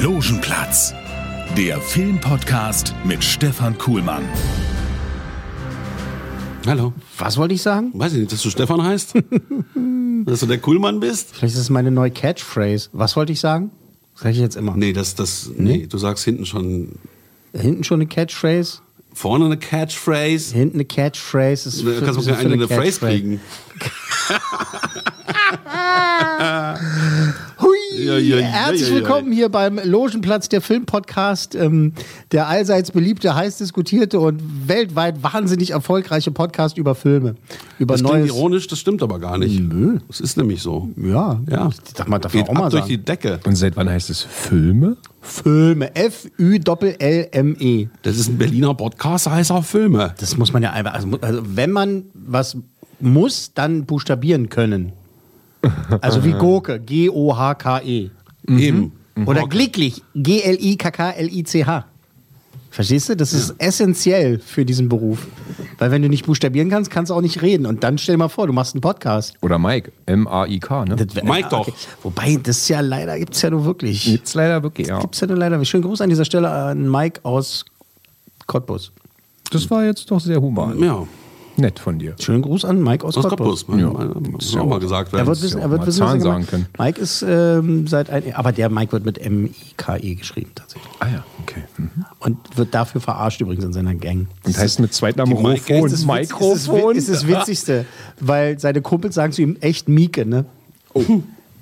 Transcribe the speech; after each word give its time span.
Logenplatz, 0.00 0.94
der 1.56 1.80
Filmpodcast 1.80 2.94
mit 3.04 3.22
Stefan 3.22 3.76
Kuhlmann. 3.76 4.22
Hallo. 6.66 6.92
Was 7.18 7.36
wollte 7.36 7.54
ich 7.54 7.62
sagen? 7.62 7.90
Weiß 7.94 8.12
ich 8.14 8.20
nicht, 8.20 8.32
dass 8.32 8.42
du 8.42 8.50
Stefan 8.50 8.82
heißt? 8.82 9.14
dass 10.24 10.40
du 10.40 10.46
der 10.46 10.58
Coolmann 10.58 11.00
bist? 11.00 11.34
Vielleicht 11.34 11.54
ist 11.54 11.60
es 11.60 11.70
meine 11.70 11.90
neue 11.90 12.10
Catchphrase. 12.10 12.88
Was 12.92 13.16
wollte 13.16 13.32
ich 13.32 13.40
sagen? 13.40 13.70
Das 14.14 14.22
sage 14.22 14.34
ich 14.34 14.40
jetzt 14.40 14.56
immer. 14.56 14.74
Nee, 14.76 14.92
das, 14.92 15.14
das, 15.14 15.50
nee, 15.56 15.86
du 15.86 15.98
sagst 15.98 16.24
hinten 16.24 16.46
schon, 16.46 16.92
Hinten 17.52 17.84
schon 17.84 18.00
eine 18.00 18.06
Catchphrase, 18.06 18.78
vorne 19.12 19.46
eine 19.46 19.56
Catchphrase. 19.58 20.54
hinten 20.54 20.76
eine 20.76 20.84
Catchphrase. 20.84 21.64
Das 21.64 21.74
ist 21.74 21.84
Da 21.86 21.90
für- 21.90 22.00
kannst 22.04 22.18
das 22.18 22.24
du 22.26 22.30
ist 22.30 22.38
eine, 22.38 22.54
eine 22.54 22.68
Phrase 22.68 22.82
Catchphrase. 23.00 23.00
kriegen. 23.12 23.40
Hui! 27.60 27.76
Ja, 27.98 28.16
ja, 28.18 28.36
ja, 28.38 28.46
Herzlich 28.46 28.82
ja, 28.82 28.88
ja. 28.88 28.94
willkommen 28.94 29.32
hier 29.32 29.48
beim 29.48 29.80
Logenplatz, 29.84 30.48
der 30.48 30.60
Filmpodcast, 30.60 31.54
ähm, 31.56 31.92
der 32.32 32.46
allseits 32.48 32.90
beliebte, 32.92 33.34
heiß 33.34 33.58
diskutierte 33.58 34.20
und 34.20 34.40
weltweit 34.68 35.20
wahnsinnig 35.22 35.70
erfolgreiche 35.72 36.30
Podcast 36.30 36.78
über 36.78 36.94
Filme. 36.94 37.34
Über 37.78 37.94
Das 37.94 38.02
klingt 38.04 38.18
neues. 38.20 38.30
ironisch, 38.30 38.66
das 38.68 38.78
stimmt 38.78 39.02
aber 39.02 39.18
gar 39.18 39.36
nicht. 39.38 39.58
Nö. 39.60 39.98
Das 40.08 40.20
ist 40.20 40.36
nämlich 40.36 40.62
so. 40.62 40.88
Ja, 40.96 41.40
Ja. 41.50 41.68
Ich 41.68 41.80
dachte 41.94 42.08
mal, 42.10 42.18
darf 42.20 42.32
man 42.32 42.42
Geht 42.42 42.48
auch 42.50 42.54
mal 42.54 42.64
ab 42.66 42.70
durch 42.70 42.82
sagen. 42.84 42.94
die 42.94 43.04
Decke. 43.04 43.40
Und 43.44 43.56
seit 43.56 43.76
wann 43.76 43.90
heißt 43.90 44.08
es 44.10 44.22
Filme? 44.22 44.96
Filme. 45.20 45.94
F-Ü-L-L-M-E. 45.96 47.88
Das 48.02 48.16
ist 48.16 48.28
ein 48.28 48.38
Berliner 48.38 48.74
Podcast, 48.74 49.26
da 49.26 49.32
heißt 49.32 49.50
auch 49.52 49.64
Filme. 49.64 50.14
Das 50.18 50.36
muss 50.38 50.52
man 50.52 50.62
ja 50.62 50.70
einfach, 50.72 50.94
also, 50.94 51.08
also 51.20 51.42
wenn 51.44 51.72
man 51.72 52.04
was 52.14 52.56
muss, 53.00 53.52
dann 53.54 53.84
buchstabieren 53.86 54.48
können. 54.48 54.92
Also 56.00 56.24
wie 56.24 56.32
Gurke, 56.32 56.80
G-O-H-K-E. 56.80 58.10
Eben. 58.48 58.92
E. 59.16 59.24
Oder 59.26 59.46
glücklich, 59.46 60.02
G-L-I-K-K-L-I-C-H. 60.14 61.84
Verstehst 62.72 63.08
du? 63.08 63.16
Das 63.16 63.32
ist 63.32 63.54
essentiell 63.58 64.38
für 64.38 64.64
diesen 64.64 64.88
Beruf. 64.88 65.26
Weil 65.78 65.90
wenn 65.90 66.02
du 66.02 66.08
nicht 66.08 66.26
buchstabieren 66.26 66.70
kannst, 66.70 66.88
kannst 66.90 67.10
du 67.10 67.14
auch 67.14 67.20
nicht 67.20 67.42
reden. 67.42 67.66
Und 67.66 67.82
dann 67.82 67.98
stell 67.98 68.14
dir 68.14 68.18
mal 68.18 68.28
vor, 68.28 68.46
du 68.46 68.52
machst 68.52 68.74
einen 68.74 68.80
Podcast. 68.80 69.34
Oder 69.42 69.58
Mike. 69.58 69.90
M-A-I-K, 70.06 70.84
ne? 70.84 70.94
Das 70.96 71.16
wär- 71.16 71.24
Mike 71.24 71.48
doch. 71.50 71.68
Wobei, 72.04 72.38
das 72.40 72.58
ist 72.58 72.68
ja 72.68 72.80
leider, 72.80 73.18
gibt 73.18 73.34
es 73.34 73.42
ja 73.42 73.50
nur 73.50 73.64
wirklich. 73.64 74.04
Gibt's 74.04 74.34
leider 74.34 74.62
wirklich, 74.62 74.86
ja. 74.86 75.00
Gibt 75.00 75.14
es 75.16 75.20
ja 75.20 75.26
nur 75.26 75.36
leider. 75.36 75.62
Schönen 75.64 75.82
Gruß 75.82 76.00
an 76.00 76.10
dieser 76.10 76.24
Stelle 76.24 76.48
an 76.48 76.88
Mike 76.88 77.20
aus 77.24 77.64
Cottbus. 78.46 78.92
Das 79.50 79.68
war 79.68 79.84
jetzt 79.84 80.08
doch 80.10 80.20
sehr 80.20 80.40
human. 80.40 80.78
Ja, 80.78 81.06
Nett 81.60 81.78
von 81.78 81.98
dir. 81.98 82.14
Schönen 82.18 82.42
Gruß 82.42 82.64
an 82.64 82.82
Mike 82.82 83.06
aus, 83.06 83.16
aus 83.16 83.28
Cottbus. 83.28 83.66
Cottbus. 83.66 83.80
Ja. 83.80 84.30
Muss 84.30 84.56
auch 84.56 84.66
mal 84.66 84.80
gesagt 84.80 85.12
Er 85.12 85.18
werden. 85.18 85.28
wird 85.28 85.42
wissen, 85.42 85.58
ja 85.58 85.64
er 85.64 85.70
wird 85.70 85.86
wissen, 85.86 85.98
Zahlen 85.98 86.20
was 86.20 86.26
er 86.26 86.32
sagen 86.32 86.46
können. 86.46 86.66
Mike 86.78 87.00
ist 87.00 87.22
ähm, 87.26 87.86
seit 87.86 88.10
ein, 88.10 88.34
aber 88.34 88.52
der 88.52 88.70
Mike 88.70 88.92
wird 88.92 89.04
mit 89.04 89.18
M-I-K-E 89.18 90.14
geschrieben 90.14 90.50
tatsächlich. 90.54 90.90
Ah 91.00 91.06
ja, 91.08 91.24
okay. 91.42 91.62
Mhm. 91.76 91.90
Und 92.20 92.38
wird 92.56 92.74
dafür 92.74 93.00
verarscht 93.00 93.40
übrigens 93.40 93.64
in 93.64 93.72
seiner 93.72 93.94
Gang. 93.94 94.26
Und 94.44 94.56
heißt 94.58 94.80
mit 94.80 94.92
Zweitnamen 94.94 95.34
Mikrofon. 95.34 95.86
ist 95.86 95.92
das 95.92 96.06
Mikrofon. 96.06 96.96
ist 96.96 97.08
das 97.08 97.26
Witzigste, 97.26 97.84
weil 98.20 98.58
seine 98.58 98.80
Kumpels 98.82 99.14
sagen 99.14 99.32
zu 99.32 99.42
ihm 99.42 99.56
echt 99.60 99.88
Mieke, 99.88 100.26
ne? 100.26 100.44
Oh. 100.94 101.04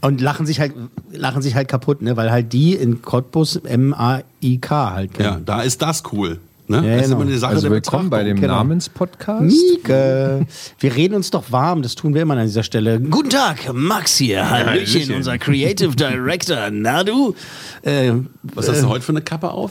Und 0.01 0.21
lachen 0.21 0.47
sich 0.47 0.61
halt, 0.61 0.75
lachen 1.11 1.43
sich 1.43 1.57
halt 1.57 1.67
kaputt, 1.67 2.03
ne? 2.03 2.17
Weil 2.17 2.31
halt 2.31 2.53
die 2.53 2.75
in 2.75 3.03
Cottbus 3.03 3.57
M-A-I-K 3.57 4.91
halt 4.93 5.15
kennen. 5.15 5.29
Ja, 5.29 5.41
da 5.45 5.63
ist 5.63 5.83
das 5.83 6.03
cool. 6.13 6.39
Ne? 6.69 6.77
Ja, 6.77 6.83
das 6.83 6.97
ist 6.97 7.03
genau. 7.05 7.21
immer 7.23 7.31
eine 7.31 7.39
Sache 7.39 7.53
Also 7.55 7.63
der 7.63 7.71
willkommen 7.71 8.11
bei 8.11 8.25
dem. 8.25 8.39
Genau. 8.39 8.57
Namenspodcast. 8.57 9.43
Mieke. 9.43 10.47
Wir 10.79 10.97
reden 10.97 11.15
uns 11.15 11.31
doch 11.31 11.51
warm, 11.51 11.81
das 11.81 11.95
tun 11.95 12.13
wir 12.15 12.23
immer 12.23 12.37
an 12.37 12.45
dieser 12.47 12.63
Stelle. 12.63 13.01
Guten 13.01 13.31
Tag, 13.31 13.73
Max 13.73 14.19
hier. 14.19 14.49
Hallöchen, 14.51 14.95
Hallöchen. 15.01 15.15
unser 15.15 15.39
Creative 15.39 15.97
Director. 15.97 16.71
Na 16.71 17.03
du? 17.05 17.35
Äh, 17.83 18.13
Was 18.55 18.69
hast 18.69 18.83
du 18.83 18.89
heute 18.89 19.03
für 19.03 19.13
eine 19.13 19.23
Kappe 19.23 19.51
auf? 19.51 19.71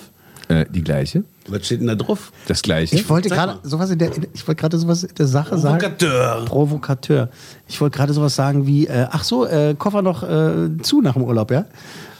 Äh, 0.49 0.65
die 0.69 0.83
gleiche. 0.83 1.23
Was 1.47 1.65
steht 1.65 1.81
denn 1.81 1.87
da 1.87 1.95
drauf? 1.95 2.31
Das 2.47 2.61
gleiche. 2.61 2.95
Ich 2.95 3.09
wollte 3.09 3.29
gerade 3.29 3.59
sowas 3.63 3.89
in 3.89 3.99
der, 3.99 4.11
ich 4.33 4.47
wollte 4.47 4.59
gerade 4.61 4.77
sowas 4.77 5.03
in 5.03 5.15
der 5.15 5.27
Sache 5.27 5.57
sagen. 5.57 5.79
Provokateur. 5.79 6.45
Provokateur. 6.45 7.29
Ich 7.67 7.81
wollte 7.81 7.97
gerade 7.97 8.13
sowas 8.13 8.35
sagen 8.35 8.65
wie, 8.65 8.87
äh, 8.87 9.07
ach 9.09 9.23
so, 9.23 9.45
äh, 9.45 9.75
Koffer 9.77 10.01
noch 10.01 10.23
äh, 10.23 10.69
zu 10.81 11.01
nach 11.01 11.13
dem 11.13 11.23
Urlaub, 11.23 11.51
ja? 11.51 11.65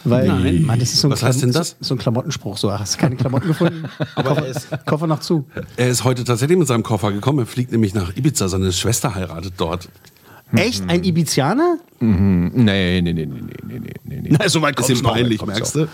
Weil, 0.04 0.28
Nein. 0.28 0.62
Mann, 0.62 0.78
das 0.78 0.92
ist 0.92 1.00
so 1.00 1.08
ein 1.08 1.12
Was 1.12 1.22
heißt 1.22 1.42
denn 1.42 1.52
das? 1.52 1.70
So, 1.70 1.76
so 1.80 1.94
ein 1.94 1.98
Klamottenspruch. 1.98 2.56
So, 2.56 2.70
hast 2.72 2.94
du 2.94 2.98
keine 2.98 3.16
Klamotten 3.16 3.48
gefunden? 3.48 3.88
Koffer, 4.14 4.44
Koffer 4.86 5.06
noch 5.06 5.20
zu. 5.20 5.46
Er 5.76 5.88
ist 5.88 6.04
heute 6.04 6.24
tatsächlich 6.24 6.58
mit 6.58 6.68
seinem 6.68 6.82
Koffer 6.82 7.12
gekommen. 7.12 7.40
Er 7.40 7.46
fliegt 7.46 7.72
nämlich 7.72 7.94
nach 7.94 8.16
Ibiza. 8.16 8.48
Seine 8.48 8.72
Schwester 8.72 9.14
heiratet 9.14 9.54
dort. 9.56 9.88
Echt? 10.54 10.82
Ein 10.88 11.04
Ibizianer? 11.04 11.76
Nee, 12.00 13.00
nee, 13.02 13.12
nee, 13.12 13.12
nee, 13.12 13.26
nee, 13.26 13.80
nee, 13.80 13.90
nee, 14.04 14.20
nee. 14.30 14.48
so 14.48 14.62
weit 14.62 14.78
Ist 14.78 14.88
ihm 14.88 15.02
peinlich, 15.02 15.44
merkst 15.44 15.74
du? 15.74 15.88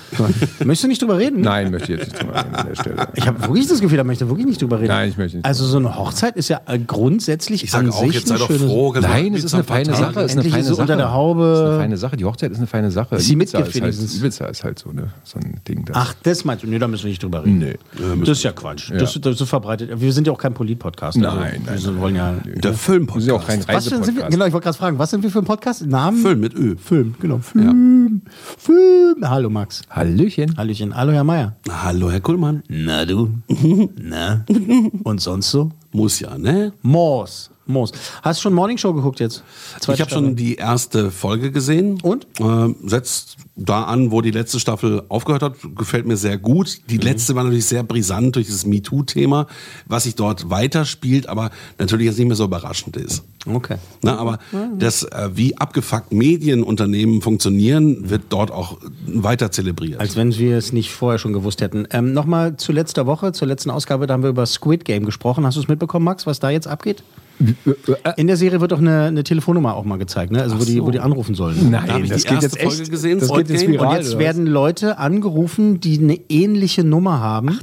Möchtest 0.63 0.85
du 0.85 0.89
nicht 0.89 1.01
drüber 1.01 1.17
reden? 1.19 1.41
Nein, 1.41 1.71
möchte 1.71 1.95
ich 1.95 1.99
jetzt 2.01 2.13
nicht 2.13 2.23
drüber 2.23 2.35
reden 2.45 2.55
an 2.55 2.67
der 2.69 2.75
Stelle. 2.75 3.09
Ich 3.15 3.27
habe 3.27 3.41
wirklich 3.41 3.67
das 3.69 3.81
Gefühl, 3.81 3.97
da 3.97 4.05
möchte 4.05 4.25
ich 4.25 4.31
wirklich 4.31 4.47
nicht 4.47 4.61
drüber 4.61 4.77
reden. 4.81 4.89
Nein, 4.89 5.09
ich 5.09 5.17
möchte 5.17 5.39
nicht 5.39 5.47
Also 5.47 5.65
so 5.65 5.79
eine 5.79 5.97
Hochzeit 5.97 6.37
ist 6.37 6.51
ja 6.51 6.61
äh, 6.67 6.79
grundsätzlich 6.79 7.65
Ich 7.65 7.71
sage 7.71 7.87
an 7.87 7.91
auch, 7.93 8.05
sich 8.05 8.13
jetzt 8.17 8.29
sei 8.29 8.35
eine 8.35 8.41
doch 8.41 8.49
schöne- 8.49 8.67
froh. 8.69 8.91
kannst 8.93 9.09
Nein, 9.09 9.33
es 9.35 9.45
ist 9.45 9.55
eine 9.55 9.65
feine. 9.65 9.95
Sache. 9.95 10.21
Es 10.21 10.33
ist 10.33 10.33
eine 10.33 10.41
Endlich 10.43 10.53
feine 10.53 10.61
ist 10.63 10.69
Sache. 10.69 10.81
unter 10.83 10.97
der 10.97 11.13
Haube. 11.13 11.45
Es 11.45 11.59
ist 11.59 11.65
eine 11.71 11.79
feine 11.79 11.97
Sache. 11.97 12.17
Die 12.19 12.25
Hochzeit 12.27 12.51
ist 12.53 12.59
eine 12.59 12.67
feine 12.67 12.91
Sache. 12.91 13.15
Ist 13.17 13.25
sie 13.25 13.33
Ibiza 13.33 13.59
ist 13.61 13.65
halt, 13.65 13.75
wenigstens? 13.75 14.17
Ibiza 14.19 14.45
ist 14.47 14.63
halt 14.63 14.79
so, 14.79 14.91
eine, 14.91 15.09
so 15.25 15.39
ein 15.39 15.61
Ding. 15.67 15.87
Das 15.87 15.97
Ach, 15.97 16.15
das 16.23 16.45
meinst 16.45 16.65
du? 16.65 16.69
Nee, 16.69 16.79
da 16.79 16.87
müssen 16.87 17.05
wir 17.05 17.09
nicht 17.11 17.23
drüber 17.23 17.45
reden. 17.47 17.59
Nee. 17.59 17.77
Das 18.21 18.29
ist 18.29 18.43
ja 18.43 18.53
Quatsch. 18.53 18.91
Das, 18.93 19.19
das 19.21 19.41
ist 19.41 19.49
verbreitet. 19.49 19.91
Wir 19.99 20.13
sind 20.13 20.27
ja 20.27 20.35
auch 20.35 20.39
kein 20.39 20.53
Polit-Podcast. 20.53 21.17
Also 21.17 21.29
Nein, 21.41 21.63
nein, 21.65 21.83
Wir 21.83 21.99
wollen 21.99 22.17
ja. 22.17 22.35
Der 22.45 22.75
Filmpodcast. 22.75 23.17
Das 23.17 23.23
ist 23.25 23.29
ja 23.29 23.35
auch 23.35 23.47
kein 23.47 23.75
Was 23.75 23.85
denn 23.87 24.05
sind 24.05 24.17
wir? 24.17 24.25
Reisepodcast. 24.25 24.44
Genau, 24.45 24.51
ich 24.51 24.53
wollte 24.53 24.65
gerade 24.65 24.77
fragen, 24.77 24.99
was 24.99 25.09
sind 25.11 25.23
wir 25.23 25.31
für 25.31 25.39
ein 25.39 25.47
Podcast? 25.47 25.87
Namen? 25.87 26.19
Film 26.19 26.41
mit 26.41 26.55
Ö. 26.55 26.77
Film, 26.77 27.15
genau. 27.19 27.39
Film. 27.39 28.21
Film. 28.59 29.17
Hallo 29.27 29.49
Max. 29.49 29.81
Hallöchen. 29.89 30.55
Hallöchen. 30.59 30.95
Hallo 30.95 31.13
Herr 31.13 31.25
Meier. 31.25 31.57
Hallo, 31.67 32.11
Herr 32.11 32.21
Kuhlmann. 32.21 32.63
Na 32.69 33.07
du. 33.07 33.31
Na. 33.97 34.45
Und 35.03 35.23
sonst 35.23 35.51
so? 35.51 35.71
Muss 35.93 36.21
ja, 36.21 36.37
ne? 36.37 36.75
Moos. 36.83 37.54
Moos. 37.67 37.93
Hast 38.23 38.41
du 38.41 38.43
schon 38.43 38.55
Morning 38.55 38.77
Show 38.77 38.93
geguckt 38.93 39.21
jetzt? 39.21 39.43
ich 39.81 40.01
habe 40.01 40.11
schon 40.11 40.37
die 40.37 40.57
erste 40.57 41.11
Folge 41.11 41.51
gesehen. 41.51 41.99
Und? 42.03 42.27
Äh, 42.39 42.75
setzt 42.85 43.37
da 43.57 43.85
an, 43.85 44.11
wo 44.11 44.21
die 44.21 44.33
letzte 44.33 44.61
Staffel 44.61 45.03
aufgehört 45.09 45.43
hat. 45.43 45.55
Gefällt 45.75 46.07
mir 46.07 46.17
sehr 46.17 46.37
gut. 46.37 46.81
Die 46.91 46.99
letzte 46.99 47.35
war 47.35 47.45
natürlich 47.45 47.67
sehr 47.67 47.83
brisant 47.83 48.37
durch 48.37 48.49
das 48.49 48.67
MeToo-Thema, 48.67 49.47
was 49.87 50.05
sich 50.05 50.15
dort 50.15 50.51
weiterspielt, 50.51 51.29
aber 51.29 51.51
natürlich 51.79 52.07
jetzt 52.07 52.19
nicht 52.19 52.27
mehr 52.27 52.37
so 52.37 52.45
überraschend 52.45 52.97
ist. 52.97 53.23
Okay. 53.47 53.77
Na, 54.03 54.17
aber 54.17 54.39
das, 54.79 55.03
äh, 55.05 55.31
wie 55.35 55.57
abgefuckt 55.57 56.13
Medienunternehmen 56.13 57.23
funktionieren, 57.23 58.11
wird 58.11 58.25
dort 58.31 58.51
auch 58.51 58.79
weiter 59.07 59.51
zelebriert. 59.51 60.01
Als 60.01 60.17
wenn 60.17 60.37
wir 60.37 60.57
es 60.57 60.73
nicht 60.73 60.91
vorher 60.91 61.19
schon 61.19 61.33
gewusst 61.33 61.61
hätten. 61.61 61.87
Ähm, 61.91 62.13
Nochmal 62.13 62.57
zu 62.57 62.73
letzter 62.73 63.07
Woche, 63.07 63.33
zur 63.33 63.49
letzten 63.49 63.71
Ausgabe, 63.71 64.07
da 64.07 64.15
haben 64.15 64.23
wir 64.23 64.31
über 64.31 64.47
Squid 64.47 64.85
Game 64.85 65.05
gesprochen. 65.05 65.47
Hast 65.47 65.57
du 65.57 65.61
es 65.61 65.69
mitbekommen, 65.69 66.05
Max, 66.05 66.27
was 66.27 66.41
da 66.41 66.51
jetzt 66.51 66.67
abgeht? 66.67 67.03
In 68.17 68.27
der 68.27 68.37
Serie 68.37 68.61
wird 68.61 68.73
doch 68.73 68.79
eine, 68.79 69.05
eine 69.05 69.25
Telefonnummer 69.25 69.75
auch 69.75 69.85
mal 69.85 69.99
gezeigt, 69.99 70.33
ne? 70.33 70.43
also 70.43 70.61
wo, 70.61 70.65
die, 70.65 70.83
wo 70.83 70.91
die 70.91 71.01
anrufen 71.01 71.35
sollen. 71.35 71.71
Nein, 71.71 71.87
Da 71.87 71.99
ich 71.99 72.09
das 72.09 72.23
die 72.23 72.29
geht 72.29 72.43
jetzt 72.43 72.61
Folge 72.61 72.83
echt. 72.83 72.91
gesehen, 72.91 73.19
das 73.21 73.33
geht 73.33 73.49
jetzt 73.51 73.67
viral. 73.67 73.89
Und 73.89 74.03
jetzt 74.03 74.19
werden 74.19 74.47
Leute 74.47 74.99
angerufen, 74.99 75.81
die 75.81 75.99
eine 75.99 76.19
ähnliche 76.29 76.85
Nummer 76.85 77.21
haben 77.21 77.59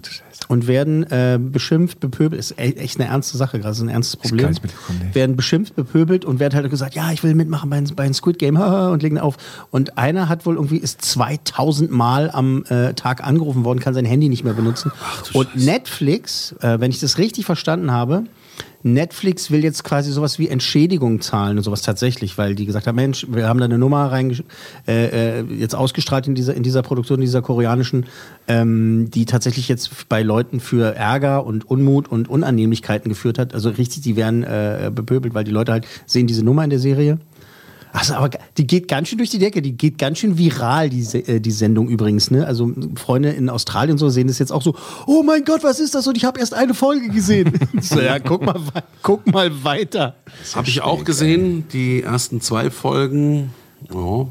und 0.48 0.68
werden 0.68 1.04
äh, 1.12 1.40
beschimpft, 1.42 2.00
bepöbelt. 2.00 2.40
Ist 2.40 2.52
e- 2.60 2.74
echt 2.74 3.00
eine 3.00 3.10
ernste 3.10 3.38
Sache, 3.38 3.60
gerade 3.60 3.74
so 3.74 3.86
ein 3.86 3.90
ernstes 3.90 4.18
Problem. 4.18 4.50
mitbekommen, 4.50 5.00
nee. 5.08 5.16
Werden 5.16 5.36
beschimpft, 5.38 5.76
bepöbelt 5.76 6.26
und 6.26 6.40
werden 6.40 6.56
halt 6.56 6.70
gesagt, 6.70 6.96
ja, 6.96 7.12
ich 7.12 7.24
will 7.24 7.36
mitmachen 7.36 7.70
bei, 7.70 7.82
bei 7.96 8.04
einem 8.04 8.14
Squid 8.14 8.38
Game 8.40 8.58
und 8.92 9.02
legen 9.02 9.18
auf. 9.20 9.38
Und 9.70 9.98
einer 9.98 10.28
hat 10.28 10.46
wohl 10.46 10.56
irgendwie 10.56 10.78
ist 10.78 11.02
2000 11.04 11.92
Mal 11.92 12.30
am 12.32 12.66
äh, 12.70 12.94
Tag 12.94 13.26
angerufen 13.26 13.64
worden, 13.64 13.80
kann 13.80 13.94
sein 13.94 14.06
Handy 14.06 14.28
nicht 14.28 14.44
mehr 14.44 14.54
benutzen. 14.54 14.92
und 15.34 15.56
Netflix, 15.56 16.54
äh, 16.62 16.80
wenn 16.80 16.92
ich 16.92 17.00
das 17.00 17.18
richtig 17.18 17.46
verstanden 17.46 17.92
habe, 17.92 18.24
Netflix 18.84 19.52
will 19.52 19.64
jetzt 19.64 19.84
quasi 19.84 20.12
sowas 20.12 20.40
wie 20.40 20.48
Entschädigung 20.48 21.22
zahlen 21.22 21.58
und 21.58 21.64
sowas 21.64 21.82
tatsächlich, 21.82 22.38
weil 22.38 22.56
die 22.56 22.66
gesagt 22.66 22.88
haben, 22.88 22.96
Mensch, 22.96 23.28
wir 23.30 23.48
haben 23.48 23.60
da 23.60 23.66
eine 23.66 23.78
Nummer 23.78 24.12
rein, 24.12 24.38
äh, 24.88 25.40
äh, 25.40 25.44
jetzt 25.44 25.76
ausgestrahlt 25.76 26.28
in 26.28 26.36
dieser, 26.36 26.54
in 26.54 26.64
dieser 26.64 26.82
Produktion, 26.82 27.20
in 27.20 27.26
dieser 27.26 27.42
koreanischen, 27.42 28.06
ähm, 28.48 29.10
die 29.12 29.26
tatsächlich 29.26 29.68
jetzt 29.68 30.10
bei 30.10 30.24
Leuten 30.24 30.60
für 30.60 30.96
Ärger 30.96 31.46
und 31.46 31.70
Unmut 31.70 32.08
und 32.12 32.30
Unannehmlichkeiten 32.30 33.10
geführt 33.10 33.40
hat. 33.40 33.54
Also 33.54 33.70
richtig, 33.70 34.02
die 34.02 34.16
werden 34.16 34.44
äh, 34.44 34.92
bepöbelt, 34.94 35.34
weil 35.34 35.44
die 35.44 35.52
Leute 35.52 35.72
halt 35.72 35.88
sehen 36.06 36.28
diese 36.28 36.44
Nummer 36.44 36.64
in 36.64 36.70
der 36.70 36.80
Serie. 36.80 37.20
Also, 37.94 38.14
aber 38.14 38.30
die 38.58 38.66
geht 38.68 38.88
ganz 38.88 39.10
schön 39.10 39.18
durch 39.18 39.30
die 39.30 39.40
Decke, 39.40 39.62
die 39.62 39.74
geht 39.74 39.98
ganz 39.98 40.20
schön 40.20 40.38
viral, 40.38 40.90
die, 40.90 41.04
Se- 41.04 41.28
äh, 41.28 41.40
die 41.42 41.52
Sendung 41.52 41.90
übrigens. 41.90 42.32
Ne? 42.32 42.46
Also 42.48 42.72
Freunde 42.96 43.30
in 43.32 43.50
Australien 43.50 43.98
so 43.98 44.10
sehen 44.10 44.28
das 44.28 44.40
jetzt 44.40 44.52
auch 44.52 44.62
so, 44.62 44.76
oh 45.08 45.24
mein 45.24 45.44
Gott, 45.44 45.64
was 45.64 45.80
ist 45.80 45.94
das? 45.94 46.08
Und 46.08 46.16
ich 46.16 46.24
habe 46.26 46.40
erst 46.40 46.54
eine 46.54 46.74
Folge 46.74 47.10
gesehen. 47.10 47.52
so, 47.82 48.00
ja, 48.00 48.20
guck 48.20 48.46
mal, 48.46 48.56
guck 49.02 49.28
mal 49.32 49.64
weiter. 49.64 50.16
Habe 50.56 50.68
ich 50.70 50.82
auch 50.82 51.04
gesehen, 51.04 51.66
die 51.74 52.02
ersten 52.04 52.40
zwei 52.42 52.70
Folgen. 52.70 53.52
Ja, 53.94 54.26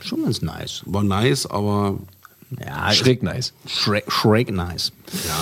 Schon 0.00 0.22
ganz 0.24 0.42
nice. 0.42 0.82
war 0.86 1.02
nice, 1.02 1.46
aber 1.46 1.98
Ja, 2.64 2.92
Schräg 2.92 3.22
nice. 3.22 3.52
Schräg, 3.66 4.04
schräg 4.10 4.52
nice. 4.52 4.92
ja. 5.26 5.34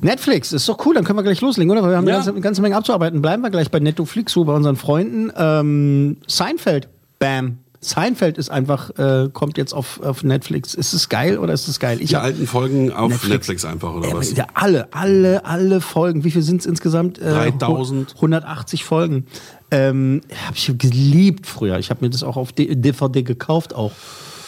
Netflix, 0.00 0.52
ist 0.52 0.68
doch 0.68 0.84
cool, 0.86 0.94
dann 0.94 1.04
können 1.04 1.18
wir 1.18 1.22
gleich 1.22 1.40
loslegen, 1.40 1.70
oder? 1.70 1.82
Weil 1.82 1.90
wir 1.90 1.96
haben 1.96 2.06
Ja. 2.06 2.14
eine, 2.14 2.18
ganze, 2.18 2.30
eine 2.30 2.40
ganze 2.40 2.62
Menge 2.62 2.76
abzuarbeiten. 2.76 3.20
Bleiben 3.22 3.42
wir 3.42 3.50
gleich 3.50 3.70
bei 3.70 3.80
Netflix, 3.80 4.32
so 4.32 4.44
bei 4.44 4.52
unseren 4.54 4.76
Freunden. 4.76 5.32
Ähm, 5.36 6.16
Seinfeld, 6.26 6.88
bam. 7.18 7.58
Seinfeld 7.80 8.38
ist 8.38 8.50
einfach, 8.50 8.90
äh, 8.98 9.28
kommt 9.32 9.56
jetzt 9.56 9.72
auf, 9.72 10.00
auf 10.02 10.24
Netflix. 10.24 10.74
Ist 10.74 10.92
es 10.94 11.08
geil 11.08 11.38
oder 11.38 11.52
ist 11.52 11.68
es 11.68 11.78
geil? 11.78 12.00
Ich 12.00 12.08
Die 12.08 12.16
alten 12.16 12.48
Folgen 12.48 12.90
auf 12.92 13.08
Netflix. 13.10 13.28
Netflix, 13.34 13.64
einfach, 13.64 13.94
oder 13.94 14.12
was? 14.14 14.34
Ja, 14.36 14.46
alle, 14.54 14.88
alle, 14.92 15.44
alle 15.44 15.80
Folgen. 15.80 16.24
Wie 16.24 16.32
viel 16.32 16.42
sind 16.42 16.60
es 16.60 16.66
insgesamt? 16.66 17.18
Äh, 17.20 17.30
3000. 17.30 18.14
180 18.16 18.84
Folgen. 18.84 19.26
Ähm, 19.70 20.22
habe 20.46 20.56
ich 20.56 20.72
geliebt 20.76 21.46
früher. 21.46 21.78
Ich 21.78 21.90
habe 21.90 22.04
mir 22.04 22.10
das 22.10 22.24
auch 22.24 22.36
auf 22.36 22.52
DVD 22.52 23.22
gekauft 23.22 23.74
auch. 23.74 23.92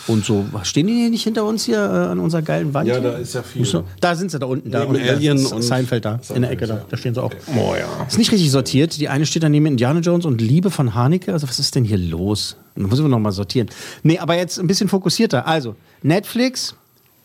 Und 0.06 0.25
so, 0.25 0.44
stehen 0.62 0.87
die 0.87 0.94
hier 0.94 1.11
nicht 1.11 1.23
hinter 1.25 1.44
uns 1.44 1.64
hier 1.64 1.79
äh, 1.79 2.11
an 2.11 2.19
unserer 2.19 2.43
geilen 2.43 2.73
Wand? 2.75 2.88
Ja, 2.88 2.94
hier? 3.00 3.11
da 3.12 3.19
ist 3.19 3.35
ja 3.35 3.43
viel. 3.43 3.62
Noch- 3.70 3.85
Da 4.00 4.14
sind 4.17 4.31
sie 4.31 4.38
da 4.38 4.47
unten. 4.47 4.70
Da 4.70 4.85
unten, 4.85 5.00
Alien 5.02 5.43
da 5.43 5.56
und 5.56 5.62
Seinfeld 5.62 6.05
da, 6.05 6.20
in 6.35 6.43
der 6.43 6.50
Ecke 6.50 6.67
da. 6.67 6.75
ja. 6.76 6.85
Da 6.88 6.97
stehen 6.97 7.14
sie 7.14 7.23
auch. 7.23 7.32
Oh 7.56 7.75
ja. 7.79 8.06
Ist 8.06 8.19
nicht 8.19 8.32
richtig 8.32 8.50
sortiert. 8.50 8.99
Die 8.99 9.08
eine 9.08 9.26
steht 9.26 9.43
daneben 9.43 9.67
Indiana 9.67 10.00
Jones 10.00 10.25
und 10.25 10.41
Liebe 10.41 10.70
von 10.70 10.94
Haneke. 10.94 11.32
Also 11.32 11.49
was 11.49 11.58
ist 11.58 11.75
denn 11.75 11.85
hier 11.85 11.99
los? 11.99 12.56
Da 12.76 12.82
müssen 12.87 13.05
wir 13.05 13.08
noch 13.08 13.19
mal 13.19 13.32
sortieren. 13.32 13.69
Nee, 14.02 14.19
aber 14.19 14.37
jetzt 14.37 14.58
ein 14.58 14.67
bisschen 14.67 14.88
fokussierter. 14.88 15.47
Also, 15.47 15.76
Netflix 16.02 16.75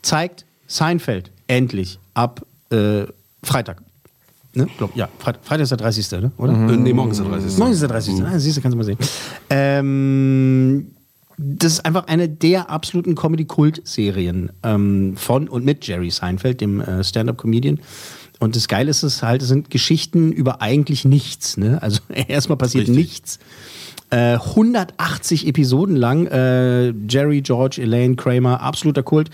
zeigt 0.02 0.46
Seinfeld 0.68 1.32
endlich 1.48 1.98
ab 2.14 2.42
äh, 2.72 3.04
Freitag. 3.44 3.78
Ne? 4.54 4.68
Glaub, 4.78 4.96
ja, 4.96 5.08
Freitag, 5.20 5.44
Freitag 5.46 5.64
ist 5.64 5.70
der 5.70 5.78
30. 5.78 6.12
Ne? 6.12 6.32
oder? 6.38 6.54
Äh, 6.54 6.78
nee, 6.78 6.94
morgen 6.94 7.12
ist 7.12 7.20
der 7.20 7.28
30. 7.28 7.58
Morgen 7.58 7.72
ist 7.74 7.82
der 7.82 7.90
30. 7.90 8.14
Ah, 8.24 8.40
siehst 8.40 8.58
du, 8.58 8.62
kannst 8.62 8.74
du 8.74 8.78
mal 8.78 8.84
sehen. 8.84 8.98
Ähm, 9.50 10.88
das 11.38 11.74
ist 11.74 11.86
einfach 11.86 12.08
eine 12.08 12.30
der 12.30 12.70
absoluten 12.70 13.16
Comedy-Kult-Serien 13.16 14.52
ähm, 14.64 15.18
von 15.18 15.48
und 15.50 15.66
mit 15.66 15.86
Jerry 15.86 16.10
Seinfeld, 16.10 16.62
dem 16.62 16.82
äh, 16.82 17.04
Stand-Up-Comedian. 17.04 17.80
Und 18.40 18.56
das 18.56 18.68
Geile 18.68 18.90
ist 18.90 19.04
es 19.04 19.24
halt, 19.24 19.42
es 19.42 19.48
sind 19.48 19.70
Geschichten 19.70 20.32
über 20.32 20.62
eigentlich 20.62 21.06
nichts. 21.06 21.58
Ne? 21.58 21.82
Also 21.82 22.02
erstmal 22.28 22.58
passiert 22.58 22.88
Richtig. 22.88 22.96
nichts. 22.96 23.40
Äh, 24.10 24.36
180 24.36 25.48
Episoden 25.48 25.96
lang. 25.96 26.28
Äh, 26.28 26.94
Jerry, 27.08 27.42
George, 27.42 27.82
Elaine, 27.82 28.16
Kramer, 28.16 28.62
absoluter 28.62 29.04
Kult. 29.04 29.30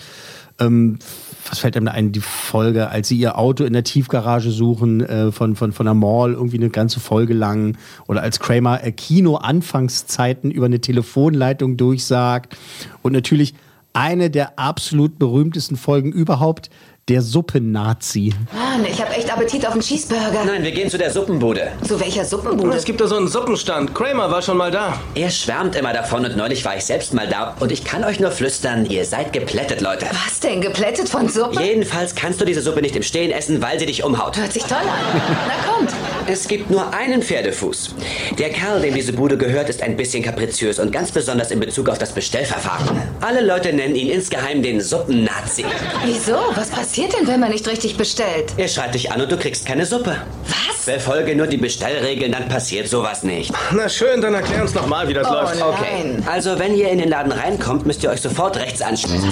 Ähm, 0.60 1.00
was 1.50 1.60
fällt 1.60 1.76
einem 1.76 1.86
da 1.86 1.92
ein? 1.92 2.12
Die 2.12 2.20
Folge, 2.20 2.90
als 2.90 3.08
sie 3.08 3.18
ihr 3.18 3.38
Auto 3.38 3.64
in 3.64 3.74
der 3.74 3.84
Tiefgarage 3.84 4.52
suchen 4.52 5.02
äh, 5.02 5.32
von, 5.32 5.56
von, 5.56 5.72
von 5.72 5.86
der 5.86 5.96
Mall, 5.96 6.34
irgendwie 6.34 6.58
eine 6.58 6.70
ganze 6.70 7.00
Folge 7.00 7.34
lang. 7.34 7.78
Oder 8.08 8.22
als 8.22 8.40
Kramer 8.40 8.84
äh, 8.84 8.92
Kino-Anfangszeiten 8.92 10.52
über 10.52 10.66
eine 10.66 10.82
Telefonleitung 10.82 11.78
durchsagt. 11.78 12.58
Und 13.02 13.14
natürlich 13.14 13.54
eine 13.94 14.30
der 14.30 14.58
absolut 14.58 15.20
berühmtesten 15.20 15.76
Folgen 15.76 16.12
überhaupt, 16.12 16.70
der 17.12 17.22
Suppennazi. 17.22 18.34
Mann, 18.54 18.86
ich 18.90 19.02
habe 19.02 19.12
echt 19.14 19.30
Appetit 19.30 19.66
auf 19.66 19.74
einen 19.74 19.82
Cheeseburger. 19.82 20.46
Nein, 20.46 20.64
wir 20.64 20.72
gehen 20.72 20.90
zu 20.90 20.98
der 20.98 21.12
Suppenbude. 21.12 21.68
Zu 21.86 22.00
welcher 22.00 22.24
Suppenbude? 22.24 22.74
Es 22.74 22.86
gibt 22.86 23.02
da 23.02 23.08
so 23.08 23.18
einen 23.18 23.28
Suppenstand. 23.28 23.94
Kramer 23.94 24.32
war 24.32 24.42
schon 24.42 24.56
mal 24.56 24.72
da. 24.72 24.98
Er 25.14 25.30
schwärmt 25.30 25.76
immer 25.76 25.92
davon 25.92 26.24
und 26.24 26.38
neulich 26.38 26.64
war 26.64 26.78
ich 26.78 26.86
selbst 26.86 27.14
mal 27.14 27.28
da. 27.28 27.58
Und 27.60 27.70
ich 27.74 27.84
kann 27.84 28.06
euch 28.06 28.22
nur 28.22 28.32
flüstern, 28.32 28.86
ihr 28.86 29.04
seid 29.04 29.34
geplättet, 29.34 29.82
Leute. 29.82 30.06
Was 30.26 30.40
denn? 30.40 30.62
Geplättet 30.62 31.10
von 31.10 31.28
Suppe? 31.28 31.62
Jedenfalls 31.62 32.16
kannst 32.16 32.40
du 32.40 32.46
diese 32.46 32.62
Suppe 32.62 32.82
nicht 32.82 32.96
im 32.96 33.04
Stehen 33.04 33.32
essen, 33.32 33.62
weil 33.62 33.78
sie 33.78 33.88
dich 33.88 34.06
umhaut. 34.06 34.38
Hört 34.38 34.54
sich 34.54 34.64
toll 34.64 34.78
an. 34.78 35.22
Na 35.48 35.70
kommt. 35.70 35.92
Es 36.28 36.48
gibt 36.48 36.72
nur 36.72 36.94
einen 36.94 37.22
Pferdefuß. 37.22 37.94
Der 38.40 38.52
Kerl, 38.52 38.80
dem 38.82 38.94
diese 38.94 39.12
Bude 39.12 39.38
gehört, 39.38 39.68
ist 39.70 39.82
ein 39.82 39.98
bisschen 39.98 40.24
kapriziös 40.24 40.80
und 40.80 40.94
ganz 40.94 41.12
besonders 41.12 41.52
in 41.52 41.60
Bezug 41.60 41.90
auf 41.90 41.98
das 41.98 42.14
Bestellverfahren. 42.14 43.02
Alle 43.20 43.42
Leute 43.42 43.74
nennen 43.74 43.96
ihn 43.96 44.08
insgeheim 44.08 44.62
den 44.62 44.80
Suppennazi. 44.80 45.66
Wieso? 46.06 46.38
Was 46.56 46.72
passiert 47.02 47.20
denn, 47.20 47.28
wenn 47.28 47.40
man 47.40 47.50
nicht 47.52 47.68
richtig 47.68 47.98
bestellt? 47.98 48.54
Er 48.58 48.68
schreit 48.68 48.94
dich 48.94 49.12
an 49.12 49.22
und 49.22 49.32
du 49.32 49.38
kriegst 49.38 49.66
keine 49.66 49.86
Suppe. 49.86 50.16
Was? 50.48 50.86
Befolge 50.86 51.36
nur 51.36 51.46
die 51.48 51.58
Bestellregeln, 51.58 52.32
dann 52.32 52.48
passiert 52.48 52.88
sowas 52.90 53.22
nicht. 53.24 53.52
Na 53.72 53.88
schön, 53.88 54.20
dann 54.20 54.34
erklär 54.34 54.64
uns 54.64 54.74
nochmal, 54.74 55.08
wie 55.08 55.14
das 55.14 55.28
Oh, 55.30 55.34
läuft. 55.34 55.62
Okay, 55.62 56.04
Nein. 56.04 56.28
also 56.30 56.58
wenn 56.58 56.76
ihr 56.76 56.90
in 56.90 56.98
den 56.98 57.10
Laden 57.10 57.32
reinkommt, 57.32 57.86
müsst 57.86 58.04
ihr 58.04 58.10
euch 58.10 58.22
sofort 58.22 58.58
rechts 58.58 58.82
anschließen. 58.82 59.32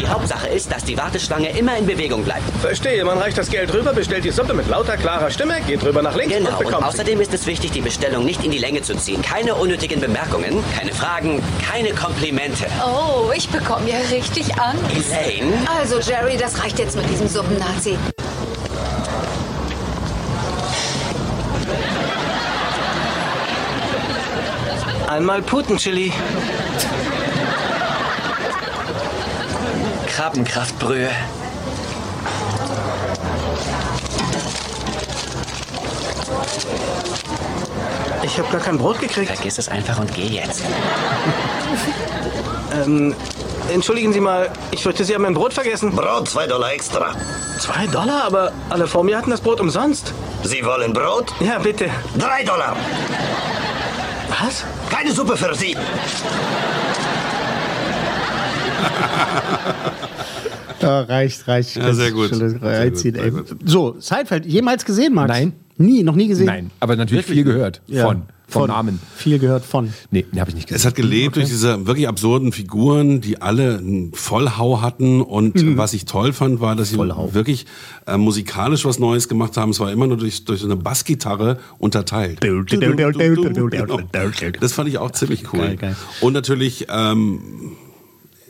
Die 0.00 0.08
Hauptsache 0.08 0.48
ist, 0.48 0.72
dass 0.72 0.82
die 0.84 0.96
Warteschlange 0.96 1.50
immer 1.58 1.76
in 1.76 1.84
Bewegung 1.86 2.24
bleibt. 2.24 2.42
Verstehe, 2.62 3.04
man 3.04 3.18
reicht 3.18 3.36
das 3.36 3.50
Geld 3.50 3.72
rüber, 3.74 3.92
bestellt 3.92 4.24
die 4.24 4.30
Suppe 4.30 4.54
mit 4.54 4.66
lauter, 4.68 4.96
klarer 4.96 5.30
Stimme, 5.30 5.60
geht 5.66 5.82
rüber 5.84 6.00
nach 6.02 6.16
links 6.16 6.34
Genau, 6.34 6.48
und 6.50 6.56
und 6.56 6.64
bekommt 6.64 6.84
sie. 6.84 6.88
außerdem 6.88 7.20
ist 7.20 7.34
es 7.34 7.46
wichtig, 7.46 7.72
die 7.72 7.82
Bestellung 7.82 8.24
nicht 8.24 8.42
in 8.42 8.50
die 8.50 8.58
Länge 8.58 8.80
zu 8.82 8.94
ziehen. 8.96 9.20
Keine 9.20 9.54
unnötigen 9.54 10.00
Bemerkungen, 10.00 10.64
keine 10.78 10.92
Fragen, 10.92 11.42
keine 11.70 11.90
Komplimente. 11.92 12.64
Oh, 12.82 13.30
ich 13.36 13.46
bekomme 13.50 13.90
ja 13.90 13.96
richtig 14.10 14.46
Angst. 14.58 15.12
Elaine, 15.12 15.52
Also, 15.78 15.98
Jerry, 16.00 16.38
das 16.38 16.55
reicht 16.62 16.78
jetzt 16.78 16.96
mit 16.96 17.08
diesem 17.08 17.28
Suppennazi. 17.28 17.96
Einmal 25.08 25.40
Putenchili. 25.42 26.12
Krabbenkraftbrühe. 30.08 31.10
Ich 38.22 38.38
habe 38.38 38.50
gar 38.50 38.60
kein 38.60 38.76
Brot 38.76 39.00
gekriegt. 39.00 39.30
Vergiss 39.30 39.58
es 39.58 39.68
einfach 39.68 39.98
und 39.98 40.12
geh 40.14 40.26
jetzt. 40.26 40.62
Ähm, 42.72 43.14
entschuldigen 43.72 44.12
Sie 44.12 44.20
mal, 44.20 44.50
ich 44.70 44.82
fürchte, 44.82 45.04
Sie 45.04 45.14
haben 45.14 45.24
ein 45.24 45.34
Brot 45.34 45.54
vergessen. 45.54 45.94
Brot, 45.94 46.28
zwei 46.28 46.46
Dollar 46.46 46.72
extra. 46.72 47.14
Zwei 47.58 47.86
Dollar, 47.86 48.24
aber 48.24 48.52
alle 48.70 48.86
vor 48.86 49.04
mir 49.04 49.16
hatten 49.16 49.30
das 49.30 49.40
Brot 49.40 49.60
umsonst. 49.60 50.12
Sie 50.42 50.64
wollen 50.64 50.92
Brot? 50.92 51.32
Ja, 51.40 51.58
bitte. 51.58 51.90
Drei 52.18 52.44
Dollar. 52.44 52.76
Was? 54.40 54.64
Keine 54.90 55.12
Suppe 55.12 55.36
für 55.36 55.54
Sie. 55.54 55.76
Ja, 60.80 61.00
reicht, 61.00 61.48
reicht. 61.48 61.76
Ja, 61.76 61.92
sehr 61.94 62.12
gut. 62.12 62.34
Sehr 62.34 62.62
Reinziehen, 62.62 63.14
gut, 63.14 63.22
sehr 63.22 63.30
gut. 63.30 63.56
So, 63.64 63.96
Seinfeld, 63.98 64.46
jemals 64.46 64.84
gesehen, 64.84 65.14
Max? 65.14 65.28
Nein. 65.28 65.52
Nie, 65.78 66.02
noch 66.02 66.14
nie 66.14 66.28
gesehen? 66.28 66.46
Nein, 66.46 66.70
aber 66.80 66.96
natürlich 66.96 67.26
viel 67.26 67.44
gehört. 67.44 67.82
Ja. 67.86 68.06
Von. 68.06 68.22
Vom 68.48 68.60
Von. 68.62 68.70
Namen. 68.70 69.00
Viel 69.16 69.40
gehört 69.40 69.64
von. 69.64 69.92
Nee, 70.12 70.24
den 70.32 70.38
habe 70.38 70.50
ich 70.50 70.54
nicht 70.54 70.68
gesehen. 70.68 70.76
Es 70.78 70.86
hat 70.86 70.94
gelebt 70.94 71.34
durch 71.34 71.46
diese 71.46 71.84
wirklich 71.88 72.06
absurden 72.06 72.52
Figuren, 72.52 73.20
die 73.20 73.42
alle 73.42 73.78
einen 73.78 74.12
Vollhau 74.14 74.80
hatten. 74.82 75.20
Und 75.20 75.76
was 75.76 75.94
ich 75.94 76.04
toll 76.04 76.32
fand, 76.32 76.60
war, 76.60 76.76
dass 76.76 76.90
sie 76.90 76.94
Vollhau. 76.94 77.34
wirklich 77.34 77.66
äh, 78.06 78.16
musikalisch 78.16 78.84
was 78.84 79.00
Neues 79.00 79.28
gemacht 79.28 79.56
haben. 79.56 79.70
Es 79.70 79.80
war 79.80 79.90
immer 79.90 80.06
nur 80.06 80.16
durch, 80.16 80.44
durch 80.44 80.62
eine 80.62 80.76
Bassgitarre 80.76 81.58
unterteilt. 81.78 82.38
Das 84.60 84.72
fand 84.72 84.88
ich 84.90 84.98
auch 84.98 85.10
ziemlich 85.10 85.52
cool. 85.52 85.58
Geil, 85.58 85.76
geil. 85.76 85.96
Und 86.20 86.32
natürlich, 86.32 86.86
ähm, 86.88 87.40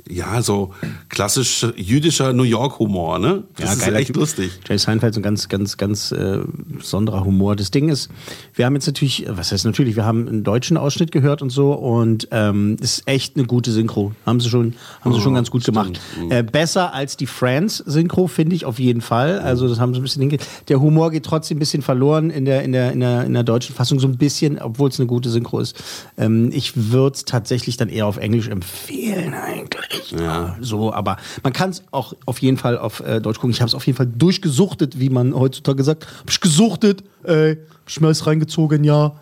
ja, 0.09 0.43
so 0.43 0.73
klassisch 1.09 1.67
jüdischer 1.77 2.33
New 2.33 2.45
York-Humor, 2.45 3.19
ne? 3.19 3.45
Das 3.57 3.75
ist 3.75 3.85
geiler 3.85 3.99
echt 3.99 4.09
Typ. 4.09 4.17
lustig. 4.17 4.53
Jay 4.69 4.79
Seinfeld 4.79 5.13
ist 5.13 5.19
ein 5.19 5.23
ganz, 5.23 5.49
ganz, 5.49 5.77
ganz 5.77 6.13
äh, 6.13 6.41
besonderer 6.67 7.25
Humor. 7.25 7.57
Das 7.57 7.71
Ding 7.71 7.89
ist, 7.89 8.11
wir 8.55 8.67
haben 8.67 8.75
jetzt 8.75 8.87
natürlich, 8.87 9.27
was 9.29 9.53
heißt 9.53 9.65
natürlich, 9.65 9.97
wir 9.97 10.05
haben 10.05 10.29
einen 10.29 10.45
deutschen 10.45 10.77
Ausschnitt 10.77 11.13
gehört 11.13 11.43
und 11.43 11.51
so 11.51 11.73
und 11.73 12.29
ähm, 12.31 12.77
ist 12.81 13.07
echt 13.07 13.37
eine 13.37 13.47
gute 13.47 13.73
Synchro. 13.73 14.13
Haben 14.25 14.41
sie 14.41 14.49
schon, 14.49 14.75
haben 15.01 15.13
sie 15.13 15.21
schon 15.21 15.35
ganz 15.35 15.51
gut 15.51 15.65
gemacht. 15.65 16.01
Äh, 16.31 16.43
besser 16.43 16.95
als 16.95 17.17
die 17.17 17.27
Friends-Synchro, 17.27 18.27
finde 18.29 18.55
ich 18.55 18.65
auf 18.65 18.79
jeden 18.79 19.01
Fall. 19.01 19.41
Also 19.41 19.69
das 19.69 19.81
haben 19.81 19.93
sie 19.93 20.01
ein 20.01 20.03
bisschen 20.03 20.23
hingekriegt. 20.23 20.69
Der 20.69 20.81
Humor 20.81 21.11
geht 21.11 21.25
trotzdem 21.25 21.57
ein 21.57 21.61
bisschen 21.61 21.83
verloren 21.83 22.31
in 22.31 22.45
der, 22.45 22.63
in 22.63 22.73
der, 22.73 22.93
in 22.93 23.01
der, 23.01 23.25
in 23.25 23.33
der 23.33 23.43
deutschen 23.43 23.75
Fassung, 23.75 23.99
so 23.99 24.07
ein 24.07 24.17
bisschen, 24.17 24.59
obwohl 24.61 24.89
es 24.89 25.01
eine 25.01 25.07
gute 25.07 25.31
Synchro 25.31 25.61
ist. 25.61 25.77
Ähm, 26.17 26.51
ich 26.53 26.91
würde 26.91 27.17
es 27.17 27.25
tatsächlich 27.25 27.77
dann 27.77 27.89
eher 27.89 28.07
auf 28.07 28.19
Englisch 28.19 28.49
empfehlen 28.49 29.35
eigentlich. 29.35 29.96
Ja. 30.11 30.57
So, 30.61 30.93
aber 30.93 31.17
man 31.43 31.53
kann 31.53 31.71
es 31.71 31.83
auch 31.91 32.15
auf 32.27 32.39
jeden 32.39 32.57
Fall 32.57 32.79
auf 32.79 33.01
äh, 33.01 33.21
Deutsch 33.21 33.37
gucken. 33.37 33.51
Ich 33.51 33.61
habe 33.61 33.69
es 33.69 33.75
auf 33.75 33.87
jeden 33.87 33.97
Fall 33.97 34.07
durchgesuchtet, 34.07 34.99
wie 35.01 35.11
man 35.11 35.35
heutzutage 35.35 35.83
sagt. 35.85 36.07
Hab 36.07 36.31
ich 36.31 36.41
gesuchtet, 36.41 37.05
ey. 37.25 37.59
Alles 38.01 38.27
reingezogen, 38.27 38.83
ja. 38.83 39.13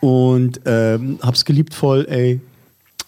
Und 0.00 0.60
ähm, 0.66 1.18
hab's 1.22 1.44
geliebt 1.44 1.74
voll, 1.74 2.06
ey. 2.08 2.40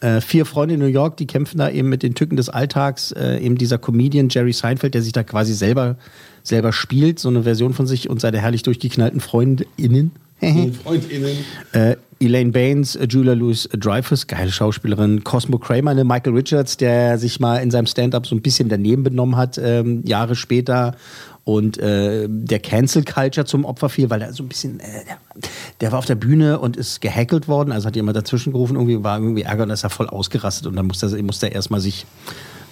Äh, 0.01 0.21
vier 0.21 0.45
Freunde 0.45 0.75
in 0.75 0.81
New 0.81 0.87
York, 0.87 1.17
die 1.17 1.27
kämpfen 1.27 1.59
da 1.59 1.71
eben 1.71 1.89
mit 1.89 2.03
den 2.03 2.15
Tücken 2.15 2.37
des 2.37 2.51
Alltags. 2.51 3.13
Äh, 3.13 3.39
eben 3.39 3.57
dieser 3.57 3.79
Comedian 3.79 4.29
Jerry 4.29 4.53
Seinfeld, 4.53 4.95
der 4.95 5.03
sich 5.03 5.13
da 5.13 5.23
quasi 5.23 5.55
selber, 5.55 5.97
selber 6.43 6.73
spielt, 6.73 7.19
so 7.19 7.29
eine 7.29 7.45
Version 7.45 7.73
von 7.73 7.87
sich 7.87 8.11
und 8.11 8.21
seine 8.21 8.39
herrlich 8.39 8.63
durchgeknallten 8.63 9.21
FreundInnen. 9.21 10.11
FreundInnen. 10.85 11.37
Äh, 11.73 11.97
Elaine 12.21 12.53
Baines, 12.53 12.99
Julia 13.09 13.33
Louis 13.35 13.69
Dreyfus, 13.73 14.27
geile 14.27 14.51
Schauspielerin, 14.51 15.25
Cosmo 15.25 15.59
Kramer, 15.59 15.91
eine 15.91 16.05
Michael 16.05 16.35
Richards, 16.35 16.77
der 16.77 17.19
sich 17.19 17.41
mal 17.41 17.59
in 17.59 17.71
seinem 17.71 17.87
Stand-up 17.87 18.27
so 18.27 18.35
ein 18.35 18.43
bisschen 18.43 18.69
daneben 18.69 19.03
benommen 19.03 19.37
hat, 19.37 19.59
ähm, 19.59 20.03
Jahre 20.05 20.37
später. 20.37 20.97
Und 21.45 21.77
äh, 21.77 22.27
der 22.29 22.59
Cancel 22.59 23.05
Culture 23.05 23.45
zum 23.45 23.67
Opfer 23.67 23.91
fiel, 23.91 24.09
weil 24.09 24.23
er 24.23 24.33
so 24.33 24.43
ein 24.43 24.49
bisschen, 24.49 24.81
äh, 24.81 25.05
der, 25.07 25.19
der 25.83 25.93
war 25.93 25.99
auf 25.99 26.07
der 26.07 26.15
Bühne 26.15 26.59
und 26.59 26.77
ist 26.77 27.03
gehackelt 27.03 27.49
worden, 27.49 27.71
also 27.71 27.87
hat 27.87 27.97
jemand 27.97 28.17
dazwischen 28.17 28.53
gerufen, 28.53 28.77
irgendwie 28.77 29.05
war 29.05 29.19
irgendwie 29.19 29.43
Ärger 29.43 29.65
und 29.65 29.71
ist 29.71 29.85
er 29.85 29.91
voll 29.91 30.09
ausgerastet. 30.09 30.67
Und 30.67 30.77
dann 30.77 30.87
musste 30.87 31.07
er, 31.07 31.23
musste 31.23 31.47
er 31.47 31.53
erstmal 31.53 31.81
sich 31.81 32.07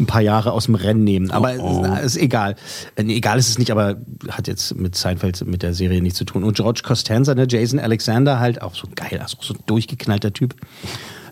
ein 0.02 0.06
paar 0.06 0.20
Jahre 0.20 0.52
aus 0.52 0.66
dem 0.66 0.74
Rennen 0.74 1.04
nehmen. 1.04 1.30
Aber 1.30 1.52
Oh, 1.58 1.84
oh. 1.86 1.94
ist, 1.94 2.16
ist 2.16 2.16
egal. 2.16 2.56
Äh, 2.96 3.04
nee, 3.04 3.16
egal 3.16 3.38
ist 3.38 3.48
es 3.48 3.58
nicht, 3.58 3.70
aber 3.70 3.96
hat 4.28 4.48
jetzt 4.48 4.74
mit 4.76 4.94
Seinfeld, 4.94 5.46
mit 5.46 5.62
der 5.62 5.74
Serie 5.74 6.02
nichts 6.02 6.18
zu 6.18 6.24
tun. 6.24 6.44
Und 6.44 6.56
George 6.56 6.82
Costanza, 6.84 7.34
ne, 7.34 7.46
Jason 7.48 7.78
Alexander, 7.78 8.38
halt 8.40 8.60
auch 8.60 8.74
so 8.74 8.88
geil, 8.94 9.18
also 9.22 9.38
auch 9.38 9.42
so 9.42 9.54
ein 9.54 9.60
durchgeknallter 9.66 10.32
Typ. 10.32 10.54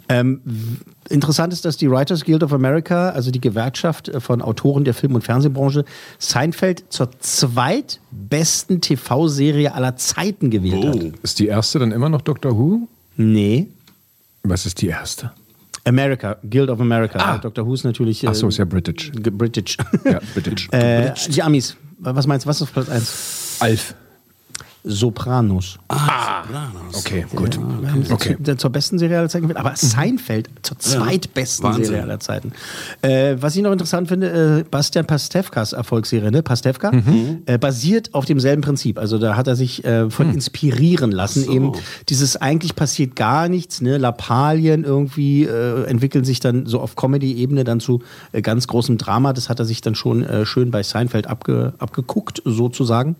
Ähm, 0.08 0.40
interessant 1.08 1.52
ist, 1.52 1.64
dass 1.64 1.76
die 1.76 1.88
Writers 1.88 2.24
Guild 2.24 2.42
of 2.42 2.52
America, 2.52 3.10
also 3.10 3.30
die 3.30 3.40
Gewerkschaft 3.40 4.08
äh, 4.08 4.18
von 4.18 4.42
Autoren 4.42 4.82
der 4.84 4.92
Film- 4.92 5.14
und 5.14 5.22
Fernsehbranche, 5.22 5.84
Seinfeld 6.18 6.84
zur 6.88 7.10
zweitbesten 7.20 8.80
TV-Serie 8.80 9.72
aller 9.72 9.96
Zeiten 9.96 10.50
gewählt 10.50 10.84
hat. 10.84 10.96
Oh. 10.96 11.12
Ist 11.22 11.38
die 11.38 11.46
erste 11.46 11.78
dann 11.78 11.92
immer 11.92 12.08
noch 12.08 12.22
Doctor 12.22 12.58
Who? 12.58 12.88
Nee. 13.16 13.68
Was 14.42 14.66
ist 14.66 14.80
die 14.82 14.88
erste? 14.88 15.30
America, 15.90 16.38
Guild 16.48 16.70
of 16.70 16.80
America. 16.80 17.38
Dr. 17.38 17.66
Who 17.66 17.74
ist 17.74 17.84
natürlich. 17.84 18.26
Ach 18.26 18.34
so, 18.34 18.46
äh, 18.46 18.48
ist 18.48 18.58
ja 18.58 18.64
British. 18.64 19.12
British. 19.12 19.76
Ja, 20.04 20.20
British. 20.34 20.68
äh, 20.72 21.12
die 21.28 21.42
Amis. 21.42 21.76
Was 21.98 22.26
meinst 22.26 22.46
du, 22.46 22.48
was 22.48 22.56
ist 22.56 22.62
auf 22.62 22.72
Platz 22.72 22.88
1? 22.88 23.58
Alf. 23.60 23.94
Sopranos. 24.82 25.78
Okay, 26.94 27.26
gut. 27.34 27.58
Wir 27.58 27.90
haben 27.92 28.04
Okay. 28.10 28.36
zu, 28.42 28.56
zur 28.56 28.70
besten 28.70 28.98
Serie 28.98 29.18
aller 29.18 29.28
Zeiten 29.28 29.42
gewählt, 29.48 29.58
aber 29.58 29.76
Seinfeld 29.76 30.48
zur 30.62 30.78
zweitbesten 30.78 31.64
Wahnsinn. 31.64 31.84
Serie 31.84 32.02
aller 32.02 32.20
Zeiten. 32.20 32.52
Äh, 33.02 33.36
was 33.40 33.56
ich 33.56 33.62
noch 33.62 33.72
interessant 33.72 34.08
finde, 34.08 34.60
äh, 34.60 34.64
Bastian 34.70 35.06
Pastewkas 35.06 35.72
Erfolgsserie, 35.74 36.30
ne? 36.30 36.42
Pastewka, 36.42 36.92
äh, 37.46 37.58
basiert 37.58 38.14
auf 38.14 38.24
demselben 38.24 38.62
Prinzip. 38.62 38.98
Also 38.98 39.18
da 39.18 39.36
hat 39.36 39.46
er 39.48 39.56
sich 39.56 39.84
äh, 39.84 40.08
von 40.10 40.32
inspirieren 40.32 41.10
lassen. 41.12 41.50
Eben 41.50 41.72
dieses 42.08 42.36
eigentlich 42.36 42.74
passiert 42.74 43.16
gar 43.16 43.48
nichts, 43.48 43.80
ne? 43.82 43.98
Lappalien 43.98 44.84
irgendwie 44.84 45.44
äh, 45.44 45.84
entwickeln 45.84 46.24
sich 46.24 46.40
dann 46.40 46.66
so 46.66 46.80
auf 46.80 46.96
Comedy-Ebene 46.96 47.64
dann 47.64 47.80
zu 47.80 48.00
äh, 48.32 48.40
ganz 48.40 48.66
großem 48.66 48.96
Drama. 48.98 49.32
Das 49.34 49.48
hat 49.50 49.58
er 49.58 49.66
sich 49.66 49.80
dann 49.82 49.94
schon 49.94 50.22
äh, 50.22 50.46
schön 50.46 50.70
bei 50.70 50.82
Seinfeld 50.82 51.26
abge, 51.26 51.74
abgeguckt, 51.78 52.40
sozusagen. 52.44 53.16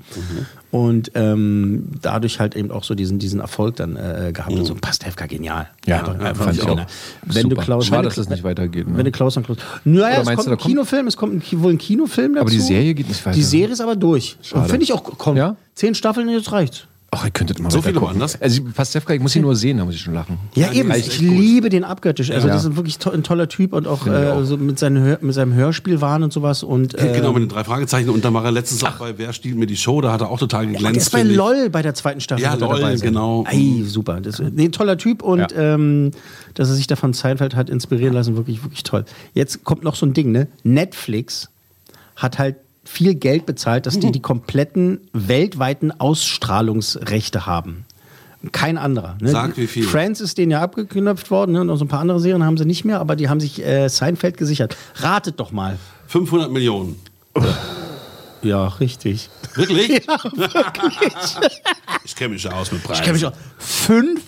Und 0.71 1.11
ähm, 1.17 1.89
dadurch 2.00 2.39
halt 2.39 2.55
eben 2.55 2.71
auch 2.71 2.85
so 2.85 2.95
diesen, 2.95 3.19
diesen 3.19 3.41
Erfolg 3.41 3.75
dann 3.77 3.97
äh, 3.97 4.31
gehabt. 4.33 4.57
Also 4.57 4.77
Pastewka 4.77 5.27
genial. 5.27 5.69
Ja, 5.85 5.97
ja, 5.97 6.12
einfach 6.12 6.45
fand 6.45 6.57
ich 6.59 6.65
genial. 6.65 6.85
auch. 6.87 6.91
Wenn 7.27 7.49
du. 7.49 7.57
Klaus, 7.57 7.87
Schade, 7.87 7.97
wenn 7.97 8.03
du- 8.05 8.09
dass 8.11 8.17
das 8.17 8.29
nicht 8.29 8.45
weitergeht, 8.45 8.87
ne? 8.89 8.97
Wenn 8.97 9.05
du 9.05 9.11
Klaus 9.11 9.37
und 9.37 9.45
Klaus. 9.47 9.59
Naja, 9.85 10.21
es 10.21 10.27
kommt 10.29 10.47
du, 10.47 10.50
ein 10.53 10.59
Kinofilm, 10.59 11.07
es 11.09 11.17
kommt 11.17 11.35
ein, 11.53 11.62
wohl 11.62 11.73
ein 11.73 11.79
Kinofilm 11.79 12.35
dazu. 12.35 12.43
Aber 12.43 12.50
die 12.50 12.61
Serie 12.61 12.95
geht 12.95 13.09
nicht 13.09 13.25
weiter. 13.27 13.35
Die 13.37 13.43
Serie 13.43 13.73
ist 13.73 13.81
aber 13.81 13.97
durch. 13.97 14.37
Und 14.53 14.67
finde 14.69 14.85
ich 14.85 14.93
auch, 14.93 15.03
komm, 15.03 15.37
Ja? 15.37 15.57
zehn 15.75 15.95
Staffeln, 15.97 16.29
jetzt 16.29 16.53
reicht's. 16.53 16.85
Ach, 17.12 17.25
ihr 17.25 17.33
könntet 17.33 17.59
mal 17.59 17.71
So 17.73 17.83
viele 17.83 17.95
gucken. 17.95 18.09
woanders? 18.11 18.40
Also 18.40 18.62
Pastewka, 18.73 19.12
ich 19.12 19.21
muss 19.21 19.35
ihn 19.35 19.43
nur 19.43 19.57
sehen, 19.57 19.79
da 19.79 19.85
muss 19.85 19.97
ich 19.97 20.00
schon 20.00 20.14
lachen. 20.14 20.38
Ja, 20.55 20.71
eben. 20.71 20.93
reicht 20.93 21.09
Ich 21.09 21.19
gut. 21.19 21.29
liebe 21.37 21.69
den 21.69 21.83
abgöttisch. 21.83 22.31
Also, 22.31 22.47
Ja. 22.47 22.55
das 22.55 22.64
ist 22.64 22.76
wirklich 22.76 22.99
to 22.99 23.11
ein 23.11 23.25
toller 23.25 23.49
Typ 23.49 23.73
und 23.73 23.88
auch, 23.88 24.07
äh, 24.07 24.29
auch. 24.29 24.45
so 24.45 24.57
mit, 24.57 24.79
seinen 24.79 25.17
mit 25.21 25.35
seinem 25.35 25.52
Hörspielwahn 25.52 26.23
und 26.23 26.33
sowas. 26.33 26.62
Und, 26.62 26.95
äh, 26.97 27.12
genau, 27.12 27.33
mit 27.33 27.43
den 27.43 27.49
drei 27.49 27.64
Fragezeichen. 27.64 28.11
Und 28.11 28.25
dann 28.25 28.33
war 28.33 28.45
er 28.45 28.52
letztens 28.52 28.85
auch 28.85 28.93
bei 28.99 29.19
Wer 29.19 29.33
stiehlt 29.33 29.57
mir 29.57 29.67
die 29.67 29.76
Show? 29.76 30.00
Da 30.00 30.12
hat 30.12 30.21
er 30.21 30.31
auch 30.31 30.38
total 30.38 30.67
geglänzt. 30.69 30.85
der 30.95 31.02
ist 31.02 31.11
bei. 31.11 31.23
LOL 31.25 31.69
bei 31.71 31.83
der 31.83 31.95
zweiten 31.95 32.21
Staffel. 32.21 32.45
Ja, 32.45 32.55
LOL, 32.55 32.97
genau. 33.00 33.45
Ey, 33.50 33.83
super. 33.85 34.21
Das, 34.21 34.38
nee, 34.38 34.67
ein 34.67 34.73
toller 34.73 34.97
Typ 34.97 35.23
und 35.23 35.40
Ja. 35.50 35.75
ähm, 35.75 36.12
dass 36.55 36.69
er 36.69 36.76
sich 36.76 36.87
davon 36.87 37.12
Seinfeld 37.12 37.57
hat 37.57 37.71
inspirieren 37.71 38.14
lassen, 38.14 38.37
wirklich, 38.37 38.62
wirklich 38.62 38.85
toll. 38.85 39.05
Jetzt 39.35 39.64
kommt 39.64 39.83
noch 39.83 39.97
so 39.97 40.07
ein 40.07 40.12
Ding, 40.12 40.31
ne? 40.31 40.47
Netflix 40.62 41.49
hat 42.14 42.38
halt 42.38 42.55
viel 42.85 43.15
Geld 43.15 43.47
bezahlt, 43.47 43.87
dass 43.87 43.97
Mhm. 43.97 44.01
die 44.01 44.13
die 44.13 44.21
kompletten 44.23 45.01
weltweiten 45.13 45.93
Ausstrahlungsrechte 45.93 47.47
haben. 47.47 47.85
Kein 48.53 48.79
anderer. 48.79 49.17
Ne? 49.21 49.29
Sag, 49.31 49.57
wie 49.59 49.67
viel. 49.67 49.83
Friends 49.85 50.21
ist 50.23 50.39
denen 50.39 50.51
ja 50.53 50.63
abgeknöpft 50.63 51.31
worden 51.31 51.53
ne? 51.53 51.61
und 51.61 51.77
so 51.77 51.85
ein 51.85 51.89
paar 51.89 52.01
andere 52.01 52.21
Serien 52.21 52.43
haben 52.43 52.57
sie 52.57 52.65
nicht 52.65 52.85
mehr, 52.87 52.99
aber 52.99 53.15
die 53.15 53.29
haben 53.29 53.39
sich 53.41 53.63
äh, 53.65 53.89
Seinfeld 53.89 54.39
gesichert. 54.39 54.77
Ratet 54.97 55.39
doch 55.39 55.53
mal. 55.53 55.79
500 56.07 56.51
Millionen. 56.51 56.97
Ja, 58.43 58.67
richtig. 58.69 59.29
Wirklich? 59.55 60.03
ich 62.05 62.17
kenne 62.17 62.35
mich 62.35 62.43
ja 62.45 62.53
aus 62.53 62.73
mit 62.73 62.83
Preisen. 62.83 63.01
Ich 63.01 63.05
kenne 63.05 63.13
mich 63.15 63.27
auch. 63.27 63.33
500 63.59 64.25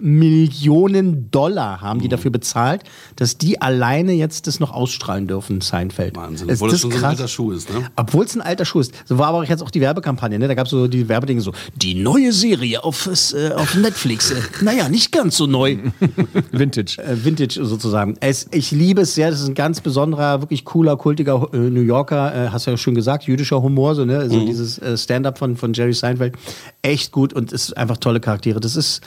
Millionen 0.00 1.30
Dollar 1.30 1.80
haben 1.80 1.98
Mhm. 1.98 2.02
die 2.02 2.08
dafür 2.08 2.30
bezahlt, 2.30 2.82
dass 3.16 3.38
die 3.38 3.60
alleine 3.60 4.12
jetzt 4.12 4.46
das 4.46 4.60
noch 4.60 4.72
ausstrahlen 4.72 5.26
dürfen, 5.26 5.60
Seinfeld. 5.60 6.16
Wahnsinn, 6.16 6.50
obwohl 6.50 6.70
das 6.70 6.80
schon 6.80 6.90
so 6.90 6.96
ein 6.96 7.00
krass? 7.00 7.10
alter 7.10 7.28
Schuh 7.28 7.52
ist, 7.52 7.72
ne? 7.72 7.86
Obwohl 7.96 8.24
es 8.24 8.34
ein 8.34 8.40
alter 8.40 8.64
Schuh 8.64 8.80
ist. 8.80 8.92
So 9.06 9.18
war 9.18 9.28
aber 9.28 9.44
jetzt 9.44 9.62
auch 9.62 9.70
die 9.70 9.80
Werbekampagne, 9.80 10.38
ne? 10.38 10.48
Da 10.48 10.54
gab 10.54 10.66
es 10.66 10.70
so 10.70 10.86
die 10.88 11.08
Werbedinge 11.08 11.40
so, 11.40 11.52
die 11.76 11.94
neue 11.94 12.32
Serie 12.32 12.82
auf, 12.84 13.06
äh, 13.34 13.52
auf 13.52 13.74
Netflix. 13.74 14.30
Äh, 14.30 14.36
naja, 14.62 14.88
nicht 14.88 15.12
ganz 15.12 15.36
so 15.36 15.46
neu. 15.46 15.76
Vintage. 16.52 16.98
Äh, 17.02 17.24
Vintage 17.24 17.64
sozusagen. 17.64 18.16
Es, 18.20 18.46
ich 18.52 18.70
liebe 18.70 19.02
es 19.02 19.14
sehr. 19.14 19.30
Das 19.30 19.40
ist 19.40 19.48
ein 19.48 19.54
ganz 19.54 19.80
besonderer, 19.80 20.40
wirklich 20.42 20.64
cooler, 20.64 20.96
kultiger 20.96 21.48
äh, 21.52 21.56
New 21.56 21.80
Yorker, 21.82 22.34
äh, 22.46 22.48
hast 22.50 22.66
du 22.66 22.70
ja 22.72 22.76
schon 22.76 22.94
gesagt, 22.94 23.24
jüdischer 23.24 23.62
Humor, 23.62 23.94
so, 23.94 24.04
ne? 24.04 24.28
So 24.28 24.44
dieses 24.44 24.78
äh, 24.78 24.96
Stand-up 24.96 25.38
von, 25.38 25.56
von 25.56 25.72
Jerry 25.72 25.92
Seinfeld. 25.94 26.34
Echt 26.82 27.12
gut 27.12 27.32
und 27.32 27.52
es 27.52 27.64
ist 27.68 27.76
einfach 27.76 27.96
tolle 27.98 28.20
Charaktere. 28.20 28.60
Das 28.60 28.76
ist, 28.76 29.00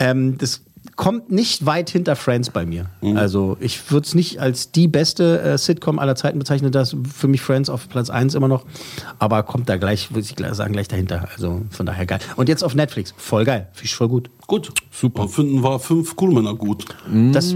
ähm, 0.00 0.36
das 0.38 0.62
kommt 0.96 1.30
nicht 1.30 1.64
weit 1.66 1.90
hinter 1.90 2.16
Friends 2.16 2.50
bei 2.50 2.66
mir. 2.66 2.86
Also 3.14 3.56
ich 3.60 3.90
würde 3.90 4.06
es 4.06 4.14
nicht 4.14 4.40
als 4.40 4.72
die 4.72 4.88
beste 4.88 5.40
äh, 5.40 5.58
Sitcom 5.58 5.98
aller 5.98 6.16
Zeiten 6.16 6.38
bezeichnen. 6.38 6.72
Das 6.72 6.92
ist 6.92 7.06
für 7.14 7.28
mich 7.28 7.40
Friends 7.40 7.70
auf 7.70 7.88
Platz 7.88 8.10
1 8.10 8.34
immer 8.34 8.48
noch. 8.48 8.64
Aber 9.18 9.42
kommt 9.42 9.68
da 9.68 9.76
gleich, 9.76 10.10
würde 10.10 10.20
ich 10.20 10.54
sagen, 10.54 10.72
gleich 10.72 10.88
dahinter. 10.88 11.28
Also 11.34 11.62
von 11.70 11.86
daher 11.86 12.06
geil. 12.06 12.18
Und 12.36 12.48
jetzt 12.48 12.62
auf 12.62 12.74
Netflix. 12.74 13.14
Voll 13.16 13.44
geil. 13.44 13.68
Finde 13.72 13.86
ich 13.86 13.94
voll 13.94 14.08
gut. 14.08 14.30
Gut. 14.46 14.72
Super. 14.90 15.28
Finden 15.28 15.62
wir 15.62 15.78
fünf 15.78 16.16
Coolmänner 16.16 16.54
gut. 16.54 16.84
Das, 17.32 17.54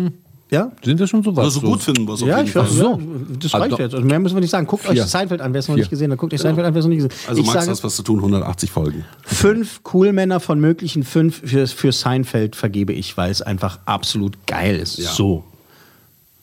ja? 0.54 0.73
Sind 0.82 0.99
wir 0.99 1.06
schon 1.06 1.23
so 1.23 1.37
weit? 1.37 1.44
Also 1.44 1.61
gut 1.61 1.82
finden 1.82 2.06
wir 2.06 2.14
es 2.14 2.23
auf 2.23 2.28
Ja, 2.28 2.37
jeden 2.38 2.46
ich 2.49 2.52
Fall. 2.54 2.62
weiß, 2.64 2.78
ja, 2.78 2.99
das 3.40 3.54
reicht 3.54 3.62
Also- 3.73 3.78
jetzt. 3.82 3.94
Also 3.94 4.06
mehr 4.06 4.18
müssen 4.18 4.37
wir 4.37 4.40
nicht 4.40 4.50
sagen. 4.50 4.66
Guckt 4.66 4.87
euch 4.87 4.92
Vier. 4.92 5.04
Seinfeld 5.06 5.40
an, 5.40 5.52
wer 5.52 5.58
es 5.61 5.68
noch 5.68 5.76
nicht 5.76 5.90
gesehen 5.90 6.11
hat. 6.12 6.18
Guckt 6.18 6.32
euch 6.32 6.40
Seinfeld 6.40 6.66
an, 6.66 6.73
wer 6.75 6.78
es 6.78 6.84
noch 6.87 6.90
nicht 6.90 7.02
gesehen 7.02 7.11
hat. 7.23 7.28
Also 7.28 7.40
ich 7.42 7.46
Max, 7.46 7.58
sage, 7.61 7.70
hast 7.70 7.84
was 7.84 7.96
zu 7.96 8.02
tun, 8.02 8.18
180 8.20 8.70
Folgen. 8.70 9.04
fünf 9.25 9.82
Coolmänner 9.82 10.40
von 10.40 10.58
möglichen 10.61 11.02
fünf 11.04 11.42
für, 11.44 11.66
für 11.66 11.92
Seinfeld 11.92 12.56
vergebe 12.56 12.92
ich, 12.92 13.16
weil 13.16 13.30
es 13.30 13.42
einfach 13.42 13.80
absolut 13.84 14.46
geil 14.46 14.76
ist. 14.76 14.99
Ja. 14.99 15.11
So. 15.11 15.44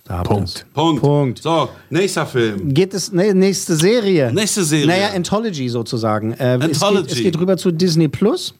Da 0.03 0.23
Punkt. 0.23 0.65
Punkt. 0.73 1.01
Punkt. 1.01 1.41
So, 1.41 1.69
nächster 1.89 2.25
Film. 2.25 2.73
Geht 2.73 2.93
es, 2.93 3.11
ne, 3.13 3.33
nächste 3.33 3.75
Serie. 3.75 4.33
Nächste 4.33 4.63
Serie. 4.63 4.87
Naja, 4.87 5.09
Anthology 5.15 5.69
sozusagen. 5.69 6.33
Äh, 6.33 6.55
Es, 6.55 6.59
geht, 6.59 6.63
Anthology. 6.83 7.11
es 7.13 7.17
geht 7.21 7.39
rüber 7.39 7.55
zu 7.55 7.71
Disney 7.71 8.07
Plus. 8.07 8.53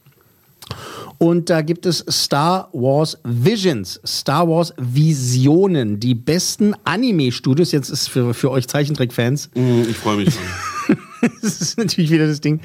Und 1.21 1.51
da 1.51 1.61
gibt 1.61 1.85
es 1.85 2.03
Star 2.09 2.69
Wars 2.73 3.19
Visions, 3.23 4.01
Star 4.03 4.49
Wars 4.49 4.73
Visionen, 4.79 5.99
die 5.99 6.15
besten 6.15 6.73
Anime-Studios. 6.83 7.71
Jetzt 7.71 7.91
ist 7.91 8.07
für, 8.07 8.33
für 8.33 8.49
euch 8.49 8.67
Zeichentrick-Fans 8.67 9.51
Mhm, 9.53 9.85
Ich 9.87 9.97
freue 9.97 10.17
mich 10.17 10.33
schon. 10.33 10.97
das 11.43 11.61
ist 11.61 11.77
natürlich 11.77 12.09
wieder 12.09 12.25
das 12.25 12.41
Ding. 12.41 12.59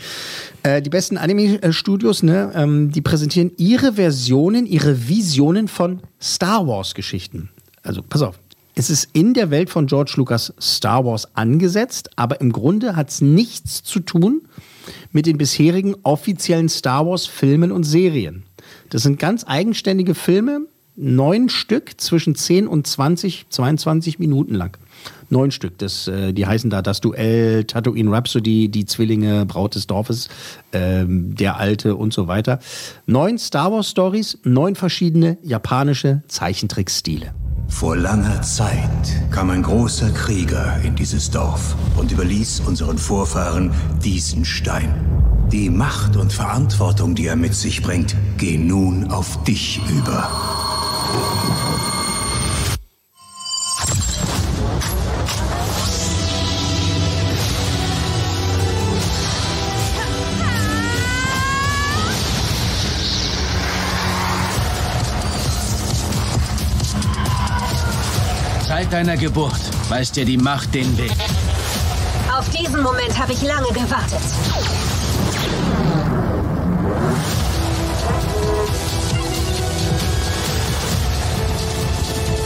Äh, 0.63 0.81
die 0.81 0.89
besten 0.89 1.19
Anime-Studios, 1.19 2.23
ne, 2.23 2.51
ähm, 2.55 2.91
die 2.91 3.03
präsentieren 3.03 3.53
ihre 3.59 3.93
Versionen, 3.93 4.65
ihre 4.65 5.07
Visionen 5.07 5.69
von 5.69 6.01
Star 6.19 6.67
Wars-Geschichten. 6.67 7.51
Also, 7.83 8.01
pass 8.01 8.23
auf. 8.23 8.39
Es 8.75 8.89
ist 8.89 9.11
in 9.13 9.35
der 9.35 9.51
Welt 9.51 9.69
von 9.69 9.87
George 9.87 10.15
Lucas 10.17 10.55
Star 10.59 11.05
Wars 11.05 11.29
angesetzt, 11.37 12.09
aber 12.17 12.41
im 12.41 12.53
Grunde 12.53 12.97
hat 12.97 13.11
es 13.11 13.21
nichts 13.21 13.83
zu 13.83 14.01
tun 14.01 14.41
mit 14.41 14.47
den 15.27 15.39
bisherigen 15.39 15.95
offiziellen 16.03 16.69
Star 16.69 17.07
Wars-Filmen 17.07 17.73
und 17.73 17.85
Serien. 17.85 18.45
Das 18.91 19.03
sind 19.03 19.19
ganz 19.19 19.45
eigenständige 19.47 20.15
Filme, 20.15 20.67
neun 20.97 21.49
Stück, 21.49 22.01
zwischen 22.01 22.35
10 22.35 22.67
und 22.67 22.87
20, 22.87 23.47
22 23.49 24.19
Minuten 24.19 24.55
lang. 24.55 24.79
Neun 25.29 25.51
Stück. 25.51 25.79
Das, 25.79 26.09
äh, 26.09 26.33
die 26.33 26.47
heißen 26.47 26.71
da 26.71 26.83
das 26.83 27.01
Duell, 27.01 27.65
Tatooine 27.65 28.11
Rhapsody, 28.11 28.69
die 28.69 28.85
Zwillinge, 28.85 29.47
Braut 29.47 29.75
des 29.75 29.87
Dorfes, 29.87 30.29
ähm, 30.73 31.35
der 31.35 31.57
Alte 31.57 31.97
und 31.97 32.13
so 32.13 32.29
weiter. 32.29 32.59
Neun 33.07 33.39
Star 33.39 33.73
Wars 33.73 33.91
Stories, 33.91 34.39
neun 34.45 34.75
verschiedene 34.75 35.39
japanische 35.43 36.23
Zeichentrickstile. 36.29 37.33
Vor 37.69 37.97
langer 37.97 38.41
Zeit 38.43 38.81
kam 39.31 39.51
ein 39.51 39.63
großer 39.63 40.11
Krieger 40.11 40.79
in 40.85 40.95
dieses 40.95 41.31
Dorf 41.31 41.75
und 41.97 42.13
überließ 42.13 42.61
unseren 42.61 42.97
Vorfahren 42.97 43.73
diesen 44.03 44.45
Stein. 44.45 44.95
Die 45.53 45.71
Macht 45.71 46.17
und 46.17 46.33
Verantwortung, 46.33 47.15
die 47.15 47.27
er 47.27 47.37
mit 47.37 47.55
sich 47.55 47.83
bringt, 47.83 48.17
gehen 48.39 48.67
nun 48.67 49.11
auf 49.11 49.43
dich 49.45 49.81
über. 49.91 50.29
Seit 68.79 68.93
deiner 68.93 69.17
Geburt 69.17 69.59
weist 69.89 70.17
dir 70.17 70.27
die 70.27 70.37
Macht 70.37 70.75
den 70.75 70.99
Weg. 70.99 71.11
Auf 72.39 72.47
diesen 72.51 72.83
Moment 72.83 73.19
habe 73.19 73.33
ich 73.33 73.41
lange 73.41 73.69
gewartet. 73.69 74.21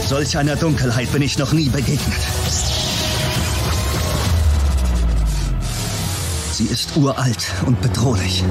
Solch 0.06 0.38
einer 0.38 0.54
Dunkelheit 0.54 1.10
bin 1.10 1.22
ich 1.22 1.36
noch 1.36 1.52
nie 1.52 1.68
begegnet. 1.68 2.20
Sie 6.52 6.66
ist 6.66 6.96
uralt 6.96 7.44
und 7.66 7.80
bedrohlich. 7.80 8.44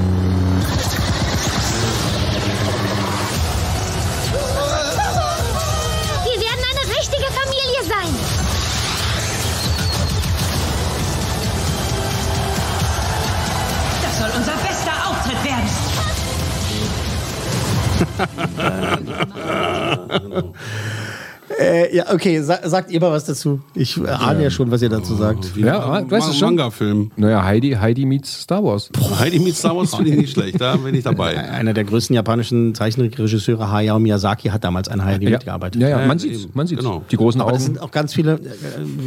Äh, 21.60 21.94
ja, 21.96 22.06
okay, 22.14 22.42
sa 22.42 22.60
sagt 22.70 22.90
ihr 22.92 23.02
mal 23.02 23.12
was 23.12 23.26
dazu. 23.26 23.60
Ich 23.74 23.98
äh, 23.98 24.08
ahne 24.08 24.44
ja 24.44 24.50
schon, 24.50 24.70
was 24.72 24.82
ihr 24.82 24.88
dazu 24.90 25.16
sagt. 25.16 25.58
Ja, 25.58 26.00
du 26.02 26.10
weißt 26.12 26.30
es 26.30 26.38
schon. 26.38 26.56
Manga-Film. 26.56 27.12
Naja, 27.18 27.44
Heidi, 27.44 27.72
Heidi 27.72 28.06
meets 28.06 28.44
Star 28.44 28.64
Wars. 28.64 28.90
Heidi 29.20 29.40
meets 29.40 29.60
Star 29.60 29.76
Wars 29.76 29.94
finde 29.96 30.12
ich 30.12 30.18
nicht 30.18 30.32
schlecht, 30.34 30.62
da 30.62 30.78
bin 30.78 30.94
ich 30.96 31.04
dabei. 31.04 31.38
Einer 31.38 31.74
der 31.74 31.84
größten 31.84 32.16
japanischen 32.16 32.76
Zeichentrickregisseure, 32.76 33.70
Hayao 33.72 34.00
Miyazaki, 34.00 34.50
hat 34.50 34.64
damals 34.64 34.88
an 34.88 35.04
Heidi 35.04 35.26
Ja. 35.26 35.32
mitgearbeitet. 35.32 35.82
Ja, 35.82 35.90
ja, 35.90 36.06
man 36.06 36.20
sieht's, 36.20 36.48
man 36.54 36.66
sieht's. 36.68 36.86
Die 37.12 37.18
großen 37.18 37.42
Aber 37.42 37.52
das 37.52 37.64
Augen. 37.64 37.74
sind 37.74 37.82
auch 37.82 37.92
ganz 37.92 38.14
viele, 38.14 38.34
äh, 38.36 38.40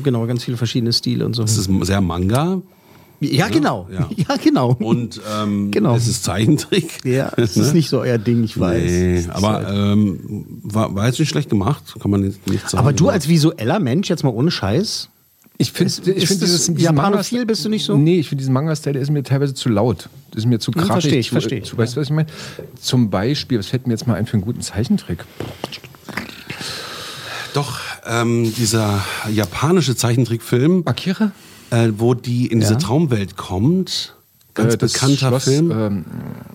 genau, 0.02 0.26
ganz 0.26 0.45
viele 0.45 0.57
verschiedene 0.57 0.92
Stile 0.92 1.25
und 1.25 1.35
so. 1.35 1.45
Es 1.45 1.57
ist 1.57 1.71
sehr 1.83 2.00
Manga. 2.00 2.61
Ja, 3.23 3.49
genau. 3.49 3.88
Ja. 3.93 4.09
Ja, 4.29 4.37
genau. 4.37 4.73
Und 4.73 5.21
ähm, 5.35 5.71
Genau. 5.71 5.95
es 5.97 6.09
ist 6.09 6.25
Zeichentrick. 6.25 7.05
Ja, 7.05 7.33
es 7.37 7.57
ist 7.57 7.75
nicht 7.75 7.88
so 7.88 8.00
euer 8.00 8.19
Ding, 8.19 8.43
ich 8.45 8.59
weiß. 8.59 8.83
Nee, 8.91 9.25
aber 9.31 9.52
halt- 9.52 9.69
ähm, 9.71 10.61
war, 10.62 10.95
war 10.95 11.07
jetzt 11.07 11.19
nicht 11.19 11.29
schlecht 11.29 11.49
gemacht, 11.50 11.95
kann 12.00 12.11
man 12.11 12.21
nicht, 12.23 12.47
nicht 12.50 12.69
sagen. 12.69 12.79
aber 12.79 12.93
du 12.93 13.09
als 13.09 13.29
visueller 13.29 13.79
Mensch, 13.81 14.09
jetzt 14.11 14.23
mal 14.25 14.31
ohne 14.31 14.50
Scheiß, 14.50 15.09
Ich 15.59 15.73
finde, 15.73 15.93
ich 16.12 16.29
das 16.29 16.38
dieses 16.38 16.61
diesen 16.67 16.79
Japanophil, 16.79 17.47
bist 17.47 17.64
du 17.64 17.69
nicht 17.69 17.85
so? 17.85 17.97
Nee, 17.97 18.21
ich 18.21 18.29
finde 18.29 18.41
diesen 18.43 18.52
Manga-Style, 18.55 18.95
der 18.95 19.02
ist 19.02 19.11
mir 19.11 19.23
teilweise 19.23 19.55
zu 19.55 19.69
laut. 19.69 20.09
Das 20.31 20.41
ist 20.45 20.47
mir 20.47 20.59
zu 20.59 20.73
Hm, 20.73 20.81
krachig. 20.83 20.93
versteh 20.93 21.19
ich, 21.19 21.26
zu, 21.29 21.33
versteh 21.33 21.59
ich, 21.59 21.64
Zu, 21.64 21.76
weißt 21.79 21.95
du, 21.97 22.00
was 22.00 22.07
ich 22.09 22.12
meine? 22.14 22.29
Zum 22.81 23.11
Beispiel, 23.11 23.59
was 23.59 23.67
fällt 23.67 23.87
mir 23.87 23.93
jetzt 23.93 24.07
mal 24.07 24.14
ein 24.14 24.26
für 24.26 24.33
einen 24.35 24.43
guten 24.43 24.62
Zeichentrick? 24.62 25.25
Doch, 27.55 27.79
ähm, 28.07 28.52
dieser 28.57 29.05
japanische 29.31 29.95
Zeichentrickfilm, 29.95 30.83
Akira? 30.87 31.33
Äh, 31.73 31.91
wo 31.97 32.14
die 32.14 32.47
in 32.47 32.61
diese 32.61 32.75
Ja. 32.75 32.79
Traumwelt 32.79 33.37
kommt, 33.37 34.14
ganz 34.55 34.75
Äh, 34.75 34.76
bekannter 34.76 35.29
Schloss, 35.29 35.45
Film. 35.45 35.71
Ähm, 35.71 36.05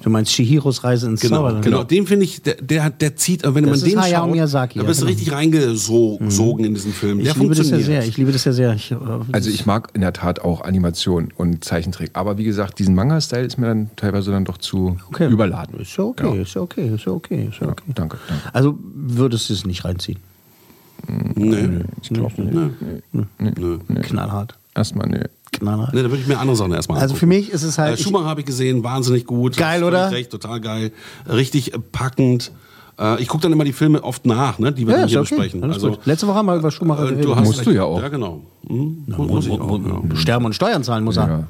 du 0.03 0.09
meinst 0.11 0.31
Chihiros 0.31 0.83
Reise 0.83 1.07
ins 1.07 1.21
Genau, 1.21 1.37
Zauberland. 1.37 1.65
genau. 1.65 1.83
Den 1.83 2.05
finde 2.05 2.25
ich, 2.25 2.43
der, 2.43 2.53
der, 2.61 2.91
der 2.91 3.15
zieht, 3.15 3.41
wenn 3.43 3.65
Das 3.65 3.81
man 3.81 3.89
den 3.89 3.99
Hayao 3.99 4.25
schaut, 4.25 4.31
Miyazaki, 4.33 4.77
da 4.77 4.83
ja, 4.83 4.87
bist 4.87 5.01
du 5.01 5.05
genau. 5.07 5.15
richtig 5.17 5.33
reingesogen 5.33 6.63
in 6.65 6.75
diesen 6.75 6.93
Film. 6.93 7.17
Der 7.17 7.31
Ich 7.31 7.35
liebe 7.37 7.55
das 7.55 7.57
ja 7.57 7.63
funktioniert. 7.77 7.85
sehr. 8.03 8.07
Ich 8.09 8.17
liebe 8.17 8.31
das 8.31 8.45
ja 8.45 8.51
sehr. 8.51 8.73
Ich, 8.75 8.91
äh, 8.91 8.97
also 9.31 9.49
ich 9.49 9.65
mag 9.65 9.89
in 9.95 10.01
der 10.01 10.13
Tat 10.13 10.41
auch 10.41 10.61
Animation 10.61 11.33
und 11.35 11.63
Zeichentrick. 11.65 12.11
Aber 12.13 12.37
wie 12.37 12.43
gesagt, 12.43 12.77
diesen 12.77 12.93
Manga-Style 12.93 13.45
ist 13.47 13.57
mir 13.57 13.65
dann 13.67 13.89
teilweise 13.95 14.29
dann 14.29 14.45
doch 14.45 14.59
zu 14.59 14.97
Okay. 15.09 15.27
überladen. 15.31 15.79
Ist 15.79 15.97
ja 15.97 16.03
okay, 16.03 16.39
ist 16.41 16.53
ja 16.53 16.61
okay, 16.61 16.93
ist 16.93 17.05
ja 17.05 17.11
okay, 17.13 17.47
ist 17.49 17.59
ja 17.59 17.67
okay. 17.69 17.83
Danke, 17.95 18.17
danke. 18.29 18.43
Also 18.53 18.77
würdest 18.83 19.49
du 19.49 19.53
es 19.53 19.65
nicht 19.65 19.83
reinziehen? 19.85 20.19
Nee. 21.35 21.69
Ich 22.01 22.09
glaube 22.09 22.41
nicht. 22.41 22.53
Nee. 23.11 23.21
Nee. 23.39 23.99
Knallhart. 24.01 24.55
Erstmal, 24.77 25.07
nee. 25.09 25.23
Knallhart. 25.51 25.93
Nee, 25.93 26.03
da 26.03 26.09
würde 26.09 26.21
ich 26.21 26.27
mir 26.27 26.37
andere 26.39 26.55
Sachen 26.55 26.71
erstmal 26.73 26.99
Also 26.99 27.15
für 27.15 27.25
angucken. 27.25 27.39
mich 27.41 27.51
ist 27.51 27.63
es 27.63 27.77
halt. 27.79 27.99
Äh, 27.99 28.03
Schumacher 28.03 28.25
habe 28.25 28.41
ich 28.41 28.45
gesehen, 28.45 28.83
wahnsinnig 28.83 29.25
gut. 29.25 29.57
Geil, 29.57 29.83
oder? 29.83 30.11
Recht, 30.11 30.29
total 30.31 30.61
geil. 30.61 30.91
Richtig 31.27 31.73
äh, 31.73 31.79
packend. 31.79 32.51
Äh, 32.99 33.21
ich 33.21 33.27
gucke 33.27 33.41
dann 33.43 33.51
immer 33.53 33.63
die 33.63 33.73
Filme 33.73 34.03
oft 34.03 34.25
nach, 34.27 34.59
ne, 34.59 34.71
die 34.71 34.85
wir 34.85 34.93
ja, 34.93 34.99
dann 35.01 35.09
hier 35.09 35.21
okay. 35.21 35.29
besprechen. 35.35 35.63
Alles 35.63 35.75
Also, 35.77 35.89
gut. 35.91 36.05
Letzte 36.05 36.27
Woche 36.27 36.35
haben 36.35 36.45
wir 36.45 36.55
über 36.55 36.69
Schumacher 36.71 37.05
äh, 37.05 37.09
geredet. 37.09 37.25
du 37.25 37.35
hast 37.35 37.45
Musst 37.45 37.59
recht. 37.59 37.67
du 37.69 37.71
ja 37.73 37.83
auch. 37.83 38.01
Ja, 38.01 38.09
genau. 38.09 38.41
Hm, 38.67 39.03
Na, 39.07 39.17
muss, 39.17 39.27
muss, 39.29 39.45
ich 39.47 39.51
auch. 39.59 39.79
Ja. 39.79 40.15
Sterben 40.15 40.45
und 40.45 40.53
Steuern 40.53 40.83
zahlen 40.83 41.03
muss 41.03 41.17
er. 41.17 41.47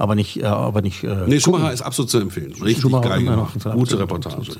Aber 0.00 0.14
nicht, 0.14 0.40
äh, 0.40 0.44
aber 0.44 0.80
nicht. 0.80 1.02
Äh, 1.02 1.24
Nee, 1.26 1.40
Schumacher 1.40 1.72
ist 1.72 1.82
absolut 1.82 2.08
zu 2.08 2.20
empfehlen. 2.20 2.52
Richtig 2.52 2.82
Schumacher 2.82 3.08
geil 3.08 3.24
gemacht. 3.24 3.54
Gute 3.54 3.70
absolut 3.72 4.00
Reportage. 4.00 4.52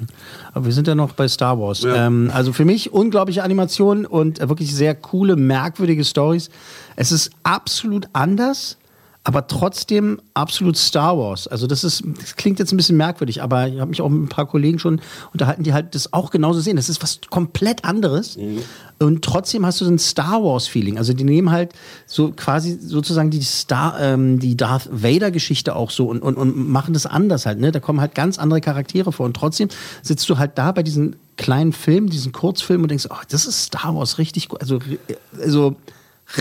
Aber 0.52 0.64
wir 0.64 0.72
sind 0.72 0.88
ja 0.88 0.96
noch 0.96 1.12
bei 1.12 1.28
Star 1.28 1.58
Wars. 1.60 1.82
Ja. 1.82 2.06
Ähm, 2.06 2.30
also 2.34 2.52
für 2.52 2.64
mich 2.64 2.92
unglaubliche 2.92 3.44
Animationen 3.44 4.04
und 4.04 4.40
äh, 4.40 4.48
wirklich 4.48 4.74
sehr 4.74 4.96
coole, 4.96 5.36
merkwürdige 5.36 6.04
Stories. 6.04 6.50
Es 6.96 7.12
ist 7.12 7.30
absolut 7.44 8.08
anders, 8.12 8.78
aber 9.24 9.46
trotzdem 9.46 10.20
absolut 10.32 10.76
Star 10.78 11.18
Wars. 11.18 11.46
Also 11.48 11.66
das 11.66 11.84
ist, 11.84 12.02
das 12.18 12.36
klingt 12.36 12.58
jetzt 12.58 12.72
ein 12.72 12.78
bisschen 12.78 12.96
merkwürdig, 12.96 13.42
aber 13.42 13.68
ich 13.68 13.78
habe 13.78 13.90
mich 13.90 14.00
auch 14.00 14.08
mit 14.08 14.22
ein 14.22 14.28
paar 14.28 14.46
Kollegen 14.46 14.78
schon 14.78 15.02
unterhalten, 15.32 15.64
die 15.64 15.74
halt 15.74 15.94
das 15.94 16.12
auch 16.14 16.30
genauso 16.30 16.60
sehen. 16.60 16.76
Das 16.76 16.88
ist 16.88 17.02
was 17.02 17.20
komplett 17.28 17.84
anderes. 17.84 18.38
Und 18.98 19.22
trotzdem 19.22 19.66
hast 19.66 19.80
du 19.80 19.84
so 19.84 19.90
ein 19.90 19.98
Star 19.98 20.42
Wars-Feeling. 20.42 20.96
Also 20.96 21.12
die 21.12 21.24
nehmen 21.24 21.50
halt 21.50 21.72
so 22.06 22.32
quasi 22.32 22.78
sozusagen 22.80 23.30
die 23.30 23.42
Star, 23.42 24.00
ähm, 24.00 24.38
die 24.38 24.56
Darth 24.56 24.88
Vader-Geschichte 24.90 25.76
auch 25.76 25.90
so 25.90 26.06
und, 26.08 26.22
und, 26.22 26.36
und 26.36 26.56
machen 26.68 26.94
das 26.94 27.04
anders 27.04 27.44
halt. 27.44 27.60
Ne? 27.60 27.70
Da 27.70 27.80
kommen 27.80 28.00
halt 28.00 28.14
ganz 28.14 28.38
andere 28.38 28.60
Charaktere 28.60 29.12
vor. 29.12 29.26
Und 29.26 29.36
trotzdem 29.36 29.68
sitzt 30.02 30.28
du 30.30 30.38
halt 30.38 30.56
da 30.56 30.72
bei 30.72 30.82
diesen 30.82 31.16
kleinen 31.36 31.72
Filmen, 31.72 32.08
diesen 32.08 32.32
Kurzfilmen 32.32 32.84
und 32.84 32.88
denkst, 32.88 33.08
oh, 33.10 33.22
das 33.28 33.46
ist 33.46 33.64
Star 33.64 33.94
Wars 33.94 34.16
richtig 34.18 34.48
gut. 34.48 34.60
Also, 34.62 34.78
also 35.38 35.76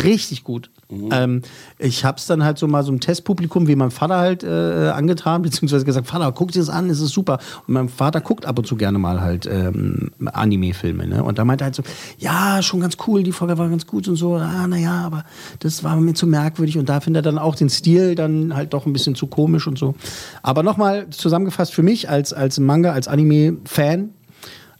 richtig 0.04 0.44
gut. 0.44 0.70
Ähm, 0.90 1.42
ich 1.80 2.06
habe 2.06 2.18
es 2.18 2.28
dann 2.28 2.44
halt 2.44 2.58
so 2.58 2.68
mal 2.68 2.84
so 2.84 2.92
im 2.92 3.00
Testpublikum, 3.00 3.68
wie 3.68 3.76
mein 3.76 3.92
Vater 3.92 4.18
halt 4.18 4.44
äh, 4.44 4.90
angetan, 4.90 5.42
beziehungsweise 5.42 5.84
gesagt, 5.84 6.08
Vater, 6.08 6.32
guck 6.32 6.52
dir 6.52 6.60
das 6.60 6.70
an, 6.70 6.90
es 6.90 7.02
ist 7.02 7.12
super. 7.12 7.40
Und 7.68 7.74
mein 7.74 7.90
Vater 7.90 8.22
guckt 8.22 8.46
ab 8.46 8.58
und 8.58 8.66
zu 8.66 8.78
gerne 8.78 8.98
mal 8.98 9.20
halt 9.20 9.46
ähm, 9.46 10.12
Anime-Filme. 10.26 11.08
Ne? 11.08 11.24
Und 11.24 11.40
da 11.40 11.46
meinte 11.46 11.64
er 11.64 11.68
halt 11.68 11.76
so, 11.76 11.84
ja, 12.18 12.62
schon 12.62 12.80
ganz 12.80 12.96
cool, 13.06 13.24
die 13.24 13.34
Folge 13.34 13.58
war 13.58 13.68
ganz 13.70 13.86
gut 13.86 14.08
und 14.08 14.16
so. 14.16 14.36
Ah, 14.36 14.68
naja, 14.68 15.04
aber 15.06 15.26
das 15.60 15.84
war 15.84 15.98
mir 15.98 16.14
zu 16.14 16.26
merkwürdig. 16.26 16.78
Und 16.78 16.88
da 16.88 17.02
findet 17.02 17.26
er 17.26 17.32
dann 17.32 17.40
auch 17.40 17.56
den 17.56 17.70
Stil 17.70 18.16
dann 18.16 18.56
halt 18.56 18.74
doch 18.74 18.86
ein 18.86 18.94
bisschen 18.94 19.16
zu 19.16 19.28
komisch 19.28 19.68
und 19.68 19.78
so. 19.78 19.96
Aber 20.42 20.64
nochmal 20.64 21.10
zusammengefasst 21.10 21.74
für 21.74 21.84
mich 21.84 22.10
als, 22.10 22.32
als 22.32 22.60
Manga, 22.60 22.94
als 22.94 23.08
Anime-Fan, 23.08 24.12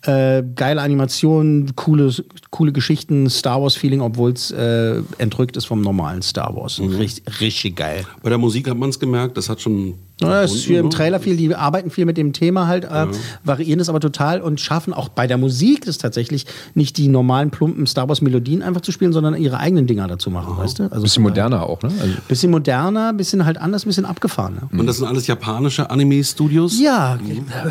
äh, 0.04 0.44
geile 0.56 0.82
Animationen, 0.82 1.76
coole, 1.76 2.14
coole 2.52 2.72
Geschichten, 2.72 3.30
Star 3.30 3.62
Wars-Feeling, 3.62 4.02
obwohl 4.02 4.32
es 4.32 4.52
äh, 4.52 5.02
entrückt 5.18 5.58
ist 5.58 5.66
vom 5.66 5.82
normalen 5.82 6.22
Star 6.22 6.56
Wars. 6.56 6.80
Richtig, 6.80 7.42
richtig 7.42 7.76
geil. 7.76 8.06
Bei 8.22 8.30
der 8.30 8.38
Musik 8.38 8.70
hat 8.70 8.78
man 8.78 8.90
es 8.90 9.00
gemerkt, 9.00 9.38
das 9.38 9.50
hat 9.50 9.62
schon. 9.62 9.96
Ja, 10.20 10.42
es 10.42 10.56
ist 10.56 10.64
hier 10.64 10.80
im 10.80 10.88
ne? 10.88 10.92
Trailer 10.92 11.20
viel, 11.20 11.38
die 11.38 11.54
arbeiten 11.54 11.92
viel 11.92 12.06
mit 12.06 12.18
dem 12.18 12.34
Thema 12.34 12.66
halt, 12.66 12.86
äh, 12.86 13.06
variieren 13.44 13.80
es 13.80 13.88
aber 13.88 14.00
total 14.00 14.42
und 14.42 14.60
schaffen 14.60 14.92
auch 14.92 15.10
bei 15.10 15.28
der 15.28 15.38
Musik 15.38 15.86
das 15.86 16.00
tatsächlich 16.00 16.48
nicht 16.74 16.98
die 16.98 17.08
normalen 17.08 17.52
plumpen 17.52 17.86
Star 17.86 18.10
Wars 18.10 18.22
Melodien 18.24 18.64
einfach 18.64 18.82
zu 18.82 18.92
spielen, 18.92 19.14
sondern 19.14 19.36
ihre 19.36 19.60
eigenen 19.60 19.86
Dinger 19.86 20.08
dazu 20.08 20.32
machen, 20.32 20.58
weißt 20.58 20.80
du? 20.80 20.84
Also 20.86 21.04
Bisschen 21.04 21.22
moderner 21.22 21.62
auch, 21.64 21.84
ne? 21.84 21.92
Also, 22.02 22.16
Bisschen 22.28 22.50
moderner, 22.50 23.14
bisschen 23.14 23.46
halt 23.46 23.60
anders, 23.60 23.86
bisschen 23.86 24.06
abgefahrener. 24.06 24.70
Und 24.72 24.88
das 24.88 24.98
sind 24.98 25.06
alles 25.06 25.28
japanische 25.28 25.88
Anime-Studios? 25.88 26.80
Ja, 26.80 27.20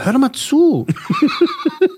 hör 0.05 0.13
doch 0.13 0.21
mal 0.21 0.33
zu. 0.33 0.87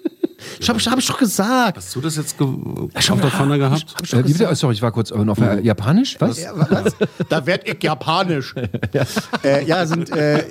Ich 0.60 0.68
habe 0.68 0.78
hab 0.78 0.98
ich 0.98 1.06
doch 1.06 1.18
gesagt. 1.18 1.76
Hast 1.76 1.94
du 1.94 2.00
das 2.00 2.16
jetzt 2.16 2.36
ge 2.38 2.46
schon 2.46 3.14
auf 3.14 3.20
der 3.20 3.30
Pfanne 3.30 3.58
gehabt? 3.58 3.94
Hab 3.94 4.02
ich 4.04 4.12
äh, 4.12 4.22
gesagt. 4.22 4.56
Sorry, 4.56 4.74
ich 4.74 4.82
war 4.82 4.92
kurz 4.92 5.10
äh, 5.10 5.18
noch 5.18 5.38
äh, 5.38 5.60
japanisch? 5.60 6.16
Was? 6.20 6.40
Ja, 6.40 6.52
was? 6.54 6.94
Da 7.28 7.46
werd 7.46 7.68
ich 7.68 7.82
japanisch. 7.82 8.54
äh, 9.44 9.64
ja, 9.64 9.86
sind 9.86 10.10
äh, 10.10 10.44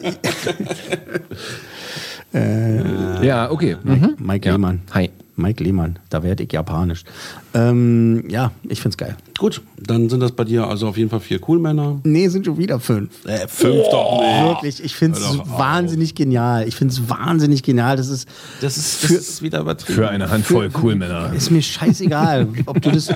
Ja, 3.24 3.50
okay. 3.50 3.78
Mhm. 3.84 4.16
Mike 4.20 4.48
Ja. 4.48 4.54
Lehmann. 4.56 4.82
Hi. 4.94 5.10
Mike 5.40 5.64
Lehmann, 5.64 6.00
da 6.10 6.24
werd 6.24 6.40
ich 6.42 6.52
japanisch. 6.52 7.04
Ähm, 7.54 8.24
ja, 8.28 8.52
ich 8.64 8.82
find's 8.82 8.98
geil. 8.98 9.16
Gut, 9.38 9.62
dann 9.80 10.10
sind 10.10 10.20
das 10.22 10.32
bei 10.32 10.44
dir 10.44 10.68
also 10.68 10.88
auf 10.88 10.98
jeden 10.98 11.10
Fall 11.10 11.20
vier 11.20 11.40
Coolmänner. 11.40 12.00
Nee, 12.04 12.28
sind 12.30 12.46
schon 12.46 12.58
wieder 12.58 12.80
fünf. 12.80 13.26
Äh, 13.26 13.48
fünf 13.48 13.84
doch 13.92 14.20
nicht. 14.20 14.44
Wirklich, 14.46 14.84
ich 14.84 14.96
finde 14.96 15.20
es 15.20 15.24
doch 15.26 15.40
auf. 15.40 15.60
wahnsinnig 15.60 16.16
genial. 16.16 16.68
Ich 16.68 16.76
finde 16.76 16.94
es 16.94 17.08
wahnsinnig 17.10 17.62
genial. 17.64 17.98
Das 17.98 18.08
ist, 18.10 18.28
Das 18.62 18.78
ist, 18.78 19.04
das 19.04 19.12
ist 19.12 19.42
wieder 19.44 19.60
übertrieben. 19.62 19.94
Für 19.96 20.10
eine 20.10 20.30
Handvoll 20.32 20.70
Coolmänner. 20.72 21.34
ist 21.34 21.52
mir 21.52 21.62
scheißegal, 21.62 22.48
ob 22.66 22.82
du 22.82 22.92
das, 22.92 23.10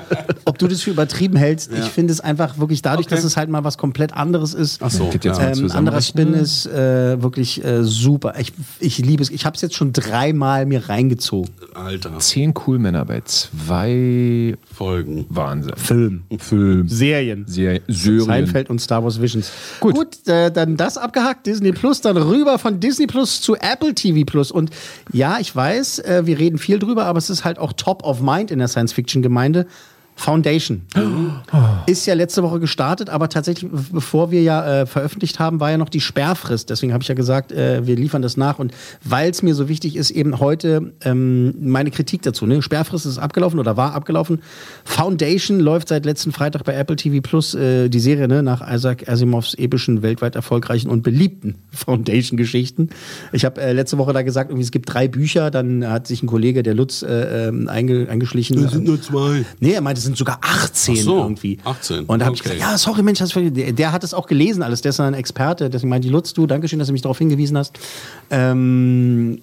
ob 0.45 0.57
du 0.59 0.67
das 0.67 0.81
für 0.81 0.91
übertrieben 0.91 1.37
hältst. 1.37 1.71
Ich 1.73 1.85
finde 1.89 2.13
es 2.13 2.19
einfach 2.19 2.59
wirklich 2.59 2.81
dadurch, 2.81 3.07
Okay. 3.07 3.15
dass 3.15 3.23
es 3.23 3.35
halt 3.37 3.49
mal 3.49 3.63
was 3.63 3.77
komplett 3.79 4.13
anderes 4.13 4.53
ist. 4.53 4.81
Ach 4.83 4.91
so, 4.91 5.09
ja. 5.23 5.51
Ähm, 5.51 5.71
anderer 5.71 6.01
Spin 6.01 6.33
ist 6.33 6.67
äh, 6.67 7.21
wirklich 7.21 7.63
äh, 7.65 7.83
super. 7.83 8.35
Ich, 8.39 8.53
ich 8.79 8.99
liebe 8.99 9.23
es. 9.23 9.29
Ich 9.31 9.45
habe 9.45 9.55
es 9.55 9.61
jetzt 9.61 9.75
schon 9.75 9.91
dreimal 9.91 10.65
mir 10.65 10.87
reingezogen. 10.87 11.49
Alter. 11.73 12.19
Zehn 12.19 12.53
Coolmänner 12.53 13.05
bei 13.05 13.21
zwei 13.25 14.55
Folgen. 14.71 15.25
Wahnsinn. 15.29 15.73
Film, 15.77 16.10
Film. 16.37 16.87
Serien. 16.87 17.45
Serien. 17.47 17.83
Serien. 17.87 18.25
Seinfeld 18.25 18.69
und 18.69 18.79
Star 18.79 19.03
Wars 19.03 19.21
Visions. 19.21 19.51
Gut. 19.79 19.95
Gut, 19.95 20.27
äh, 20.27 20.51
dann 20.51 20.77
das 20.77 20.97
abgehakt, 20.97 21.47
Disney 21.47 21.71
Plus, 21.71 22.01
dann 22.01 22.17
rüber 22.17 22.59
von 22.59 22.79
Disney 22.79 23.07
Plus 23.07 23.41
zu 23.41 23.55
Apple 23.55 23.93
TV 23.93 24.25
Plus. 24.25 24.51
Und 24.51 24.71
ja, 25.11 25.39
ich 25.39 25.55
weiß, 25.55 25.99
äh, 25.99 26.21
wir 26.25 26.39
reden 26.39 26.57
viel 26.57 26.79
drüber, 26.79 27.05
aber 27.05 27.17
es 27.17 27.29
ist 27.29 27.45
halt 27.45 27.59
auch 27.59 27.73
top 27.73 28.03
of 28.03 28.21
mind 28.21 28.51
in 28.51 28.59
der 28.59 28.67
Science-Fiction-Gemeinde. 28.67 29.67
Foundation. 30.15 30.83
Ist 31.87 32.05
ja 32.05 32.13
letzte 32.13 32.43
Woche 32.43 32.59
gestartet, 32.59 33.09
aber 33.09 33.27
tatsächlich, 33.29 33.71
bevor 33.91 34.29
wir 34.29 34.43
ja 34.43 34.81
äh, 34.81 34.85
veröffentlicht 34.85 35.39
haben, 35.39 35.59
war 35.59 35.71
ja 35.71 35.77
noch 35.77 35.89
die 35.89 35.99
Sperrfrist. 35.99 36.69
Deswegen 36.69 36.93
habe 36.93 37.01
ich 37.01 37.07
ja 37.07 37.15
gesagt, 37.15 37.51
äh, 37.51 37.85
wir 37.87 37.95
liefern 37.95 38.21
das 38.21 38.37
nach. 38.37 38.59
Und 38.59 38.73
weil 39.03 39.31
es 39.31 39.41
mir 39.41 39.55
so 39.55 39.67
wichtig 39.67 39.95
ist, 39.95 40.11
eben 40.11 40.39
heute 40.39 40.93
ähm, 41.03 41.55
meine 41.59 41.89
Kritik 41.91 42.21
dazu. 42.21 42.45
Ne? 42.45 42.61
Sperrfrist 42.61 43.05
ist 43.05 43.17
abgelaufen 43.17 43.59
oder 43.59 43.77
war 43.77 43.95
abgelaufen. 43.95 44.41
Foundation 44.83 45.59
läuft 45.59 45.87
seit 45.87 46.05
letzten 46.05 46.31
Freitag 46.31 46.65
bei 46.65 46.75
Apple 46.75 46.95
TV 46.95 47.21
Plus, 47.21 47.55
äh, 47.55 47.89
die 47.89 47.99
Serie 47.99 48.27
ne? 48.27 48.43
nach 48.43 48.61
Isaac 48.71 49.09
Asimovs 49.09 49.55
epischen, 49.55 50.03
weltweit 50.03 50.35
erfolgreichen 50.35 50.89
und 50.89 51.01
beliebten 51.01 51.55
Foundation-Geschichten. 51.71 52.89
Ich 53.31 53.43
habe 53.43 53.59
äh, 53.59 53.73
letzte 53.73 53.97
Woche 53.97 54.13
da 54.13 54.21
gesagt, 54.21 54.51
es 54.51 54.71
gibt 54.71 54.93
drei 54.93 55.07
Bücher. 55.07 55.49
Dann 55.49 55.87
hat 55.87 56.05
sich 56.05 56.21
ein 56.21 56.27
Kollege, 56.27 56.61
der 56.61 56.75
Lutz, 56.75 57.01
äh, 57.01 57.47
ähm, 57.47 57.67
einge 57.67 58.07
eingeschlichen. 58.07 58.63
Es 58.63 58.71
sind 58.71 58.85
nur 58.85 59.01
zwei. 59.01 59.45
Nee, 59.59 59.71
er 59.71 59.81
meinte, 59.81 59.99
es 59.99 60.05
sind 60.05 60.10
sogar 60.15 60.39
18 60.41 60.95
Ach 60.97 61.03
so, 61.03 61.17
irgendwie. 61.17 61.57
18, 61.63 62.05
Und 62.05 62.19
da 62.19 62.25
habe 62.25 62.35
ich 62.35 62.41
okay. 62.41 62.55
gesagt, 62.55 62.71
ja, 62.71 62.77
sorry, 62.77 63.03
Mensch, 63.03 63.19
der, 63.19 63.71
der 63.73 63.91
hat 63.91 64.03
es 64.03 64.13
auch 64.13 64.27
gelesen, 64.27 64.63
alles, 64.63 64.81
der 64.81 64.89
ist 64.89 64.99
ein 64.99 65.13
Experte. 65.13 65.69
Deswegen 65.69 65.89
meinte 65.89 66.07
ich, 66.07 66.11
Lutz, 66.13 66.33
du, 66.33 66.47
Dankeschön, 66.47 66.79
dass 66.79 66.87
du 66.87 66.93
mich 66.93 67.01
darauf 67.01 67.17
hingewiesen 67.17 67.57
hast. 67.57 67.77
Ähm, 68.29 69.41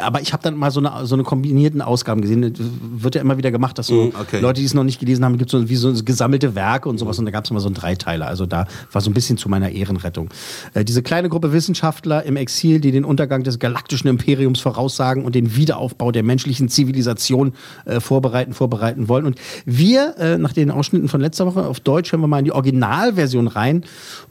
aber 0.00 0.20
ich 0.20 0.32
habe 0.32 0.42
dann 0.42 0.56
mal 0.56 0.70
so 0.70 0.80
eine, 0.80 1.06
so 1.06 1.14
eine 1.14 1.24
kombinierten 1.24 1.82
Ausgaben 1.82 2.20
gesehen. 2.20 2.42
Das 2.42 2.66
wird 2.80 3.14
ja 3.14 3.20
immer 3.20 3.36
wieder 3.36 3.50
gemacht, 3.50 3.78
dass 3.78 3.88
so 3.88 4.06
Mm, 4.06 4.12
okay. 4.20 4.40
Leute, 4.40 4.60
die 4.60 4.66
es 4.66 4.74
noch 4.74 4.84
nicht 4.84 5.00
gelesen 5.00 5.24
haben, 5.24 5.38
gibt 5.38 5.52
es 5.52 5.60
so 5.60 5.68
wie 5.68 5.76
so 5.76 5.92
gesammelte 6.04 6.54
Werke 6.54 6.88
und 6.88 6.98
sowas. 6.98 7.18
Und 7.18 7.24
da 7.24 7.30
gab 7.30 7.44
es 7.44 7.50
immer 7.50 7.60
so 7.60 7.68
einen 7.68 7.74
Dreiteiler. 7.74 8.26
Also 8.26 8.46
da 8.46 8.66
war 8.92 9.00
so 9.00 9.10
ein 9.10 9.14
bisschen 9.14 9.38
zu 9.38 9.48
meiner 9.48 9.70
Ehrenrettung. 9.70 10.30
Äh, 10.74 10.84
diese 10.84 11.02
kleine 11.02 11.28
Gruppe 11.28 11.52
Wissenschaftler 11.52 12.24
im 12.24 12.36
Exil, 12.36 12.80
die 12.80 12.92
den 12.92 13.04
Untergang 13.04 13.42
des 13.42 13.58
galaktischen 13.58 14.08
Imperiums 14.08 14.60
voraussagen 14.60 15.24
und 15.24 15.34
den 15.34 15.56
Wiederaufbau 15.56 16.12
der 16.12 16.22
menschlichen 16.22 16.68
Zivilisation 16.68 17.54
äh, 17.84 18.00
vorbereiten, 18.00 18.52
vorbereiten 18.52 19.08
wollen. 19.08 19.26
Und 19.26 19.38
wir, 19.64 20.16
äh, 20.18 20.38
nach 20.38 20.52
den 20.52 20.70
Ausschnitten 20.70 21.08
von 21.08 21.20
letzter 21.20 21.46
Woche 21.46 21.66
auf 21.66 21.80
Deutsch, 21.80 22.12
hören 22.12 22.20
wir 22.20 22.28
mal 22.28 22.38
in 22.38 22.44
die 22.44 22.52
Originalversion 22.52 23.48
rein. 23.48 23.84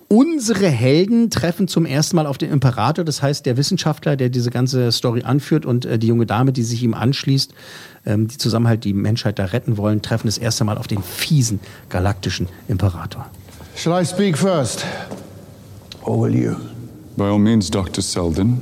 Unsere 0.07 0.67
Helden 0.67 1.31
treffen 1.31 1.67
zum 1.67 1.85
ersten 1.85 2.15
Mal 2.15 2.27
auf 2.27 2.37
den 2.37 2.51
Imperator, 2.51 3.03
das 3.03 3.23
heißt 3.23 3.45
der 3.45 3.57
Wissenschaftler, 3.57 4.15
der 4.15 4.29
diese 4.29 4.51
ganze 4.51 4.91
Story 4.91 5.23
anführt 5.23 5.65
und 5.65 5.85
äh, 5.85 5.97
die 5.97 6.07
junge 6.07 6.27
Dame, 6.27 6.53
die 6.53 6.61
sich 6.61 6.83
ihm 6.83 6.93
anschließt, 6.93 7.53
ähm, 8.05 8.27
die 8.27 8.37
zusammen 8.37 8.67
halt 8.67 8.83
die 8.83 8.93
Menschheit 8.93 9.39
da 9.39 9.45
retten 9.45 9.77
wollen, 9.77 10.03
treffen 10.03 10.27
das 10.27 10.37
erste 10.37 10.63
Mal 10.63 10.77
auf 10.77 10.85
den 10.85 11.01
fiesen 11.01 11.59
galaktischen 11.89 12.47
Imperator. 12.67 13.25
Shall 13.75 13.99
I 13.99 14.05
speak 14.05 14.37
first? 14.37 14.85
Or 16.03 16.21
will 16.21 16.35
you? 16.35 16.55
By 17.17 17.23
all 17.23 17.39
means, 17.39 17.71
Dr. 17.71 18.03
Selden. 18.03 18.61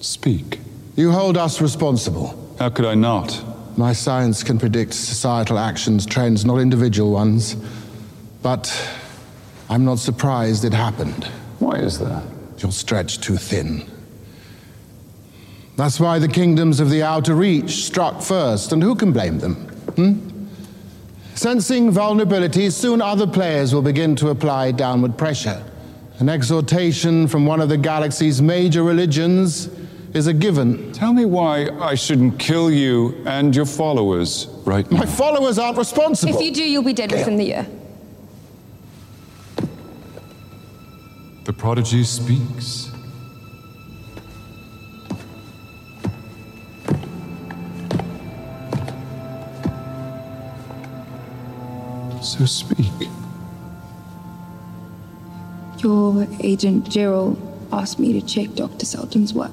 Speak. 0.00 0.60
You 0.96 1.12
hold 1.12 1.36
us 1.36 1.60
responsible. 1.60 2.34
How 2.58 2.70
could 2.70 2.86
I 2.86 2.96
not? 2.96 3.42
My 3.76 3.92
science 3.92 4.44
can 4.44 4.58
predict 4.58 4.94
societal 4.94 5.58
actions, 5.58 6.06
trends, 6.06 6.44
not 6.44 6.60
individual 6.60 7.12
ones. 7.12 7.56
But 8.42 8.72
I'm 9.68 9.84
not 9.84 9.98
surprised 9.98 10.64
it 10.64 10.72
happened. 10.72 11.24
Why 11.58 11.76
is 11.76 11.98
that? 11.98 12.22
You're 12.58 12.72
stretched 12.72 13.22
too 13.22 13.36
thin. 13.36 13.90
That's 15.76 15.98
why 15.98 16.18
the 16.18 16.28
kingdoms 16.28 16.78
of 16.78 16.90
the 16.90 17.02
outer 17.02 17.34
reach 17.34 17.84
struck 17.84 18.22
first, 18.22 18.72
and 18.72 18.82
who 18.82 18.94
can 18.94 19.12
blame 19.12 19.38
them? 19.38 19.54
Hmm? 19.96 20.34
Sensing 21.34 21.90
vulnerabilities, 21.90 22.72
soon 22.72 23.02
other 23.02 23.26
players 23.26 23.74
will 23.74 23.82
begin 23.82 24.14
to 24.16 24.28
apply 24.28 24.70
downward 24.70 25.18
pressure. 25.18 25.64
An 26.20 26.28
exhortation 26.28 27.26
from 27.26 27.44
one 27.44 27.60
of 27.60 27.68
the 27.68 27.76
galaxy's 27.76 28.40
major 28.40 28.84
religions 28.84 29.68
is 30.14 30.28
a 30.28 30.32
given. 30.32 30.92
Tell 30.92 31.12
me 31.12 31.24
why 31.24 31.68
I 31.80 31.96
shouldn't 31.96 32.38
kill 32.38 32.70
you 32.70 33.20
and 33.26 33.54
your 33.54 33.66
followers 33.66 34.46
right 34.64 34.88
now. 34.92 34.98
My 34.98 35.06
followers 35.06 35.58
aren't 35.58 35.76
responsible. 35.76 36.36
If 36.36 36.40
you 36.40 36.52
do, 36.52 36.62
you'll 36.62 36.84
be 36.84 36.92
dead 36.92 37.10
within 37.10 37.36
the 37.36 37.44
year. 37.44 37.66
Prodigy 41.64 42.04
speaks. 42.04 42.92
So 52.20 52.44
speak. 52.44 53.08
Your 55.78 56.26
agent 56.40 56.86
Gerald 56.90 57.38
asked 57.72 57.98
me 57.98 58.12
to 58.12 58.20
check 58.20 58.52
Dr. 58.54 58.84
Selden's 58.84 59.32
work. 59.32 59.50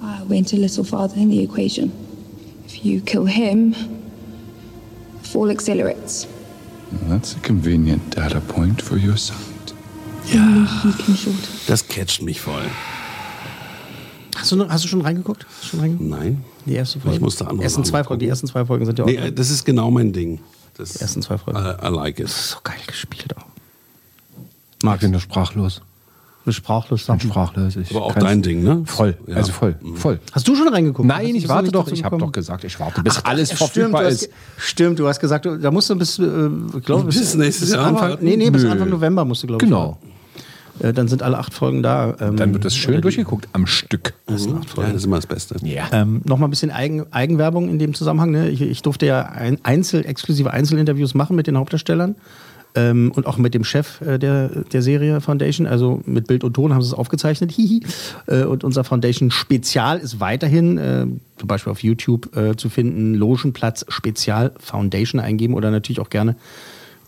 I 0.00 0.22
went 0.22 0.52
a 0.52 0.56
little 0.56 0.84
farther 0.84 1.16
in 1.16 1.28
the 1.28 1.42
equation. 1.42 1.90
If 2.66 2.84
you 2.84 3.00
kill 3.00 3.24
him, 3.24 3.72
the 3.72 5.24
fall 5.24 5.50
accelerates. 5.50 6.28
Well, 6.92 7.10
that's 7.10 7.34
a 7.34 7.40
convenient 7.40 8.14
data 8.14 8.40
point 8.40 8.80
for 8.80 8.96
your 8.96 9.16
side. 9.16 9.57
Shorten. 10.32 11.38
Das 11.66 11.88
catcht 11.88 12.22
mich 12.22 12.40
voll. 12.40 12.62
Hast 14.36 14.52
du, 14.52 14.56
noch, 14.56 14.68
hast 14.68 14.84
du 14.84 14.88
schon 14.88 15.00
reingeguckt? 15.00 15.46
Schon 15.62 15.80
reingeguckt? 15.80 16.08
Nein. 16.08 16.44
Die 16.66 16.74
erste 16.74 17.00
Folge. 17.00 17.16
Ich 17.16 17.20
musste 17.22 17.44
andere 17.44 17.58
die 17.58 17.64
ersten 17.64 17.84
zwei 17.84 18.04
Folgen. 18.04 18.20
Die 18.20 18.28
ersten 18.28 18.46
zwei 18.46 18.64
Folgen 18.64 18.86
sind 18.86 18.98
ja 18.98 19.04
auch. 19.04 19.08
Nee, 19.08 19.30
das 19.32 19.50
ist 19.50 19.64
genau 19.64 19.90
mein 19.90 20.12
Ding. 20.12 20.38
Das 20.76 20.92
die 20.92 21.00
ersten 21.00 21.22
zwei 21.22 21.38
Folgen. 21.38 21.58
I, 21.58 21.86
I 21.86 21.90
like 21.90 22.20
it. 22.20 22.28
So 22.28 22.58
geil 22.62 22.76
gespielt 22.86 23.36
auch. 23.36 23.46
Marc, 24.82 25.00
bin 25.00 25.10
nur 25.10 25.20
sprachlos. 25.20 25.80
Bin 26.44 26.52
sprachlos. 26.52 27.04
Bin 27.06 27.18
sprachlos. 27.20 27.74
Ich 27.76 27.90
Aber 27.90 28.04
auch 28.04 28.14
dein 28.14 28.42
Ding, 28.42 28.62
ne? 28.62 28.82
Voll. 28.84 29.18
Ja. 29.26 29.36
Also 29.36 29.52
voll. 29.52 29.74
Voll. 29.96 30.20
Hast 30.32 30.46
du 30.46 30.54
schon 30.54 30.68
reingeguckt? 30.68 31.08
Nein, 31.08 31.34
ich 31.34 31.48
warte 31.48 31.72
doch. 31.72 31.88
Ich 31.88 32.04
habe 32.04 32.16
doch 32.18 32.30
gesagt, 32.30 32.62
ich 32.64 32.78
warte, 32.78 33.02
bis 33.02 33.18
Ach, 33.18 33.24
alles 33.24 33.50
ja, 33.50 33.56
stimmt, 33.56 33.70
verfügbar 33.72 34.02
du 34.02 34.08
hast, 34.08 34.22
ist. 34.22 34.30
Stimmt, 34.56 34.98
du 35.00 35.08
hast 35.08 35.18
gesagt, 35.18 35.46
du- 35.46 35.56
da 35.58 35.70
musst 35.72 35.90
du 35.90 35.96
bis, 35.96 36.18
äh, 36.20 36.22
ich 36.76 36.84
glaube, 36.84 37.04
bis, 37.06 37.18
Bis 37.18 37.34
nächstes 37.34 37.68
bis 37.70 37.74
Jahr 37.76 37.86
Anfang, 37.86 38.18
nee, 38.20 38.36
nee, 38.36 38.50
bis. 38.50 38.64
Anfang 38.64 38.88
November 38.88 39.24
musst 39.24 39.42
du, 39.42 39.48
glaube 39.48 39.64
ich. 39.64 39.68
Genau. 39.68 39.98
Äh, 40.80 40.92
dann 40.92 41.08
sind 41.08 41.22
alle 41.22 41.38
acht 41.38 41.54
Folgen 41.54 41.82
da. 41.82 42.16
Ähm, 42.20 42.36
Dann 42.36 42.52
wird 42.52 42.64
das 42.64 42.76
schön 42.76 43.00
durchgeguckt 43.00 43.48
am 43.52 43.66
Stück. 43.66 44.14
Mhm. 44.28 44.62
Ja, 44.76 44.82
das 44.84 44.94
ist 44.94 45.04
immer 45.04 45.16
das 45.16 45.26
Beste. 45.26 45.56
Ja. 45.62 45.88
Ähm, 45.92 46.22
noch 46.24 46.38
mal 46.38 46.46
ein 46.46 46.50
bisschen 46.50 46.70
Eigen, 46.70 47.12
Eigenwerbung 47.12 47.68
in 47.68 47.78
dem 47.78 47.94
Zusammenhang. 47.94 48.30
Ne? 48.30 48.48
Ich, 48.48 48.60
ich 48.60 48.82
durfte 48.82 49.06
ja 49.06 49.22
ein 49.22 49.58
Einzel, 49.64 50.04
exklusive 50.04 50.52
Einzelinterviews 50.52 51.14
machen 51.14 51.36
mit 51.36 51.46
den 51.46 51.56
Hauptdarstellern 51.56 52.16
ähm, 52.74 53.12
und 53.14 53.26
auch 53.26 53.38
mit 53.38 53.54
dem 53.54 53.64
Chef 53.64 54.00
äh, 54.00 54.18
der, 54.18 54.48
der 54.48 54.82
Serie 54.82 55.20
Foundation. 55.20 55.66
Also 55.66 56.00
mit 56.06 56.26
Bild 56.26 56.44
und 56.44 56.54
Ton 56.54 56.72
haben 56.72 56.82
sie 56.82 56.88
es 56.88 56.94
aufgezeichnet. 56.94 57.52
Hihi. 57.56 57.82
Äh, 58.26 58.44
und 58.44 58.64
unser 58.64 58.84
Foundation 58.84 59.30
Spezial 59.30 59.98
ist 59.98 60.20
weiterhin 60.20 60.78
äh, 60.78 61.06
zum 61.36 61.48
Beispiel 61.48 61.70
auf 61.70 61.82
YouTube 61.82 62.36
äh, 62.36 62.56
zu 62.56 62.68
finden. 62.68 63.14
Logenplatz 63.14 63.84
Spezial 63.88 64.52
Foundation 64.58 65.20
eingeben 65.20 65.54
oder 65.54 65.70
natürlich 65.70 66.00
auch 66.00 66.10
gerne 66.10 66.36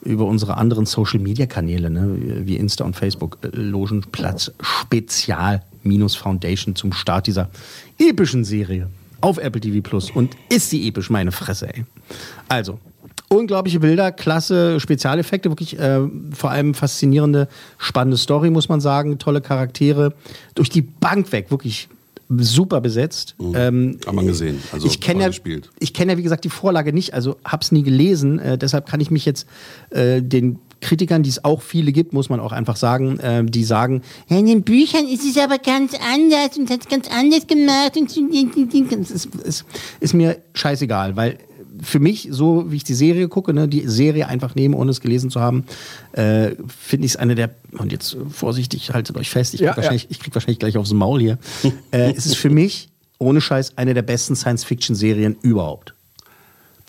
über 0.02 0.24
unsere 0.24 0.56
anderen 0.56 0.86
Social-Media-Kanäle, 0.86 1.90
ne, 1.90 2.16
wie 2.46 2.56
Insta 2.56 2.84
und 2.84 2.96
Facebook, 2.96 3.38
äh, 3.42 3.48
Logenplatz 3.52 4.52
Spezial 4.60 5.62
minus 5.82 6.14
Foundation 6.14 6.76
zum 6.76 6.92
Start 6.92 7.26
dieser 7.26 7.50
epischen 7.98 8.44
Serie 8.44 8.88
auf 9.20 9.38
Apple 9.38 9.60
TV 9.60 9.80
Plus. 9.82 10.10
Und 10.10 10.36
ist 10.48 10.70
sie 10.70 10.86
episch, 10.88 11.10
meine 11.10 11.32
Fresse, 11.32 11.74
ey. 11.74 11.84
Also, 12.48 12.78
unglaubliche 13.28 13.80
Bilder, 13.80 14.12
klasse 14.12 14.80
Spezialeffekte, 14.80 15.50
wirklich 15.50 15.78
äh, 15.78 16.00
vor 16.32 16.50
allem 16.50 16.74
faszinierende, 16.74 17.48
spannende 17.78 18.16
Story, 18.16 18.50
muss 18.50 18.68
man 18.68 18.80
sagen, 18.80 19.18
tolle 19.18 19.40
Charaktere. 19.40 20.14
Durch 20.54 20.70
die 20.70 20.82
Bank 20.82 21.30
weg, 21.32 21.50
wirklich 21.50 21.88
super 22.38 22.80
besetzt. 22.80 23.34
Ähm, 23.54 23.98
Hat 24.06 24.14
man 24.14 24.26
gesehen. 24.26 24.62
Also 24.72 24.86
ich 24.86 25.00
kenne 25.00 25.22
ja, 25.22 25.26
gespielt. 25.28 25.70
ich 25.78 25.92
kenne 25.92 26.12
ja 26.12 26.18
wie 26.18 26.22
gesagt 26.22 26.44
die 26.44 26.50
Vorlage 26.50 26.92
nicht, 26.92 27.14
also 27.14 27.36
hab's 27.44 27.72
nie 27.72 27.82
gelesen. 27.82 28.38
Äh, 28.38 28.58
deshalb 28.58 28.86
kann 28.86 29.00
ich 29.00 29.10
mich 29.10 29.24
jetzt 29.24 29.46
äh, 29.90 30.22
den 30.22 30.58
Kritikern, 30.80 31.22
die 31.22 31.30
es 31.30 31.44
auch 31.44 31.60
viele 31.60 31.92
gibt, 31.92 32.12
muss 32.12 32.28
man 32.30 32.40
auch 32.40 32.52
einfach 32.52 32.76
sagen, 32.76 33.18
äh, 33.20 33.44
die 33.44 33.64
sagen, 33.64 34.02
ja, 34.28 34.38
in 34.38 34.46
den 34.46 34.62
Büchern 34.62 35.06
ist 35.06 35.24
es 35.24 35.36
aber 35.36 35.58
ganz 35.58 35.92
anders 35.94 36.56
und 36.56 36.70
hat 36.70 36.80
es 36.80 36.88
ganz 36.88 37.08
anders 37.10 37.46
gemacht. 37.46 37.96
Und 37.96 38.10
es 39.00 39.10
ist, 39.10 39.34
ist, 39.34 39.64
ist 40.00 40.14
mir 40.14 40.38
scheißegal, 40.54 41.16
weil 41.16 41.38
für 41.82 41.98
mich, 41.98 42.28
so 42.30 42.70
wie 42.70 42.76
ich 42.76 42.84
die 42.84 42.94
Serie 42.94 43.28
gucke, 43.28 43.52
ne, 43.52 43.68
die 43.68 43.86
Serie 43.86 44.28
einfach 44.28 44.54
nehmen, 44.54 44.74
ohne 44.74 44.90
es 44.90 45.00
gelesen 45.00 45.30
zu 45.30 45.40
haben, 45.40 45.64
äh, 46.12 46.52
finde 46.68 47.06
ich 47.06 47.12
es 47.12 47.16
eine 47.16 47.34
der, 47.34 47.50
und 47.78 47.92
jetzt 47.92 48.16
vorsichtig, 48.30 48.92
haltet 48.92 49.16
euch 49.16 49.30
fest, 49.30 49.54
ich 49.54 49.60
krieg, 49.60 49.68
Ja, 49.68 49.76
wahrscheinlich, 49.76 50.06
ich 50.10 50.20
krieg 50.20 50.34
wahrscheinlich 50.34 50.58
gleich 50.58 50.76
aufs 50.76 50.92
Maul 50.92 51.20
hier. 51.20 51.38
äh, 51.90 52.12
es 52.12 52.26
ist 52.26 52.36
für 52.36 52.50
mich, 52.50 52.88
ohne 53.18 53.40
Scheiß, 53.40 53.76
eine 53.76 53.94
der 53.94 54.02
besten 54.02 54.36
Science-Fiction-Serien 54.36 55.36
überhaupt. 55.42 55.94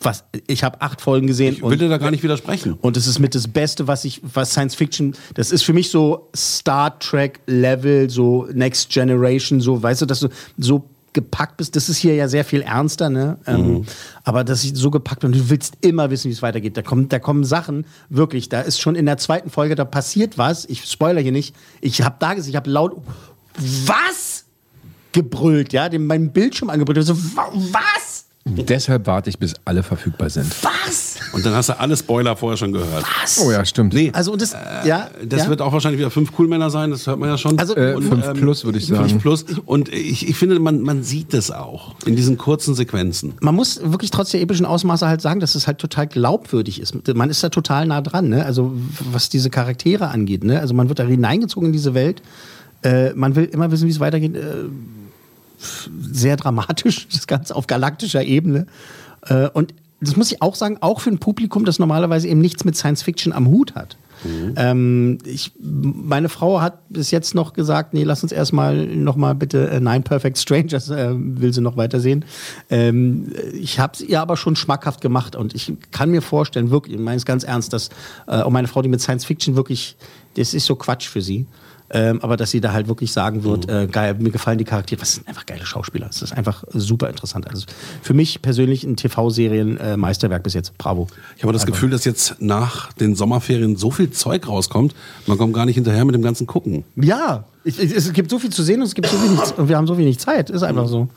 Was, 0.04 0.24
ich 0.48 0.64
habe 0.64 0.80
acht 0.80 1.00
Folgen 1.00 1.28
gesehen. 1.28 1.54
Ich 1.54 1.62
will 1.62 1.78
dir 1.78 1.88
da 1.88 1.98
gar 1.98 2.10
nicht 2.10 2.24
widersprechen. 2.24 2.72
Und 2.80 2.96
es 2.96 3.06
ist 3.06 3.20
mit 3.20 3.36
das 3.36 3.46
Beste, 3.46 3.86
was 3.86 4.04
ich, 4.04 4.20
was 4.22 4.50
Science 4.50 4.74
Fiction, 4.74 5.14
das 5.34 5.52
ist 5.52 5.62
für 5.62 5.72
mich 5.72 5.90
so 5.90 6.28
Star 6.34 6.98
Trek 6.98 7.40
Level, 7.46 8.10
so 8.10 8.48
Next 8.52 8.90
Generation, 8.90 9.60
so, 9.60 9.80
weißt 9.80 10.02
du, 10.02 10.06
dass 10.06 10.20
du 10.20 10.28
so 10.58 10.88
gepackt 11.12 11.56
bist. 11.58 11.76
Das 11.76 11.88
ist 11.88 11.98
hier 11.98 12.14
ja 12.14 12.28
sehr 12.28 12.44
viel 12.44 12.62
ernster, 12.62 13.10
ne? 13.10 13.38
Ähm, 13.46 13.84
aber 14.24 14.44
dass 14.44 14.64
ich 14.64 14.72
so 14.74 14.90
gepackt 14.90 15.20
bin, 15.20 15.32
du 15.32 15.50
willst 15.50 15.74
immer 15.80 16.10
wissen, 16.10 16.28
wie 16.28 16.32
es 16.32 16.42
weitergeht. 16.42 16.76
Da 16.76 16.82
kommen, 16.82 17.08
da 17.08 17.18
kommen 17.18 17.44
Sachen, 17.44 17.84
wirklich, 18.08 18.48
da 18.48 18.60
ist 18.62 18.80
schon 18.80 18.94
in 18.94 19.06
der 19.06 19.18
zweiten 19.18 19.50
Folge, 19.50 19.74
da 19.74 19.84
passiert 19.84 20.38
was. 20.38 20.64
Ich 20.66 20.84
spoiler 20.84 21.20
hier 21.20 21.32
nicht. 21.32 21.54
Ich 21.80 22.02
habe 22.02 22.16
da 22.18 22.34
gesehen, 22.34 22.50
ich 22.50 22.56
habe 22.56 22.70
laut, 22.70 22.96
was? 23.86 24.44
Gebrüllt, 25.12 25.72
ja, 25.74 25.88
dem 25.90 26.06
meinen 26.06 26.32
Bildschirm 26.32 26.70
angebrüllt. 26.70 27.04
So, 27.06 27.14
wa- 27.36 27.50
was? 27.52 28.11
Deshalb 28.44 29.06
warte 29.06 29.30
ich, 29.30 29.38
bis 29.38 29.54
alle 29.64 29.84
verfügbar 29.84 30.28
sind. 30.28 30.52
Was? 30.62 31.16
Und 31.32 31.46
dann 31.46 31.54
hast 31.54 31.68
du 31.68 31.78
alle 31.78 31.96
Spoiler 31.96 32.34
vorher 32.36 32.56
schon 32.56 32.72
gehört. 32.72 33.04
Was? 33.22 33.38
Oh 33.38 33.52
ja, 33.52 33.64
stimmt. 33.64 33.94
Nee, 33.94 34.10
Also, 34.12 34.32
und 34.32 34.42
das, 34.42 34.52
ja. 34.84 35.08
das 35.24 35.44
ja? 35.44 35.48
wird 35.48 35.60
auch 35.62 35.72
wahrscheinlich 35.72 36.00
wieder 36.00 36.10
fünf 36.10 36.32
Coolmänner 36.32 36.68
sein, 36.68 36.90
das 36.90 37.06
hört 37.06 37.20
man 37.20 37.28
ja 37.28 37.38
schon. 37.38 37.56
Also, 37.58 37.76
Äh, 37.76 38.00
fünf 38.02 38.32
plus, 38.34 38.64
würde 38.64 38.78
ich 38.78 38.86
sagen. 38.86 39.08
Fünf 39.08 39.22
plus. 39.22 39.44
Und 39.64 39.90
ich, 39.90 40.28
ich 40.28 40.36
finde, 40.36 40.58
man, 40.58 40.80
man 40.80 41.04
sieht 41.04 41.32
das 41.34 41.52
auch 41.52 41.94
in 42.04 42.16
diesen 42.16 42.36
kurzen 42.36 42.74
Sequenzen. 42.74 43.34
man 43.40 43.54
muss 43.54 43.80
wirklich 43.80 44.10
trotz 44.10 44.32
der 44.32 44.40
epischen 44.40 44.66
Ausmaße 44.66 45.06
halt 45.06 45.20
sagen, 45.20 45.38
dass 45.38 45.54
es 45.54 45.68
halt 45.68 45.78
total 45.78 46.08
glaubwürdig 46.08 46.80
ist. 46.80 46.94
Man 47.14 47.30
ist 47.30 47.44
da 47.44 47.48
total 47.48 47.86
nah 47.86 48.00
dran, 48.00 48.28
ne? 48.28 48.44
Also 48.44 48.72
was 49.12 49.28
diese 49.28 49.50
Charaktere 49.50 50.08
angeht, 50.08 50.42
ne? 50.42 50.58
Also 50.58 50.74
man 50.74 50.88
wird 50.88 50.98
da 50.98 51.04
hineingezogen 51.04 51.68
in 51.68 51.72
diese 51.72 51.94
Welt. 51.94 52.22
Äh, 52.82 53.12
man 53.14 53.36
will 53.36 53.44
immer 53.44 53.70
wissen, 53.70 53.86
wie 53.86 53.92
es 53.92 54.00
weitergeht. 54.00 54.34
Äh, 54.34 54.64
sehr 56.00 56.36
dramatisch, 56.36 57.08
das 57.12 57.26
Ganze 57.26 57.54
auf 57.54 57.66
galaktischer 57.66 58.22
Ebene. 58.22 58.66
Äh, 59.26 59.48
und 59.48 59.74
das 60.00 60.16
muss 60.16 60.32
ich 60.32 60.42
auch 60.42 60.56
sagen, 60.56 60.78
auch 60.80 61.00
für 61.00 61.10
ein 61.10 61.18
Publikum, 61.18 61.64
das 61.64 61.78
normalerweise 61.78 62.26
eben 62.28 62.40
nichts 62.40 62.64
mit 62.64 62.76
Science 62.76 63.02
Fiction 63.02 63.32
am 63.32 63.48
Hut 63.48 63.74
hat. 63.74 63.96
Ähm, 64.56 65.18
ich, 65.24 65.52
meine 65.60 66.28
Frau 66.28 66.60
hat 66.60 66.88
bis 66.88 67.10
jetzt 67.10 67.34
noch 67.34 67.52
gesagt, 67.52 67.94
nee, 67.94 68.04
lass 68.04 68.22
uns 68.22 68.32
erstmal 68.32 68.86
noch 68.86 69.16
mal 69.16 69.34
bitte 69.34 69.68
äh, 69.68 69.80
Nine 69.80 70.02
Perfect 70.02 70.38
Strangers, 70.38 70.90
äh, 70.90 71.10
will 71.14 71.52
sie 71.52 71.60
noch 71.60 71.76
weitersehen. 71.76 72.24
Ähm, 72.70 73.32
ich 73.52 73.78
habe 73.78 73.94
es 73.94 74.00
ihr 74.00 74.20
aber 74.20 74.36
schon 74.36 74.56
schmackhaft 74.56 75.00
gemacht 75.00 75.36
und 75.36 75.54
ich 75.54 75.72
kann 75.90 76.10
mir 76.10 76.22
vorstellen, 76.22 76.70
wirklich, 76.70 76.96
ich 76.96 77.02
meine 77.02 77.16
es 77.16 77.24
ganz 77.24 77.44
ernst, 77.44 77.72
dass 77.72 77.90
äh, 78.26 78.42
auch 78.42 78.50
meine 78.50 78.68
Frau, 78.68 78.82
die 78.82 78.88
mit 78.88 79.00
Science 79.00 79.24
Fiction 79.24 79.56
wirklich, 79.56 79.96
das 80.36 80.54
ist 80.54 80.66
so 80.66 80.76
Quatsch 80.76 81.08
für 81.08 81.22
sie. 81.22 81.46
Ähm, 81.92 82.20
aber 82.22 82.36
dass 82.36 82.50
sie 82.50 82.60
da 82.60 82.72
halt 82.72 82.88
wirklich 82.88 83.12
sagen 83.12 83.44
wird, 83.44 83.68
äh, 83.68 83.86
geil, 83.86 84.16
mir 84.18 84.30
gefallen 84.30 84.58
die 84.58 84.64
Charaktere, 84.64 85.00
was 85.00 85.14
sind 85.14 85.28
einfach 85.28 85.46
geile 85.46 85.66
Schauspieler. 85.66 86.08
Es 86.08 86.22
ist 86.22 86.32
einfach 86.32 86.64
super 86.72 87.08
interessant. 87.08 87.48
Also 87.48 87.66
für 88.02 88.14
mich 88.14 88.40
persönlich 88.40 88.84
ein 88.84 88.96
TV-Serien 88.96 89.76
äh, 89.76 89.96
Meisterwerk 89.96 90.42
bis 90.42 90.54
jetzt. 90.54 90.76
Bravo. 90.78 91.06
Ich 91.36 91.42
habe 91.42 91.52
das 91.52 91.66
Gefühl, 91.66 91.90
dass 91.90 92.04
jetzt 92.04 92.36
nach 92.40 92.92
den 92.94 93.14
Sommerferien 93.14 93.76
so 93.76 93.90
viel 93.90 94.10
Zeug 94.10 94.48
rauskommt, 94.48 94.94
man 95.26 95.36
kommt 95.36 95.54
gar 95.54 95.66
nicht 95.66 95.74
hinterher 95.74 96.04
mit 96.04 96.14
dem 96.14 96.22
ganzen 96.22 96.46
Gucken. 96.46 96.84
Ja, 96.96 97.44
ich, 97.64 97.78
ich, 97.78 97.92
es 97.92 98.12
gibt 98.12 98.30
so 98.30 98.38
viel 98.38 98.50
zu 98.50 98.62
sehen 98.62 98.80
und 98.80 98.86
es 98.86 98.94
gibt 98.94 99.08
so 99.08 99.22
wenig, 99.22 99.38
und 99.58 99.68
wir 99.68 99.76
haben 99.76 99.86
so 99.86 99.98
wenig 99.98 100.18
Zeit. 100.18 100.50
Ist 100.50 100.62
einfach 100.62 100.88
so. 100.88 101.08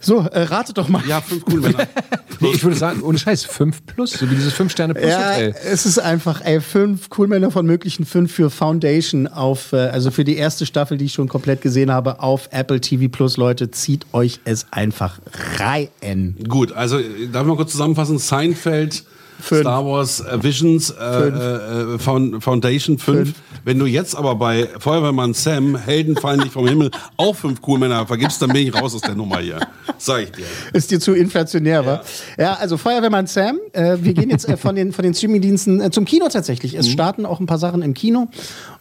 So, 0.00 0.20
äh, 0.20 0.42
ratet 0.42 0.78
doch 0.78 0.88
mal. 0.88 1.02
Ja, 1.06 1.20
fünf 1.20 1.44
Coolmänner. 1.44 1.86
Nee, 2.40 2.52
ich 2.54 2.62
würde 2.62 2.76
sagen, 2.76 3.02
ohne 3.02 3.18
Scheiß, 3.18 3.44
5 3.44 3.84
plus, 3.84 4.12
so 4.12 4.30
wie 4.30 4.34
dieses 4.36 4.52
5 4.52 4.70
Sterne 4.70 4.94
plus 4.94 5.10
Ja, 5.10 5.32
Hotel. 5.32 5.54
es 5.72 5.86
ist 5.86 5.98
einfach, 5.98 6.40
ey, 6.44 6.60
fünf 6.60 7.08
Coolmänner 7.10 7.50
von 7.50 7.66
möglichen 7.66 8.04
fünf 8.04 8.32
für 8.32 8.48
Foundation 8.48 9.26
auf, 9.26 9.72
äh, 9.72 9.78
also 9.88 10.12
für 10.12 10.22
die 10.22 10.36
erste 10.36 10.64
Staffel, 10.64 10.98
die 10.98 11.06
ich 11.06 11.14
schon 11.14 11.28
komplett 11.28 11.62
gesehen 11.62 11.90
habe, 11.90 12.20
auf 12.20 12.48
Apple 12.52 12.80
TV 12.80 13.08
Plus, 13.08 13.38
Leute, 13.38 13.72
zieht 13.72 14.06
euch 14.12 14.38
es 14.44 14.66
einfach 14.70 15.18
rein. 15.58 16.36
Gut, 16.48 16.70
also 16.70 16.98
äh, 17.00 17.26
darf 17.32 17.42
ich 17.42 17.48
mal 17.48 17.56
kurz 17.56 17.72
zusammenfassen? 17.72 18.18
Seinfeld, 18.18 19.02
Fünf. 19.40 19.60
Star 19.60 19.84
Wars 19.86 20.20
äh, 20.20 20.42
Visions, 20.42 20.90
äh, 20.90 20.94
äh, 21.04 21.94
äh, 21.94 21.98
Found- 21.98 22.42
Foundation 22.42 22.98
5. 22.98 23.16
Fünf. 23.18 23.34
Wenn 23.64 23.78
du 23.78 23.86
jetzt 23.86 24.16
aber 24.16 24.34
bei 24.34 24.68
Feuerwehrmann 24.78 25.34
Sam, 25.34 25.76
Helden 25.76 26.16
fallen 26.16 26.40
nicht 26.40 26.52
vom 26.52 26.66
Himmel, 26.66 26.90
auch 27.16 27.36
fünf 27.36 27.60
Coolmänner 27.60 28.06
vergibst, 28.06 28.40
dann 28.42 28.50
bin 28.50 28.66
ich 28.66 28.74
raus 28.74 28.94
aus 28.94 29.02
der 29.02 29.14
Nummer 29.14 29.38
hier. 29.40 29.60
Sag 29.98 30.22
ich 30.22 30.32
dir. 30.32 30.44
Ist 30.72 30.90
dir 30.90 31.00
zu 31.00 31.12
inflationär, 31.12 31.84
wa? 31.84 32.02
Ja, 32.38 32.54
also 32.54 32.76
Feuerwehrmann 32.76 33.26
Sam, 33.26 33.58
äh, 33.72 33.96
wir 34.00 34.14
gehen 34.14 34.30
jetzt 34.30 34.48
äh, 34.48 34.56
von 34.56 34.74
den, 34.74 34.92
von 34.92 35.02
den 35.02 35.14
Streamingdiensten 35.14 35.80
äh, 35.80 35.90
zum 35.90 36.04
Kino 36.04 36.28
tatsächlich. 36.28 36.72
Mhm. 36.74 36.80
Es 36.80 36.90
starten 36.90 37.26
auch 37.26 37.40
ein 37.40 37.46
paar 37.46 37.58
Sachen 37.58 37.82
im 37.82 37.94
Kino 37.94 38.28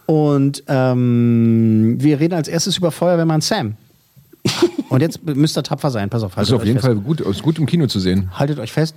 und 0.05 0.63
ähm, 0.67 1.97
wir 1.99 2.19
reden 2.19 2.33
als 2.33 2.47
erstes 2.47 2.77
über 2.77 2.91
Feuerwehrmann 2.91 3.41
Sam. 3.41 3.75
Und 4.89 5.01
jetzt 5.01 5.23
müsst 5.25 5.57
ihr 5.57 5.63
tapfer 5.63 5.91
sein, 5.91 6.09
pass 6.09 6.23
auf. 6.23 6.35
Das 6.35 6.47
ist 6.47 6.53
auf 6.53 6.63
jeden 6.63 6.77
fest. 6.79 6.85
Fall 6.85 6.95
gut, 6.95 7.19
ist 7.19 7.43
gut 7.43 7.59
im 7.59 7.65
Kino 7.65 7.87
zu 7.87 7.99
sehen. 7.99 8.29
Haltet 8.33 8.59
euch 8.59 8.71
fest. 8.71 8.95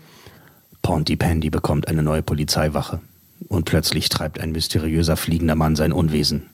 Pontypandy 0.82 1.50
bekommt 1.50 1.88
eine 1.88 2.02
neue 2.02 2.22
Polizeiwache. 2.22 3.00
Und 3.48 3.64
plötzlich 3.64 4.08
treibt 4.08 4.38
ein 4.40 4.52
mysteriöser 4.52 5.16
fliegender 5.16 5.54
Mann 5.54 5.76
sein 5.76 5.92
Unwesen. 5.92 6.44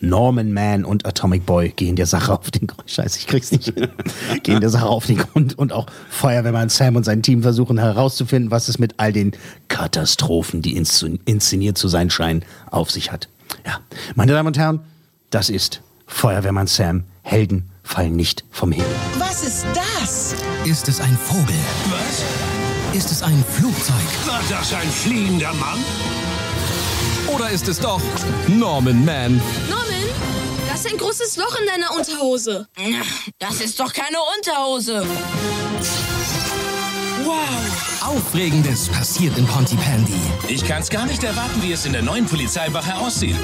Norman 0.00 0.52
Man 0.52 0.84
und 0.84 1.06
Atomic 1.06 1.46
Boy 1.46 1.68
gehen 1.68 1.94
der 1.94 2.06
Sache 2.06 2.32
auf 2.32 2.50
den 2.50 2.66
Grund. 2.66 2.90
Scheiße, 2.90 3.20
ich 3.20 3.28
krieg's 3.28 3.52
nicht. 3.52 3.72
gehen 4.42 4.60
der 4.60 4.68
Sache 4.70 4.86
auf 4.86 5.06
den 5.06 5.18
Grund. 5.18 5.56
Und 5.56 5.72
auch 5.72 5.86
Feuerwehrmann 6.10 6.68
Sam 6.68 6.96
und 6.96 7.04
sein 7.04 7.22
Team 7.22 7.42
versuchen 7.42 7.78
herauszufinden, 7.78 8.50
was 8.50 8.68
es 8.68 8.80
mit 8.80 8.94
all 8.98 9.12
den 9.12 9.30
Katastrophen, 9.68 10.60
die 10.60 10.76
inszen- 10.76 11.20
inszeniert 11.24 11.78
zu 11.78 11.86
sein 11.86 12.10
scheinen, 12.10 12.44
auf 12.72 12.90
sich 12.90 13.12
hat. 13.12 13.28
Ja, 13.64 13.78
meine 14.16 14.32
Damen 14.32 14.48
und 14.48 14.58
Herren, 14.58 14.80
das 15.30 15.48
ist 15.50 15.82
Feuerwehrmann 16.08 16.66
Sam. 16.66 17.04
Helden 17.22 17.70
fallen 17.84 18.16
nicht 18.16 18.44
vom 18.50 18.72
Himmel. 18.72 18.88
Was 19.18 19.44
ist 19.44 19.64
das? 19.72 20.34
Ist 20.64 20.88
es 20.88 21.00
ein 21.00 21.16
Vogel? 21.16 21.54
Was? 21.90 22.51
Ist 22.92 23.10
es 23.10 23.22
ein 23.22 23.42
Flugzeug? 23.50 23.94
War 24.26 24.42
das 24.50 24.74
ein 24.74 24.90
fliegender 24.90 25.52
Mann? 25.54 25.82
Oder 27.34 27.48
ist 27.50 27.66
es 27.68 27.80
doch 27.80 28.00
Norman 28.48 29.04
Man? 29.04 29.40
Norman, 29.70 30.04
da 30.68 30.74
ist 30.74 30.86
ein 30.86 30.98
großes 30.98 31.36
Loch 31.38 31.56
in 31.58 31.66
deiner 31.66 31.94
Unterhose. 31.96 32.68
Das 33.38 33.60
ist 33.62 33.80
doch 33.80 33.92
keine 33.94 34.18
Unterhose. 34.36 35.06
Wow. 37.24 37.36
Aufregendes 38.02 38.88
passiert 38.88 39.38
in 39.38 39.46
Pontypandy. 39.46 40.12
Ich 40.48 40.66
kann's 40.66 40.90
gar 40.90 41.06
nicht 41.06 41.24
erwarten, 41.24 41.62
wie 41.62 41.72
es 41.72 41.86
in 41.86 41.94
der 41.94 42.02
neuen 42.02 42.26
Polizeiwache 42.26 42.94
aussieht. 42.96 43.36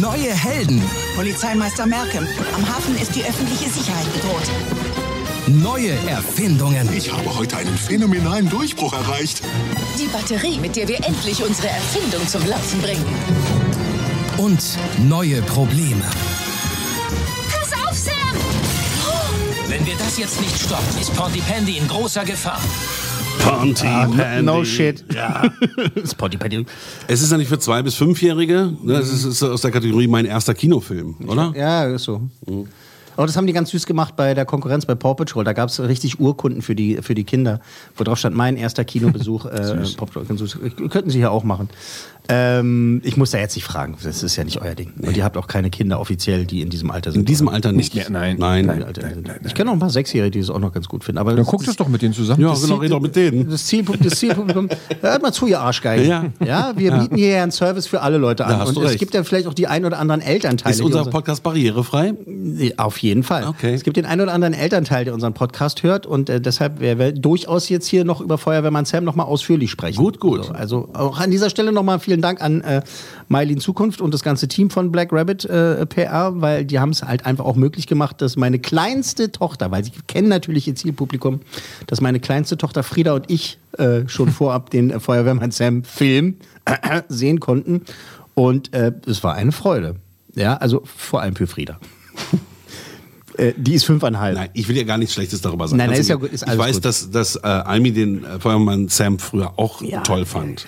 Neue 0.00 0.32
Helden, 0.32 0.82
Polizeimeister 1.14 1.86
Malcolm, 1.86 2.26
am 2.54 2.68
Hafen 2.68 2.98
ist 2.98 3.14
die 3.14 3.24
öffentliche 3.24 3.70
Sicherheit 3.70 4.12
bedroht. 4.12 5.09
Neue 5.46 5.90
Erfindungen. 6.08 6.88
Ich 6.94 7.12
habe 7.12 7.36
heute 7.36 7.56
einen 7.56 7.76
phänomenalen 7.76 8.48
Durchbruch 8.48 8.92
erreicht. 8.92 9.42
Die 9.98 10.06
Batterie, 10.06 10.58
mit 10.58 10.76
der 10.76 10.88
wir 10.88 11.04
endlich 11.04 11.42
unsere 11.42 11.68
Erfindung 11.68 12.26
zum 12.26 12.46
Laufen 12.46 12.80
bringen. 12.80 13.04
Und 14.38 14.62
neue 15.08 15.42
Probleme. 15.42 16.04
Pass 17.50 17.72
auf, 17.72 17.96
Sam! 17.96 18.14
Wenn 19.68 19.84
wir 19.86 19.96
das 19.96 20.18
jetzt 20.18 20.40
nicht 20.40 20.58
stoppen, 20.58 21.00
ist 21.00 21.14
Pontypandy 21.14 21.76
in 21.78 21.88
großer 21.88 22.24
Gefahr. 22.24 22.60
Pontypandy. 23.40 24.42
no 24.42 24.64
shit. 24.64 25.04
Ja. 25.14 25.42
Das 25.94 26.14
Pontypandy. 26.14 26.66
Es 27.06 27.22
ist 27.22 27.30
ja 27.32 27.38
nicht 27.38 27.48
für 27.48 27.58
zwei 27.58 27.82
bis 27.82 27.94
fünfjährige. 27.94 28.72
Ne? 28.82 28.94
Es 28.94 29.12
ist, 29.12 29.24
ist 29.24 29.42
aus 29.42 29.62
der 29.62 29.70
Kategorie 29.70 30.08
mein 30.08 30.26
erster 30.26 30.54
Kinofilm, 30.54 31.16
oder? 31.26 31.52
Ja, 31.56 31.84
ist 31.84 32.04
so. 32.04 32.28
Aber 33.20 33.26
das 33.26 33.36
haben 33.36 33.46
die 33.46 33.52
ganz 33.52 33.68
süß 33.68 33.84
gemacht 33.84 34.16
bei 34.16 34.32
der 34.32 34.46
Konkurrenz 34.46 34.86
bei 34.86 34.94
Paw 34.94 35.14
Patrol. 35.14 35.44
Da 35.44 35.52
gab 35.52 35.68
es 35.68 35.78
richtig 35.78 36.20
Urkunden 36.20 36.62
für 36.62 36.74
die, 36.74 37.02
für 37.02 37.14
die 37.14 37.24
Kinder, 37.24 37.60
wo 37.94 38.02
drauf 38.02 38.16
stand, 38.16 38.34
mein 38.34 38.56
erster 38.56 38.82
Kinobesuch. 38.82 39.44
äh, 39.44 39.76
Paw 39.94 40.06
Patrol. 40.06 40.24
Könnten 40.88 41.10
Sie 41.10 41.18
hier 41.18 41.30
auch 41.30 41.44
machen. 41.44 41.68
Ähm, 42.28 43.00
ich 43.04 43.16
muss 43.16 43.30
da 43.32 43.38
jetzt 43.38 43.56
nicht 43.56 43.64
fragen, 43.64 43.96
das 44.02 44.22
ist 44.22 44.36
ja 44.36 44.44
nicht 44.44 44.60
euer 44.62 44.74
Ding. 44.74 44.92
Und 45.02 45.16
ihr 45.16 45.24
habt 45.24 45.36
auch 45.36 45.46
keine 45.46 45.70
Kinder 45.70 45.98
offiziell, 46.00 46.44
die 46.44 46.60
in 46.60 46.70
diesem 46.70 46.90
Alter 46.90 47.10
sind. 47.12 47.20
In 47.20 47.26
diesem? 47.26 47.48
Alter 47.48 47.72
nicht. 47.72 47.94
mehr, 47.94 48.08
nein. 48.10 48.36
Nein. 48.38 48.66
Nein, 48.66 48.82
Alter, 48.84 49.02
ich 49.44 49.54
kenne 49.54 49.70
auch 49.70 49.74
ein 49.74 49.80
paar 49.80 49.90
Sechsjährige, 49.90 50.30
die 50.32 50.38
es 50.38 50.50
auch 50.50 50.58
noch 50.58 50.72
ganz 50.72 50.86
gut 50.88 51.02
finden. 51.04 51.18
Aber 51.18 51.34
Dann 51.34 51.44
guckt 51.44 51.66
es 51.66 51.76
doch 51.76 51.88
mit 51.88 52.02
denen 52.02 52.14
zusammen. 52.14 52.40
Ja, 52.42 52.54
genau, 52.54 52.76
red 52.76 52.90
doch 52.92 53.00
mit 53.00 53.16
denen. 53.16 53.48
Das, 53.50 53.66
Zielpublikum, 53.66 54.08
das 54.10 54.18
Zielpublikum, 54.18 54.68
hört 55.00 55.22
mal 55.22 55.32
zu, 55.32 55.46
ihr 55.46 55.60
Arschgeigen. 55.60 56.06
Ja. 56.08 56.24
ja 56.44 56.72
wir 56.76 56.90
Ja. 56.90 56.98
bieten 56.98 57.16
hier 57.16 57.28
ja 57.30 57.42
einen 57.42 57.52
Service 57.52 57.86
für 57.86 58.00
alle 58.02 58.18
Leute 58.18 58.44
an. 58.44 58.52
Da 58.52 58.58
hast 58.60 58.68
und 58.68 58.76
du 58.76 58.82
es 58.82 58.90
recht. 58.90 58.98
gibt 58.98 59.14
ja 59.14 59.24
vielleicht 59.24 59.46
auch 59.46 59.54
die 59.54 59.66
ein 59.66 59.84
oder 59.84 59.98
anderen 59.98 60.20
Elternteile. 60.20 60.74
Ist 60.74 60.80
unser 60.82 61.00
uns- 61.00 61.10
Podcast 61.10 61.42
barrierefrei? 61.42 62.14
Auf 62.76 62.98
jeden 62.98 63.22
Fall. 63.22 63.46
Okay. 63.46 63.74
Es 63.74 63.82
gibt 63.82 63.96
den 63.96 64.06
einen 64.06 64.20
oder 64.22 64.32
anderen 64.32 64.54
Elternteil, 64.54 65.04
der 65.04 65.14
unseren 65.14 65.34
Podcast 65.34 65.82
hört 65.82 66.06
und 66.06 66.28
äh, 66.30 66.40
deshalb 66.40 66.80
werden 66.80 66.98
wir 66.98 67.12
durchaus 67.12 67.68
jetzt 67.68 67.86
hier 67.86 68.04
noch 68.04 68.20
über 68.20 68.38
Feuerwehrmann 68.38 68.84
Sam 68.84 69.04
nochmal 69.04 69.26
ausführlich 69.26 69.70
sprechen. 69.70 69.98
Gut, 69.98 70.20
gut. 70.20 70.44
So, 70.46 70.52
also 70.52 70.88
auch 70.92 71.18
an 71.18 71.30
dieser 71.30 71.50
Stelle 71.50 71.72
nochmal 71.72 71.98
vielen 72.00 72.19
Dank 72.22 72.40
an 72.40 72.60
äh, 72.62 72.82
Mylin 73.28 73.60
Zukunft 73.60 74.00
und 74.00 74.12
das 74.12 74.22
ganze 74.22 74.48
Team 74.48 74.70
von 74.70 74.90
Black 74.90 75.12
Rabbit 75.12 75.44
äh, 75.44 75.86
PR, 75.86 76.40
weil 76.40 76.64
die 76.64 76.78
haben 76.78 76.90
es 76.90 77.02
halt 77.02 77.26
einfach 77.26 77.44
auch 77.44 77.56
möglich 77.56 77.86
gemacht, 77.86 78.20
dass 78.20 78.36
meine 78.36 78.58
kleinste 78.58 79.32
Tochter, 79.32 79.70
weil 79.70 79.84
sie 79.84 79.92
kennen 80.06 80.28
natürlich 80.28 80.66
ihr 80.66 80.74
Zielpublikum, 80.74 81.40
dass 81.86 82.00
meine 82.00 82.20
kleinste 82.20 82.56
Tochter 82.56 82.82
Frieda 82.82 83.14
und 83.14 83.30
ich 83.30 83.58
äh, 83.78 84.08
schon 84.08 84.28
vorab 84.30 84.70
den 84.70 84.90
äh, 84.90 85.00
Feuerwehrmann 85.00 85.50
Sam 85.50 85.84
Film 85.84 86.36
sehen 87.08 87.40
konnten 87.40 87.82
und 88.34 88.72
äh, 88.72 88.92
es 89.06 89.22
war 89.22 89.34
eine 89.34 89.52
Freude. 89.52 89.96
Ja, 90.34 90.56
also 90.56 90.82
vor 90.84 91.20
allem 91.22 91.36
für 91.36 91.46
Frieda. 91.46 91.78
Äh, 93.36 93.54
die 93.56 93.74
ist 93.74 93.84
fünfeinhalb. 93.84 94.36
Nein, 94.36 94.48
ich 94.52 94.68
will 94.68 94.76
ja 94.76 94.82
gar 94.82 94.98
nichts 94.98 95.14
Schlechtes 95.14 95.40
darüber 95.40 95.66
sagen. 95.66 95.78
Nein, 95.78 95.86
nein, 95.86 95.94
Ganz 95.94 96.04
ist 96.04 96.08
ja 96.08 96.16
gut, 96.16 96.32
ist 96.32 96.46
ich 96.46 96.58
weiß, 96.58 96.76
gut. 96.76 96.84
dass, 96.84 97.10
dass 97.10 97.36
äh, 97.36 97.46
Almi 97.46 97.92
den 97.92 98.22
Feuerwehrmann 98.22 98.88
Sam 98.88 99.18
früher 99.18 99.58
auch 99.58 99.82
toll 100.04 100.26
fand. 100.26 100.66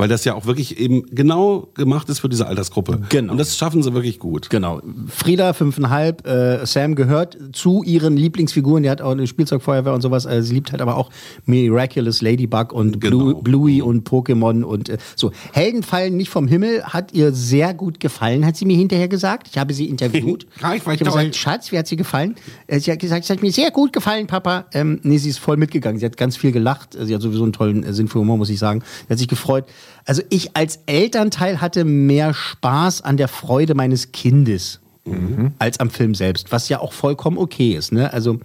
Weil 0.00 0.08
das 0.08 0.24
ja 0.24 0.34
auch 0.34 0.46
wirklich 0.46 0.78
eben 0.78 1.04
genau 1.10 1.68
gemacht 1.74 2.08
ist 2.08 2.20
für 2.20 2.30
diese 2.30 2.46
Altersgruppe. 2.46 3.02
Genau. 3.10 3.32
Und 3.32 3.38
das 3.38 3.58
schaffen 3.58 3.82
sie 3.82 3.92
wirklich 3.92 4.18
gut. 4.18 4.48
Genau. 4.48 4.80
Frieda, 5.08 5.52
fünfeinhalb, 5.52 6.26
äh, 6.26 6.64
Sam 6.64 6.94
gehört 6.94 7.36
zu 7.52 7.82
ihren 7.82 8.16
Lieblingsfiguren. 8.16 8.82
Die 8.82 8.88
hat 8.88 9.02
auch 9.02 9.10
eine 9.10 9.26
Spielzeugfeuerwehr 9.26 9.92
und 9.92 10.00
sowas. 10.00 10.24
Äh, 10.24 10.42
sie 10.42 10.54
liebt 10.54 10.72
halt 10.72 10.80
aber 10.80 10.96
auch 10.96 11.10
Miraculous 11.44 12.22
Ladybug 12.22 12.72
und 12.72 12.98
Blue, 12.98 13.42
Bluey 13.42 13.82
und 13.82 14.08
Pokémon 14.08 14.62
und 14.62 14.88
äh, 14.88 14.96
so. 15.16 15.32
Helden 15.52 15.82
fallen 15.82 16.16
nicht 16.16 16.30
vom 16.30 16.48
Himmel. 16.48 16.82
Hat 16.82 17.12
ihr 17.12 17.34
sehr 17.34 17.74
gut 17.74 18.00
gefallen, 18.00 18.46
hat 18.46 18.56
sie 18.56 18.64
mir 18.64 18.78
hinterher 18.78 19.08
gesagt. 19.08 19.48
Ich 19.50 19.58
habe 19.58 19.74
sie 19.74 19.84
interviewt. 19.84 20.46
Ja, 20.62 20.74
ich 20.74 20.80
ich 20.80 20.86
habe 20.86 20.96
gesagt, 20.96 21.36
Schatz, 21.36 21.72
wie 21.72 21.78
hat 21.78 21.86
sie 21.86 21.96
gefallen? 21.96 22.36
Äh, 22.66 22.80
Sie 22.80 22.90
hat 22.90 23.00
gesagt, 23.00 23.24
es 23.24 23.30
hat 23.30 23.42
mir 23.42 23.52
sehr 23.52 23.70
gut 23.70 23.92
gefallen, 23.92 24.26
Papa. 24.26 24.64
Ähm, 24.72 25.00
nee, 25.02 25.18
sie 25.18 25.28
ist 25.28 25.38
voll 25.38 25.58
mitgegangen. 25.58 25.98
Sie 25.98 26.06
hat 26.06 26.16
ganz 26.16 26.36
viel 26.36 26.52
gelacht. 26.52 26.96
Sie 26.98 27.14
hat 27.14 27.20
sowieso 27.20 27.42
einen 27.42 27.52
tollen 27.52 27.84
äh, 27.84 27.92
Sinn 27.92 28.08
für 28.08 28.18
Humor, 28.18 28.38
muss 28.38 28.48
ich 28.48 28.58
sagen. 28.58 28.82
Sie 29.06 29.12
hat 29.12 29.18
sich 29.18 29.28
gefreut. 29.28 29.66
Also 30.04 30.22
ich 30.30 30.56
als 30.56 30.80
Elternteil 30.86 31.60
hatte 31.60 31.84
mehr 31.84 32.34
Spaß 32.34 33.02
an 33.02 33.16
der 33.16 33.28
Freude 33.28 33.74
meines 33.74 34.12
Kindes 34.12 34.80
als 35.58 35.80
am 35.80 35.90
Film 35.90 36.14
selbst, 36.14 36.52
was 36.52 36.68
ja 36.68 36.80
auch 36.80 36.92
vollkommen 36.92 37.38
okay 37.38 37.74
ist. 37.74 37.92
Ne? 37.92 38.12
Also 38.12 38.40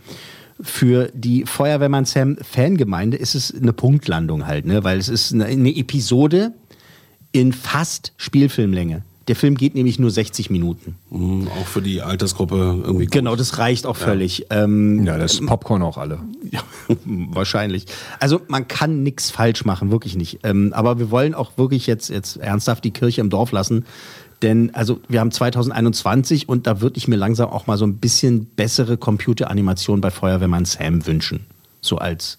für 0.62 1.12
die 1.14 1.46
Feuerwehrmann 1.46 2.06
Sam 2.06 2.38
Fangemeinde 2.38 3.18
ist 3.18 3.36
es 3.36 3.54
eine 3.54 3.74
Punktlandung 3.74 4.48
halt, 4.48 4.66
ne? 4.66 4.84
weil 4.84 4.98
es 4.98 5.10
ist 5.10 5.34
eine, 5.34 5.46
eine 5.46 5.76
Episode 5.76 6.54
in 7.32 7.52
fast 7.52 8.14
Spielfilmlänge. 8.18 9.04
Der 9.28 9.36
Film 9.36 9.56
geht 9.56 9.74
nämlich 9.74 9.98
nur 9.98 10.12
60 10.12 10.50
Minuten. 10.52 10.96
Mhm, 11.10 11.48
auch 11.48 11.66
für 11.66 11.82
die 11.82 12.02
Altersgruppe 12.02 12.82
irgendwie. 12.84 13.08
Genau, 13.08 13.36
das 13.36 13.58
reicht 13.58 13.88
auch 13.88 13.96
völlig. 13.96 14.46
Ähm, 14.52 15.04
Ja, 15.04 15.18
das 15.18 15.34
ist 15.34 15.46
Popcorn 15.48 15.82
auch 15.82 15.98
alle. 15.98 16.20
ja, 16.52 16.62
wahrscheinlich. 17.06 17.86
Also 18.20 18.42
man 18.48 18.68
kann 18.68 19.02
nichts 19.02 19.32
falsch 19.32 19.66
machen, 19.66 19.90
wirklich 19.90 20.16
nicht. 20.16 20.40
Ähm, 20.44 20.74
aber 20.74 21.00
wir 21.00 21.10
wollen 21.10 21.34
auch 21.34 21.58
wirklich 21.58 21.88
jetzt, 21.88 22.10
jetzt 22.10 22.38
ernsthaft 22.38 22.84
die 22.84 22.92
Kirche 22.92 23.22
im 23.22 23.30
Dorf 23.32 23.52
lassen. 23.52 23.86
Denn 24.44 24.76
also 24.76 25.00
wir 25.08 25.22
haben 25.22 25.32
2021 25.32 26.48
und 26.48 26.68
da 26.68 26.82
würde 26.82 26.98
ich 26.98 27.08
mir 27.08 27.16
langsam 27.16 27.50
auch 27.50 27.66
mal 27.66 27.78
so 27.78 27.86
ein 27.88 27.98
bisschen 27.98 28.46
bessere 28.46 28.98
Computeranimation 28.98 30.02
bei 30.02 30.12
Feuerwehrmann 30.12 30.66
Sam 30.66 31.08
wünschen. 31.08 31.46
So 31.82 31.98
als 31.98 32.38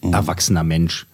erwachsener 0.00 0.62
Mensch. 0.62 1.06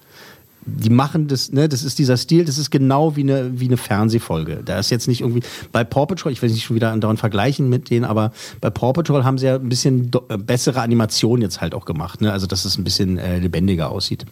Die 0.65 0.91
machen 0.91 1.27
das, 1.27 1.51
ne, 1.51 1.69
das 1.69 1.83
ist 1.83 1.99
dieser 1.99 2.17
Stil, 2.17 2.45
das 2.45 2.57
ist 2.57 2.71
genau 2.71 3.17
wie 3.17 3.23
eine, 3.23 3.59
wie 3.59 3.67
eine 3.67 3.77
Fernsehfolge. 3.77 4.63
Da 4.65 4.79
ist 4.79 4.91
jetzt 4.91 5.09
nicht 5.09 5.21
irgendwie, 5.21 5.43
bei 5.73 5.83
Paw 5.83 6.07
Patrol, 6.07 6.31
ich 6.31 6.41
will 6.41 6.51
nicht 6.51 6.65
schon 6.65 6.77
wieder 6.77 6.93
andauernd 6.93 7.19
vergleichen 7.19 7.69
mit 7.69 7.91
denen, 7.91 8.05
aber 8.05 8.33
bei 8.61 8.71
Paw 8.71 8.93
Patrol 8.93 9.25
haben 9.25 9.39
sie 9.39 9.47
ja 9.47 9.57
ein 9.57 9.69
bisschen 9.69 10.11
äh, 10.29 10.37
bessere 10.37 10.81
Animation 10.81 11.43
jetzt 11.43 11.61
halt 11.61 11.75
auch 11.75 11.85
gemacht, 11.85 12.21
ne? 12.21 12.33
Also, 12.33 12.47
dass 12.47 12.65
es 12.65 12.79
ein 12.79 12.85
bisschen 12.85 13.19
äh, 13.19 13.39
lebendiger 13.39 13.91
aussieht. 13.91 14.25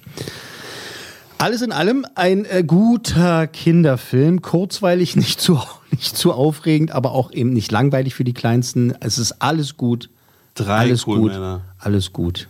Alles 1.39 1.63
in 1.63 1.73
allem 1.73 2.07
ein 2.15 2.45
äh, 2.45 2.63
guter 2.65 3.47
Kinderfilm, 3.49 4.41
kurzweilig, 4.41 5.17
nicht 5.17 5.41
zu, 5.41 5.61
nicht 5.91 6.17
zu 6.17 6.33
aufregend, 6.33 6.93
aber 6.93 7.13
auch 7.13 7.33
eben 7.33 7.53
nicht 7.53 7.73
langweilig 7.73 8.15
für 8.15 8.25
die 8.25 8.35
Kleinsten. 8.35 8.95
Es 9.01 9.19
ist 9.19 9.43
alles 9.43 9.77
gut. 9.77 10.11
Drei 10.55 10.79
alles 10.79 11.07
cool 11.07 11.19
gut. 11.19 11.33
Männer. 11.33 11.63
Alles 11.79 12.13
gut. 12.13 12.49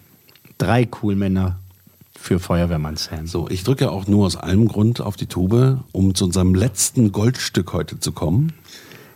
Drei 0.59 0.87
cool 1.03 1.17
Männer 1.17 1.57
für 2.21 2.39
Feuerwehrmann 2.39 2.97
Sam. 2.97 3.27
So, 3.27 3.49
ich 3.49 3.65
drücke 3.65 3.87
ja 3.87 3.91
auch 3.91 4.07
nur 4.07 4.27
aus 4.27 4.37
einem 4.37 4.69
Grund 4.69 5.01
auf 5.01 5.17
die 5.17 5.27
Tube, 5.27 5.79
um 5.93 6.15
zu 6.15 6.27
unserem 6.27 6.55
letzten 6.55 7.13
Goldstück 7.13 7.73
heute 7.73 7.99
zu 7.99 8.13
kommen. 8.13 8.53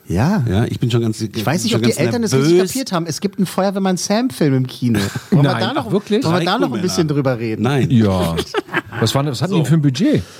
Ja. 0.07 0.45
Ja, 0.49 0.65
ich 0.65 0.81
bin 0.81 0.91
schon 0.91 1.01
ganz. 1.03 1.21
Ich 1.21 1.47
weiß 1.47 1.65
nicht, 1.65 1.75
ob 1.75 1.83
die 1.83 1.97
Eltern 1.97 2.23
das 2.23 2.35
richtig 2.35 2.59
kapiert 2.59 2.93
haben. 2.93 3.07
Es 3.07 3.21
gibt 3.21 3.39
einen 3.39 3.47
Feuerwehrmann 3.47 3.97
Sam-Film 3.97 4.55
im 4.55 4.67
Kino. 4.67 5.01
Wollen 5.31 5.43
wir 5.43 5.53
Nein, 5.53 5.61
da 5.61 5.73
noch, 5.73 5.91
wirklich? 5.93 6.25
Wollen 6.25 6.41
wir 6.41 6.45
da 6.45 6.59
noch 6.59 6.73
ein 6.73 6.83
bisschen 6.83 7.09
drüber 7.09 7.39
reden? 7.39 7.63
Nein. 7.63 7.91
Ja. 7.91 8.37
Was, 9.01 9.15
war, 9.15 9.25
was 9.27 9.43
hatten 9.43 9.55
die 9.55 9.65
für 9.65 9.75
ein 9.75 9.83
Budget? 9.83 10.23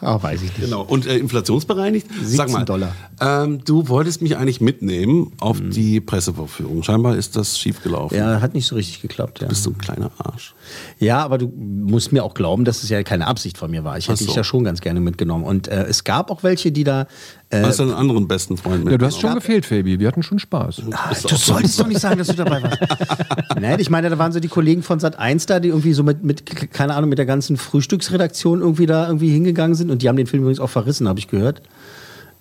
Ah, 0.00 0.22
weiß 0.22 0.42
ich 0.42 0.56
nicht. 0.56 0.60
Genau. 0.60 0.82
Und 0.82 1.06
äh, 1.06 1.16
inflationsbereinigt? 1.18 2.06
Sag 2.22 2.48
17 2.48 2.52
mal, 2.52 2.64
Dollar. 2.64 2.92
Ähm, 3.20 3.64
du 3.64 3.88
wolltest 3.88 4.22
mich 4.22 4.36
eigentlich 4.36 4.60
mitnehmen 4.60 5.32
auf 5.40 5.60
die 5.60 6.00
Pressevorführung. 6.00 6.82
Scheinbar 6.84 7.16
ist 7.16 7.34
das 7.36 7.58
schiefgelaufen. 7.58 8.16
Ja, 8.16 8.40
hat 8.40 8.54
nicht 8.54 8.66
so 8.66 8.76
richtig 8.76 9.02
geklappt. 9.02 9.40
Ja. 9.40 9.46
Du 9.46 9.50
bist 9.50 9.64
so 9.64 9.70
ein 9.70 9.78
kleiner 9.78 10.12
Arsch. 10.18 10.54
Ja, 10.98 11.24
aber 11.24 11.38
du 11.38 11.48
musst 11.48 12.12
mir 12.12 12.22
auch 12.22 12.34
glauben, 12.34 12.64
dass 12.64 12.84
es 12.84 12.90
ja 12.90 13.02
keine 13.02 13.26
Absicht 13.26 13.58
von 13.58 13.70
mir 13.70 13.82
war. 13.82 13.98
Ich 13.98 14.08
hätte 14.08 14.18
so. 14.18 14.26
dich 14.26 14.36
ja 14.36 14.44
schon 14.44 14.62
ganz 14.62 14.80
gerne 14.80 15.00
mitgenommen. 15.00 15.44
Und 15.44 15.66
äh, 15.66 15.84
es 15.84 16.04
gab 16.04 16.30
auch 16.30 16.42
welche, 16.44 16.70
die 16.70 16.84
da. 16.84 17.08
Äh, 17.50 17.62
Hast 17.62 17.80
du 17.80 17.84
einen 17.84 17.94
anderen 17.94 18.28
besten 18.28 18.56
Freund 18.56 18.84
mit? 18.84 18.92
Ja, 18.92 18.98
du 18.98 19.06
hast 19.06 19.20
schon 19.20 19.34
gefehlt, 19.34 19.66
Fabi. 19.66 19.98
Wir 19.98 20.06
hatten 20.06 20.22
schon 20.22 20.38
Spaß. 20.38 20.82
Ah, 20.92 21.12
du 21.28 21.34
solltest 21.34 21.80
doch 21.80 21.86
nicht 21.86 22.00
sagen, 22.00 22.18
dass 22.18 22.28
du 22.28 22.34
dabei 22.34 22.62
warst. 22.62 22.78
Nein, 23.60 23.80
ich 23.80 23.90
meine, 23.90 24.10
da 24.10 24.18
waren 24.18 24.32
so 24.32 24.38
die 24.38 24.48
Kollegen 24.48 24.82
von 24.82 25.00
Sat 25.00 25.18
1 25.18 25.46
da, 25.46 25.58
die 25.58 25.68
irgendwie 25.68 25.92
so 25.94 26.02
mit, 26.02 26.22
mit, 26.22 26.70
keine 26.72 26.94
Ahnung, 26.94 27.08
mit 27.08 27.18
der 27.18 27.26
ganzen 27.26 27.37
Frühstücksredaktion 27.42 28.60
irgendwie 28.60 28.86
da 28.86 29.06
irgendwie 29.06 29.30
hingegangen 29.30 29.74
sind. 29.74 29.90
Und 29.90 30.02
die 30.02 30.08
haben 30.08 30.16
den 30.16 30.26
Film 30.26 30.42
übrigens 30.42 30.60
auch 30.60 30.70
verrissen, 30.70 31.08
habe 31.08 31.18
ich 31.18 31.28
gehört. 31.28 31.62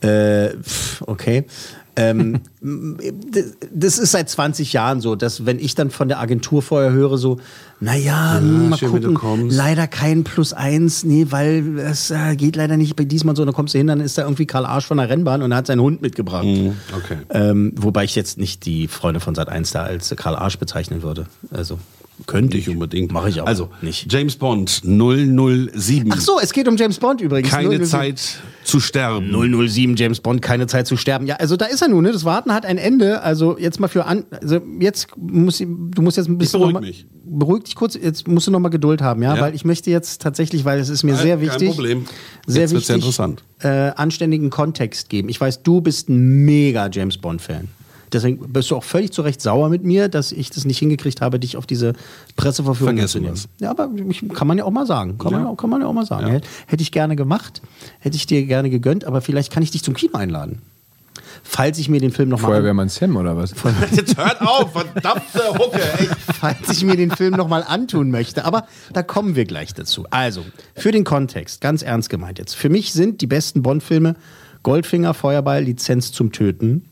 Äh, 0.02 0.50
okay. 1.02 1.46
Ähm, 1.98 2.42
das 3.74 3.98
ist 3.98 4.12
seit 4.12 4.30
20 4.30 4.72
Jahren 4.72 5.02
so, 5.02 5.16
dass 5.16 5.48
wenn 5.48 5.58
ich 5.58 5.74
dann 5.74 5.90
von 5.90 6.08
der 6.08 6.20
Agentur 6.20 6.62
vorher 6.62 6.92
höre, 6.92 7.18
so, 7.18 7.40
naja, 7.80 8.38
hm, 8.38 8.70
mal 8.70 8.78
schön, 8.78 9.16
gucken, 9.16 9.50
leider 9.50 9.88
kein 9.88 10.24
Plus 10.24 10.54
eins, 10.54 11.04
nee, 11.04 11.28
weil 11.32 11.80
es 11.80 12.12
äh, 12.12 12.36
geht 12.36 12.56
leider 12.56 12.78
nicht 12.78 12.96
bei 12.96 13.04
diesmal 13.04 13.36
so, 13.36 13.44
dann 13.46 13.54
kommst 13.54 13.74
du 13.74 13.80
hin, 13.80 13.88
dann 13.88 14.00
ist 14.00 14.18
da 14.18 14.24
irgendwie 14.24 14.46
Karl 14.46 14.68
Arsch 14.68 14.86
von 14.86 14.98
der 14.98 15.10
Rennbahn 15.10 15.42
und 15.42 15.52
er 15.52 15.58
hat 15.58 15.68
seinen 15.68 15.82
Hund 15.82 16.04
mitgebracht. 16.04 16.46
Okay. 16.46 17.18
Ähm, 17.32 17.74
wobei 17.76 18.04
ich 18.04 18.16
jetzt 18.16 18.38
nicht 18.38 18.66
die 18.66 18.88
Freunde 18.88 19.20
von 19.20 19.34
Sat 19.34 19.50
1 19.50 19.72
da 19.72 19.84
als 19.84 20.16
Karl 20.16 20.36
Arsch 20.36 20.60
bezeichnen 20.60 21.02
würde. 21.02 21.26
Also 21.50 21.80
könnte 22.26 22.58
ich 22.58 22.68
unbedingt. 22.70 23.12
Mache 23.12 23.30
ich 23.30 23.40
auch 23.42 23.46
Also, 23.48 23.70
nicht. 23.82 24.12
James 24.12 24.36
Bond 24.36 24.82
007. 24.84 26.12
Ach 26.12 26.20
so, 26.20 26.40
es 26.42 26.52
geht 26.54 26.68
um 26.68 26.76
James 26.78 26.98
Bond 26.98 27.22
übrigens. 27.22 27.50
Keine 27.50 27.70
007. 27.70 27.86
Zeit 27.88 28.22
zu 28.64 28.80
sterben. 28.80 29.32
007 29.32 29.96
James 29.96 30.20
Bond, 30.20 30.42
keine 30.42 30.68
Zeit 30.68 30.88
zu 30.88 30.98
sterben. 30.98 31.28
Ja, 31.28 31.36
also 31.36 31.56
da 31.56 31.66
ist 31.66 31.82
er 31.82 31.88
nun, 31.88 32.04
ne? 32.04 32.12
Das 32.12 32.26
Warten 32.26 32.54
hat 32.54 32.66
ein 32.66 32.78
Ende. 32.78 33.22
Also 33.22 33.58
jetzt 33.58 33.80
mal 33.80 33.88
für 33.88 34.06
an. 34.06 34.26
Also 34.42 34.60
jetzt 34.80 35.08
muss 35.18 35.60
du 35.60 36.02
musst 36.02 36.18
jetzt 36.18 36.28
ein 36.28 36.38
bisschen. 36.38 36.60
beruhig 36.60 36.74
noch 36.74 36.82
mal- 36.82 36.88
mich. 36.88 37.06
Beruhig 37.30 37.64
dich 37.66 37.76
kurz, 37.76 37.96
jetzt 37.96 38.28
musst 38.28 38.48
du 38.48 38.52
noch 38.52 38.60
mal 38.60 38.70
Geduld 38.70 39.02
haben, 39.02 39.22
ja? 39.22 39.36
Ja. 39.36 39.42
Weil 39.42 39.54
ich 39.54 39.66
möchte 39.66 39.92
jetzt 39.92 40.22
tatsächlich, 40.22 40.64
weil 40.64 40.80
es 40.80 40.88
ist 40.90 41.04
mir 41.04 41.14
Kein- 41.14 41.22
sehr 41.24 41.38
kein 41.38 41.46
wichtig. 41.46 41.70
Problem. 41.72 42.06
Sehr 42.48 42.62
Jetzt 42.62 42.72
wichtig. 42.74 42.88
ja 42.90 42.96
interessant. 42.96 43.44
Äh, 43.60 43.68
anständigen 43.68 44.50
Kontext 44.50 45.10
geben. 45.10 45.28
Ich 45.28 45.40
weiß, 45.42 45.62
du 45.64 45.82
bist 45.82 46.08
ein 46.10 46.46
mega 46.46 46.90
James 46.90 47.18
Bond-Fan. 47.18 47.68
Deswegen 48.14 48.40
bist 48.54 48.72
du 48.72 48.76
auch 48.78 48.84
völlig 48.84 49.12
zu 49.12 49.22
Recht 49.22 49.42
sauer 49.42 49.70
mit 49.70 49.84
mir, 49.84 50.08
dass 50.08 50.32
ich 50.32 50.50
das 50.50 50.66
nicht 50.66 50.80
hingekriegt 50.80 51.22
habe, 51.22 51.40
dich 51.40 51.58
auf 51.58 51.66
diese 51.66 51.94
Presseverführung 52.36 52.96
Vergessen 52.96 53.12
zu 53.12 53.20
nehmen. 53.20 53.34
wir's. 53.34 53.48
Ja, 53.60 53.72
aber 53.72 53.90
ich, 54.10 54.28
kann 54.34 54.48
man 54.48 54.58
ja 54.58 54.64
auch 54.64 54.72
mal 54.72 54.86
sagen. 54.86 55.18
Kann, 55.18 55.32
man, 55.34 55.44
Ja. 55.44 55.50
ja. 55.50 55.56
kann 55.56 55.70
man 55.70 55.82
ja 55.82 55.88
auch 55.88 55.94
mal 55.94 56.06
sagen. 56.06 56.28
Hätte- 56.28 56.48
Hätte 56.68 56.82
ich 56.84 56.92
gerne 56.92 57.16
gemacht, 57.16 57.62
hätte 58.00 58.16
ich 58.16 58.26
dir 58.26 58.46
gerne 58.46 58.70
gegönnt, 58.70 59.06
aber 59.06 59.22
vielleicht 59.22 59.52
kann 59.52 59.62
ich 59.64 59.72
dich 59.72 59.84
zum 59.84 59.94
Kino 59.94 60.18
einladen. 60.18 60.62
Falls 61.44 61.78
ich 61.80 61.88
mir 61.90 62.00
den 62.02 62.12
Film 62.12 62.30
nochmal 62.30 62.52
Feuerwehrmann 62.52 62.90
Sam 62.90 63.16
oder 63.16 63.38
was? 63.38 63.54
Jetzt 63.96 64.18
hört 64.18 64.42
auf, 64.42 64.72
verdammte 64.74 65.42
Hucke. 65.58 65.80
Ey. 66.00 66.08
falls 66.40 66.70
ich 66.70 66.84
mir 66.84 66.96
den 66.98 67.12
Film 67.12 67.36
nochmal 67.36 67.64
antun 67.66 68.12
möchte. 68.12 68.44
Aber 68.46 68.68
da 68.92 69.04
kommen 69.04 69.36
wir 69.36 69.46
gleich 69.46 69.74
dazu. 69.74 70.06
Also, 70.10 70.44
für 70.76 70.92
den 70.92 71.04
Kontext, 71.04 71.62
ganz 71.62 71.84
ernst 71.84 72.10
gemeint 72.10 72.40
jetzt. 72.40 72.56
Für 72.56 72.70
mich 72.70 72.92
sind 72.94 73.22
die 73.22 73.28
besten 73.28 73.62
Bond-Filme 73.64 74.16
Goldfinger, 74.64 75.14
Feuerball, 75.14 75.64
Lizenz 75.64 76.12
zum 76.12 76.32
Töten. 76.32 76.86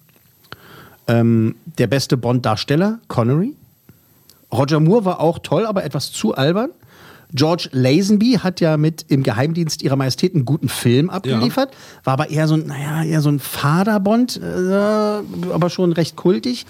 Ähm, 1.07 1.55
der 1.77 1.87
beste 1.87 2.17
Bond-Darsteller, 2.17 2.99
Connery. 3.07 3.53
Roger 4.51 4.79
Moore 4.79 5.05
war 5.05 5.19
auch 5.19 5.39
toll, 5.39 5.65
aber 5.65 5.83
etwas 5.83 6.11
zu 6.11 6.35
albern. 6.35 6.71
George 7.33 7.69
Lazenby 7.71 8.39
hat 8.41 8.61
ja 8.61 8.77
mit 8.77 9.05
im 9.09 9.23
Geheimdienst 9.23 9.81
ihrer 9.83 9.95
Majestät 9.95 10.35
einen 10.35 10.45
guten 10.45 10.69
Film 10.69 11.09
abgeliefert, 11.09 11.71
war 12.03 12.13
aber 12.13 12.29
eher 12.29 12.47
so 12.47 12.55
ein, 12.55 12.67
naja, 12.67 13.03
eher 13.03 13.21
so 13.21 13.29
ein 13.29 13.39
Faderbond, 13.39 14.37
äh, 14.37 14.41
aber 15.51 15.69
schon 15.69 15.91
recht 15.91 16.15
kultig. 16.15 16.65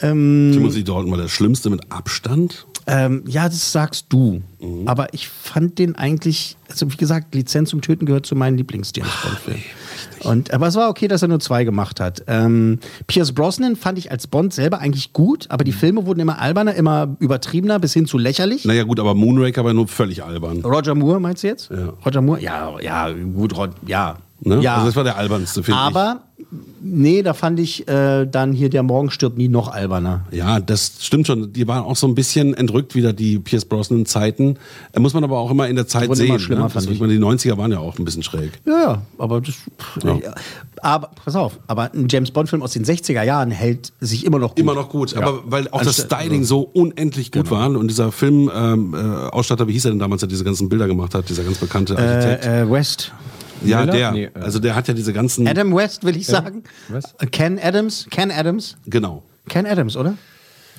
Ähm, 0.00 0.50
Timothy 0.52 0.84
Dalton 0.84 1.10
war 1.10 1.18
der 1.18 1.28
Schlimmste 1.28 1.70
mit 1.70 1.90
Abstand. 1.90 2.66
Ähm, 2.86 3.24
ja, 3.26 3.44
das 3.48 3.72
sagst 3.72 4.06
du. 4.10 4.42
Aber 4.86 5.12
ich 5.12 5.28
fand 5.28 5.78
den 5.78 5.94
eigentlich, 5.96 6.56
also 6.70 6.90
wie 6.90 6.96
gesagt, 6.96 7.34
Lizenz 7.34 7.70
zum 7.70 7.82
Töten 7.82 8.06
gehört 8.06 8.24
zu 8.24 8.34
meinen 8.34 8.56
Lieblings-James 8.56 9.10
Bond-Filmen. 9.22 9.62
nicht. 10.14 10.26
Und, 10.26 10.52
aber 10.52 10.68
es 10.68 10.74
war 10.74 10.88
okay, 10.88 11.08
dass 11.08 11.22
er 11.22 11.28
nur 11.28 11.40
zwei 11.40 11.64
gemacht 11.64 12.00
hat. 12.00 12.22
Ähm, 12.26 12.78
Pierce 13.06 13.32
Brosnan 13.32 13.76
fand 13.76 13.98
ich 13.98 14.10
als 14.10 14.26
Bond 14.26 14.52
selber 14.52 14.78
eigentlich 14.78 15.12
gut, 15.12 15.46
aber 15.50 15.64
die 15.64 15.72
Filme 15.72 16.06
wurden 16.06 16.20
immer 16.20 16.40
alberner, 16.40 16.74
immer 16.74 17.16
übertriebener, 17.18 17.78
bis 17.78 17.92
hin 17.92 18.06
zu 18.06 18.18
lächerlich. 18.18 18.64
Naja, 18.64 18.84
gut, 18.84 19.00
aber 19.00 19.14
Moonraker 19.14 19.64
war 19.64 19.74
nur 19.74 19.88
völlig 19.88 20.22
albern. 20.24 20.60
Roger 20.64 20.94
Moore, 20.94 21.20
meinst 21.20 21.42
du 21.42 21.48
jetzt? 21.48 21.70
Ja. 21.70 21.92
Roger 22.04 22.20
Moore? 22.20 22.40
Ja, 22.40 22.80
ja, 22.80 23.10
gut, 23.12 23.54
ja. 23.86 24.18
Ne? 24.40 24.60
ja. 24.60 24.74
Also 24.74 24.86
das 24.86 24.96
war 24.96 25.04
der 25.04 25.16
albernste, 25.16 25.60
ich. 25.60 25.72
aber, 25.72 26.22
nee, 26.82 27.22
da 27.22 27.34
fand 27.34 27.58
ich 27.60 27.86
äh, 27.88 28.26
dann 28.26 28.52
hier 28.52 28.68
Der 28.70 28.82
Morgen 28.82 29.10
stirbt 29.10 29.38
nie 29.38 29.48
noch 29.48 29.68
alberner. 29.68 30.24
Ja, 30.30 30.60
das 30.60 30.92
stimmt 31.00 31.26
schon. 31.26 31.52
Die 31.52 31.66
waren 31.68 31.84
auch 31.84 31.96
so 31.96 32.06
ein 32.06 32.14
bisschen 32.14 32.54
entrückt 32.54 32.94
wieder, 32.94 33.12
die 33.12 33.38
Pierce 33.38 33.64
Brosnan-Zeiten. 33.64 34.56
Äh, 34.92 35.00
Muss 35.00 35.14
man 35.14 35.24
aber 35.24 35.38
auch 35.38 35.50
immer 35.50 35.68
in 35.68 35.76
der 35.76 35.86
Zeit 35.86 36.14
sehen. 36.16 36.26
immer 36.26 36.38
schlimmer, 36.38 36.62
ne? 36.64 36.70
fand 36.70 36.90
ich. 36.90 36.98
Die 36.98 37.04
90er 37.04 37.56
waren 37.56 37.70
ja 37.72 37.78
auch 37.78 37.98
ein 37.98 38.04
bisschen 38.04 38.22
schräg. 38.22 38.52
Ja, 38.66 38.72
ja, 38.80 39.02
aber 39.18 39.40
das. 39.40 39.54
Ja. 40.04 40.18
Aber, 40.82 41.10
pass 41.24 41.34
auf, 41.36 41.58
aber 41.66 41.92
ein 41.94 42.08
James 42.10 42.30
Bond-Film 42.30 42.62
aus 42.62 42.72
den 42.72 42.84
60er 42.84 43.22
Jahren 43.22 43.50
hält 43.50 43.92
sich 44.00 44.26
immer 44.26 44.38
noch 44.38 44.50
gut. 44.50 44.58
Immer 44.58 44.74
noch 44.74 44.88
gut, 44.90 45.16
aber 45.16 45.40
weil 45.46 45.68
auch 45.68 45.78
das 45.78 46.00
Anstatt- 46.00 46.20
Styling 46.20 46.44
so 46.44 46.60
unendlich 46.60 47.32
gut 47.32 47.44
Genau. 47.44 47.56
war 47.56 47.70
und 47.70 47.88
dieser 47.88 48.12
Film 48.12 48.50
ähm, 48.54 48.94
äh, 48.94 48.98
Ausstatter, 48.98 49.66
wie 49.68 49.72
hieß 49.72 49.86
er 49.86 49.92
denn 49.92 49.98
damals, 50.00 50.20
der 50.20 50.28
diese 50.28 50.44
ganzen 50.44 50.68
Bilder 50.68 50.86
gemacht 50.86 51.14
hat, 51.14 51.28
dieser 51.28 51.42
ganz 51.44 51.56
bekannte 51.58 51.96
Architekt. 51.96 52.44
Äh, 52.44 52.62
äh, 52.62 52.70
West. 52.70 53.12
Ja, 53.68 53.80
Miller? 53.80 53.92
der. 53.92 54.12
Nee, 54.12 54.24
äh, 54.24 54.38
also 54.40 54.58
der 54.58 54.74
hat 54.74 54.88
ja 54.88 54.94
diese 54.94 55.12
ganzen. 55.12 55.46
Adam 55.46 55.74
West, 55.74 56.04
will 56.04 56.16
ich 56.16 56.26
sagen. 56.26 56.64
Was? 56.88 57.14
Ken 57.30 57.58
Adams. 57.62 58.06
Ken 58.10 58.30
Adams. 58.30 58.76
Genau. 58.86 59.22
Ken 59.48 59.66
Adams, 59.66 59.96
oder? 59.96 60.14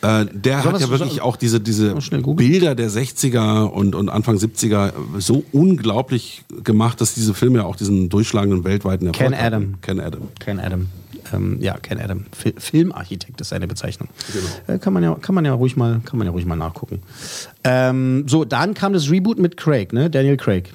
Äh, 0.01 0.25
der 0.31 0.61
Soll 0.61 0.73
hat 0.73 0.81
ja 0.81 0.89
wirklich 0.89 1.11
soll- 1.13 1.19
auch 1.21 1.35
diese, 1.37 1.59
diese. 1.59 1.95
Bilder 2.35 2.75
der 2.75 2.89
60er 2.89 3.63
und, 3.63 3.95
und 3.95 4.09
Anfang 4.09 4.35
70er 4.37 4.93
so 5.19 5.43
unglaublich 5.51 6.43
gemacht, 6.63 6.99
dass 7.01 7.13
diese 7.13 7.33
Filme 7.33 7.59
ja 7.59 7.65
auch 7.65 7.75
diesen 7.75 8.09
durchschlagenden 8.09 8.63
weltweiten 8.63 9.07
Erfolg 9.07 9.29
Ken 9.31 9.37
hatten. 9.37 9.45
Adam. 9.45 9.81
Ken 9.81 9.99
Adam. 9.99 10.21
Ken 10.39 10.59
Adam. 10.59 10.87
Ähm, 11.33 11.57
ja, 11.59 11.77
Ken 11.77 11.99
Adam. 11.99 12.25
Fi 12.37 12.53
Filmarchitekt 12.57 13.41
ist 13.41 13.49
seine 13.49 13.67
Bezeichnung. 13.67 14.09
Genau. 14.31 14.75
Äh, 14.75 14.79
kann 14.79 14.93
man 14.93 15.01
ja, 15.03 15.15
kann 15.15 15.33
man 15.33 15.43
ja 15.45 15.53
ruhig 15.53 15.75
mal, 15.75 16.01
kann 16.05 16.19
man 16.19 16.27
ja 16.27 16.31
ruhig 16.31 16.45
mal 16.45 16.55
nachgucken. 16.55 17.01
Ähm, 17.63 18.25
so, 18.27 18.45
dann 18.45 18.73
kam 18.75 18.93
das 18.93 19.09
Reboot 19.09 19.39
mit 19.39 19.57
Craig, 19.57 19.91
ne? 19.93 20.09
Daniel 20.09 20.37
Craig. 20.37 20.73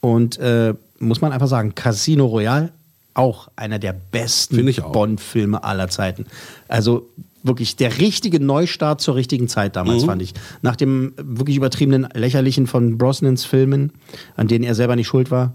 Und 0.00 0.38
äh, 0.38 0.72
muss 0.98 1.20
man 1.20 1.32
einfach 1.32 1.48
sagen, 1.48 1.74
Casino 1.74 2.26
Royale 2.26 2.70
auch 3.14 3.48
einer 3.56 3.78
der 3.78 3.92
besten. 3.94 4.64
Bond-Filme 4.92 5.64
aller 5.64 5.88
Zeiten. 5.88 6.26
Also 6.68 7.08
wirklich 7.42 7.76
der 7.76 7.98
richtige 7.98 8.40
Neustart 8.40 9.00
zur 9.00 9.14
richtigen 9.14 9.48
Zeit 9.48 9.76
damals, 9.76 10.02
Mhm. 10.02 10.06
fand 10.06 10.22
ich. 10.22 10.34
Nach 10.62 10.76
dem 10.76 11.14
wirklich 11.16 11.56
übertriebenen, 11.56 12.08
lächerlichen 12.12 12.66
von 12.66 12.98
Brosnans 12.98 13.44
Filmen, 13.44 13.92
an 14.36 14.48
denen 14.48 14.64
er 14.64 14.74
selber 14.74 14.96
nicht 14.96 15.06
schuld 15.06 15.30
war, 15.30 15.54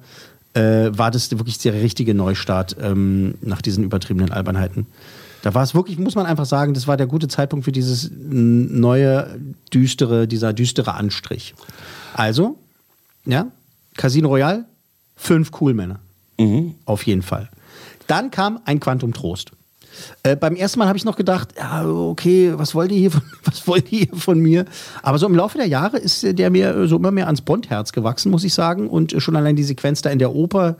äh, 0.53 0.89
war 0.91 1.11
das 1.11 1.29
wirklich 1.31 1.57
der 1.59 1.73
richtige 1.73 2.13
Neustart 2.13 2.75
ähm, 2.81 3.35
nach 3.41 3.61
diesen 3.61 3.83
übertriebenen 3.83 4.31
Albernheiten. 4.31 4.87
Da 5.43 5.53
war 5.53 5.63
es 5.63 5.73
wirklich, 5.75 5.97
muss 5.97 6.15
man 6.15 6.25
einfach 6.25 6.45
sagen, 6.45 6.73
das 6.73 6.87
war 6.87 6.97
der 6.97 7.07
gute 7.07 7.27
Zeitpunkt 7.27 7.65
für 7.65 7.71
dieses 7.71 8.09
neue, 8.15 9.39
düstere, 9.73 10.27
dieser 10.27 10.53
düstere 10.53 10.93
Anstrich. 10.93 11.55
Also, 12.13 12.57
ja, 13.25 13.47
Casino 13.95 14.29
Royale, 14.29 14.65
fünf 15.21 15.51
Coolmänner. 15.51 15.99
Auf 16.85 17.05
jeden 17.05 17.21
Fall. 17.21 17.49
Dann 18.07 18.31
kam 18.31 18.59
ein 18.65 18.79
Quantum 18.79 19.13
Trost. 19.13 19.51
Äh, 20.23 20.35
beim 20.35 20.55
ersten 20.55 20.79
Mal 20.79 20.87
habe 20.87 20.97
ich 20.97 21.05
noch 21.05 21.17
gedacht, 21.17 21.49
ja, 21.57 21.85
okay, 21.85 22.53
was 22.55 22.73
wollt 22.73 22.91
ihr 22.91 22.97
hier 22.97 23.11
von, 23.11 23.21
was 23.43 23.67
wollt 23.67 23.91
ihr 23.91 24.07
hier 24.07 24.15
von 24.15 24.39
mir? 24.39 24.65
Aber 25.03 25.19
so 25.19 25.27
im 25.27 25.35
Laufe 25.35 25.57
der 25.57 25.67
Jahre 25.67 25.97
ist 25.97 26.23
der 26.23 26.49
mir 26.49 26.75
äh, 26.75 26.87
so 26.87 26.95
immer 26.95 27.11
mehr 27.11 27.27
ans 27.27 27.41
Bond-Herz 27.41 27.91
gewachsen, 27.91 28.31
muss 28.31 28.43
ich 28.43 28.53
sagen. 28.53 28.89
Und 28.89 29.13
äh, 29.13 29.21
schon 29.21 29.35
allein 29.35 29.55
die 29.55 29.63
Sequenz 29.63 30.01
da 30.01 30.09
in 30.09 30.19
der 30.19 30.33
Oper, 30.33 30.77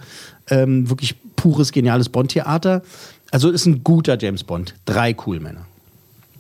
ähm, 0.50 0.90
wirklich 0.90 1.16
pures, 1.36 1.72
geniales 1.72 2.10
Bond-Theater. 2.10 2.82
Also 3.30 3.50
ist 3.50 3.66
ein 3.66 3.84
guter 3.84 4.18
James 4.18 4.44
Bond. 4.44 4.74
Drei 4.86 5.14
Coolmänner. 5.14 5.66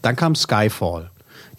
Dann 0.02 0.16
kam 0.16 0.36
Skyfall, 0.36 1.12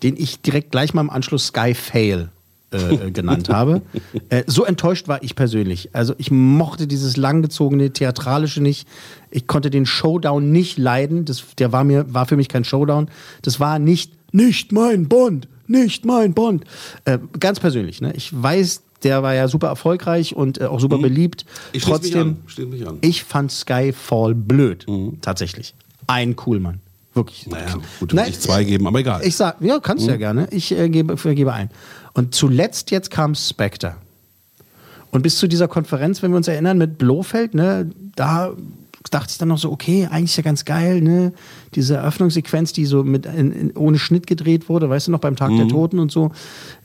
den 0.02 0.16
ich 0.16 0.40
direkt 0.40 0.72
gleich 0.72 0.92
mal 0.94 1.02
im 1.02 1.10
Anschluss 1.10 1.48
Skyfail 1.48 2.30
äh, 2.72 2.94
äh, 2.94 3.10
genannt 3.10 3.48
habe. 3.48 3.82
Äh, 4.28 4.44
so 4.46 4.64
enttäuscht 4.64 5.08
war 5.08 5.22
ich 5.22 5.34
persönlich. 5.34 5.90
Also 5.94 6.14
ich 6.18 6.30
mochte 6.30 6.86
dieses 6.86 7.16
langgezogene 7.16 7.92
Theatralische 7.92 8.62
nicht. 8.62 8.88
Ich 9.30 9.46
konnte 9.46 9.70
den 9.70 9.86
Showdown 9.86 10.50
nicht 10.52 10.78
leiden. 10.78 11.24
Das, 11.24 11.54
der 11.58 11.72
war 11.72 11.84
mir 11.84 12.12
war 12.12 12.26
für 12.26 12.36
mich 12.36 12.48
kein 12.48 12.64
Showdown. 12.64 13.08
Das 13.42 13.60
war 13.60 13.78
nicht 13.78 14.12
nicht 14.32 14.72
mein 14.72 15.08
Bond, 15.08 15.48
nicht 15.66 16.04
mein 16.04 16.34
Bond. 16.34 16.64
Äh, 17.04 17.18
ganz 17.38 17.60
persönlich. 17.60 18.00
Ne? 18.00 18.12
Ich 18.16 18.30
weiß, 18.32 18.82
der 19.02 19.22
war 19.22 19.34
ja 19.34 19.48
super 19.48 19.68
erfolgreich 19.68 20.34
und 20.34 20.60
äh, 20.60 20.64
auch 20.64 20.80
super 20.80 20.98
beliebt. 20.98 21.44
Mhm. 21.44 21.68
Ich 21.72 21.82
schließ 21.82 22.02
mich 22.02 22.12
Trotzdem, 22.12 22.36
an, 22.58 22.70
mich 22.70 22.88
an. 22.88 22.98
ich 23.00 23.24
fand 23.24 23.52
Skyfall 23.52 24.34
blöd. 24.34 24.86
Tatsächlich. 25.20 25.74
Ein 26.06 26.36
Coolmann. 26.36 26.80
Wirklich. 27.14 27.46
Naja, 27.46 27.74
gut, 28.00 28.12
musst 28.12 28.26
nicht 28.26 28.42
zwei 28.42 28.64
geben, 28.64 28.86
aber 28.86 29.00
egal. 29.00 29.20
Ich 29.24 29.36
sag, 29.36 29.60
ja, 29.60 29.78
kannst 29.80 30.06
du 30.06 30.10
ja 30.10 30.16
gerne. 30.16 30.48
Ich 30.50 30.72
äh, 30.72 30.88
gebe, 30.88 31.16
gebe 31.16 31.52
ein. 31.52 31.70
Und 32.14 32.34
zuletzt 32.34 32.90
jetzt 32.90 33.10
kam 33.10 33.34
Spectre. 33.34 33.96
Und 35.10 35.22
bis 35.22 35.36
zu 35.36 35.46
dieser 35.46 35.68
Konferenz, 35.68 36.22
wenn 36.22 36.30
wir 36.30 36.38
uns 36.38 36.48
erinnern, 36.48 36.78
mit 36.78 36.96
Blofeld, 36.96 37.54
ne, 37.54 37.90
da 38.16 38.52
dachte 39.10 39.32
ich 39.32 39.38
dann 39.38 39.48
noch 39.48 39.58
so, 39.58 39.70
okay, 39.70 40.08
eigentlich 40.10 40.36
ja 40.36 40.42
ganz 40.42 40.64
geil, 40.64 41.00
ne? 41.00 41.32
Diese 41.74 41.96
Eröffnungssequenz, 41.96 42.72
die 42.72 42.86
so 42.86 43.02
mit 43.04 43.26
in, 43.26 43.52
in, 43.52 43.76
ohne 43.76 43.98
Schnitt 43.98 44.26
gedreht 44.26 44.68
wurde, 44.68 44.88
weißt 44.88 45.08
du 45.08 45.10
noch, 45.10 45.18
beim 45.18 45.36
Tag 45.36 45.50
der 45.50 45.66
Mhm. 45.66 45.70
Toten 45.70 45.98
und 45.98 46.10
so. 46.10 46.32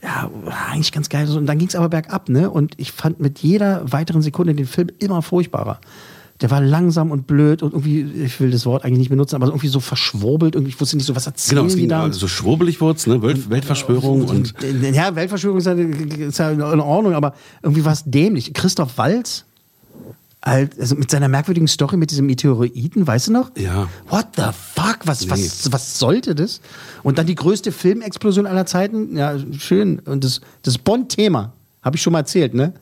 Ja, 0.02 0.30
eigentlich 0.70 0.92
ganz 0.92 1.08
geil. 1.08 1.28
Und 1.30 1.46
dann 1.46 1.58
ging 1.58 1.68
es 1.68 1.76
aber 1.76 1.88
bergab, 1.88 2.28
ne? 2.28 2.50
Und 2.50 2.74
ich 2.76 2.92
fand 2.92 3.20
mit 3.20 3.38
jeder 3.38 3.90
weiteren 3.90 4.20
Sekunde 4.20 4.54
den 4.54 4.66
Film 4.66 4.88
immer 4.98 5.22
furchtbarer. 5.22 5.80
Der 6.40 6.50
war 6.52 6.60
langsam 6.60 7.10
und 7.10 7.26
blöd 7.26 7.62
und 7.64 7.72
irgendwie, 7.72 8.02
ich 8.02 8.38
will 8.38 8.52
das 8.52 8.64
Wort 8.64 8.84
eigentlich 8.84 8.98
nicht 9.00 9.08
benutzen, 9.10 9.34
aber 9.34 9.46
irgendwie 9.46 9.66
so 9.68 9.80
verschwurbelt. 9.80 10.54
Irgendwie, 10.54 10.70
ich 10.70 10.80
wusste 10.80 10.96
nicht 10.96 11.06
so, 11.06 11.16
was 11.16 11.26
erzählen 11.26 11.56
Genau, 11.58 11.66
es 11.68 11.74
ging 11.76 11.88
da? 11.88 12.00
so 12.00 12.04
also 12.06 12.28
schwurbelig 12.28 12.80
wurde 12.80 13.10
ne? 13.10 13.22
Welt, 13.22 13.50
Weltverschwörung 13.50 14.24
und 14.24 14.54
Ja, 14.92 15.14
Weltverschwörung 15.16 15.58
ist 15.58 15.66
ja, 15.66 15.72
ist 15.72 16.38
ja 16.38 16.50
in 16.50 16.80
Ordnung, 16.80 17.14
aber 17.14 17.34
irgendwie 17.62 17.84
war 17.84 17.92
es 17.92 18.04
dämlich. 18.06 18.54
Christoph 18.54 18.96
Walz, 18.98 19.44
halt, 20.44 20.78
also 20.78 20.94
mit 20.94 21.10
seiner 21.10 21.26
merkwürdigen 21.28 21.66
Story 21.66 21.96
mit 21.96 22.12
diesem 22.12 22.26
Meteoriten, 22.26 23.04
weißt 23.06 23.28
du 23.28 23.32
noch? 23.32 23.50
ja. 23.56 23.88
What 24.08 24.26
the 24.36 24.42
fuck? 24.74 24.98
Was, 25.06 25.22
Nee. 25.24 25.30
was, 25.32 25.72
was 25.72 25.98
sollte 25.98 26.36
das? 26.36 26.60
Und 27.02 27.18
dann 27.18 27.26
die 27.26 27.34
größte 27.34 27.72
Filmexplosion 27.72 28.46
aller 28.46 28.64
Zeiten. 28.66 29.16
Ja, 29.16 29.34
schön. 29.58 29.98
Und 30.00 30.22
das, 30.22 30.40
das 30.62 30.78
Bond-Thema, 30.78 31.52
habe 31.82 31.96
ich 31.96 32.02
schon 32.02 32.12
mal 32.12 32.20
erzählt, 32.20 32.54
ne? 32.54 32.72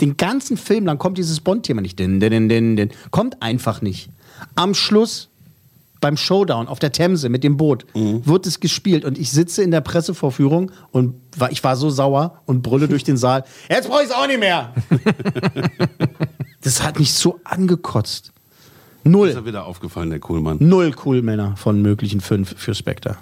Den 0.00 0.16
ganzen 0.16 0.56
Film 0.56 0.86
lang 0.86 0.98
kommt 0.98 1.18
dieses 1.18 1.40
Bond-Thema 1.40 1.80
nicht. 1.80 1.98
Din, 1.98 2.20
din, 2.20 2.48
din, 2.48 2.76
din. 2.76 2.90
Kommt 3.10 3.42
einfach 3.42 3.82
nicht. 3.82 4.08
Am 4.54 4.74
Schluss, 4.74 5.28
beim 6.00 6.16
Showdown 6.16 6.68
auf 6.68 6.78
der 6.78 6.92
Themse 6.92 7.28
mit 7.28 7.44
dem 7.44 7.56
Boot, 7.56 7.84
wird 7.94 8.46
es 8.46 8.60
gespielt. 8.60 9.04
Und 9.04 9.18
ich 9.18 9.30
sitze 9.30 9.62
in 9.62 9.70
der 9.70 9.82
Pressevorführung 9.82 10.72
und 10.92 11.14
war, 11.36 11.52
ich 11.52 11.62
war 11.62 11.76
so 11.76 11.90
sauer 11.90 12.40
und 12.46 12.62
brülle 12.62 12.88
durch 12.88 13.04
den 13.04 13.18
Saal. 13.18 13.44
Jetzt 13.68 13.88
brauche 13.88 14.02
ich 14.02 14.08
es 14.08 14.14
auch 14.14 14.26
nicht 14.26 14.40
mehr. 14.40 14.72
das 16.62 16.82
hat 16.82 16.98
mich 16.98 17.12
so 17.12 17.40
angekotzt. 17.44 18.32
Null. 19.04 19.28
Ist 19.28 19.36
er 19.36 19.46
wieder 19.46 19.66
aufgefallen, 19.66 20.10
der 20.10 20.20
Coolmann. 20.20 20.58
Null 20.60 20.92
Coolmänner 20.92 21.56
von 21.56 21.80
möglichen 21.80 22.20
fünf 22.20 22.54
für 22.56 22.74
Spectre. 22.74 23.16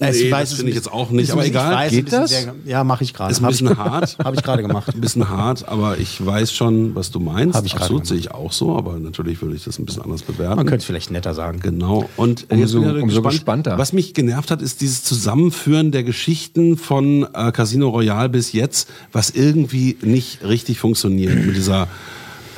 Nee, 0.00 0.30
das 0.30 0.50
es 0.50 0.54
finde 0.54 0.70
ich 0.70 0.76
jetzt 0.76 0.92
auch 0.92 1.10
nicht, 1.10 1.24
ist 1.24 1.32
aber 1.32 1.44
egal. 1.44 1.72
ich 1.72 1.78
weiß, 1.78 1.90
Geht 1.90 2.12
das? 2.12 2.30
sehr- 2.30 2.54
ja, 2.64 2.84
mache 2.84 3.02
ich 3.02 3.12
gerade. 3.14 3.32
Ist 3.32 3.40
ein 3.42 3.48
bisschen 3.48 3.76
hart. 3.76 4.16
Habe 4.24 4.36
ich 4.36 4.42
gerade 4.44 4.62
gemacht. 4.62 4.94
Ein 4.94 5.00
bisschen 5.00 5.28
hart, 5.28 5.66
aber 5.68 5.98
ich 5.98 6.24
weiß 6.24 6.52
schon, 6.52 6.94
was 6.94 7.10
du 7.10 7.18
meinst. 7.18 7.56
Hab 7.56 7.64
ich 7.64 7.72
gerade 7.72 7.84
Absolut 7.84 8.06
sehe 8.06 8.16
ich 8.18 8.30
auch 8.30 8.52
so, 8.52 8.76
aber 8.76 8.96
natürlich 8.98 9.42
würde 9.42 9.56
ich 9.56 9.64
das 9.64 9.78
ein 9.80 9.86
bisschen 9.86 10.02
anders 10.02 10.22
bewerten. 10.22 10.54
Man 10.56 10.66
könnte 10.66 10.78
es 10.82 10.84
vielleicht 10.84 11.10
netter 11.10 11.34
sagen. 11.34 11.58
Genau. 11.60 12.08
Und 12.16 12.46
Umso- 12.48 12.60
jetzt 12.60 12.72
bin 12.74 12.82
ich 12.96 13.02
umso 13.02 13.16
gespannt. 13.22 13.32
gespannter. 13.34 13.78
Was 13.78 13.92
mich 13.92 14.14
genervt 14.14 14.50
hat, 14.52 14.62
ist 14.62 14.80
dieses 14.80 15.02
Zusammenführen 15.02 15.90
der 15.90 16.04
Geschichten 16.04 16.76
von 16.76 17.26
äh, 17.34 17.50
Casino 17.50 17.88
Royale 17.88 18.28
bis 18.28 18.52
jetzt, 18.52 18.88
was 19.12 19.30
irgendwie 19.30 19.96
nicht 20.02 20.44
richtig 20.44 20.78
funktioniert 20.78 21.44
mit 21.44 21.56
dieser 21.56 21.88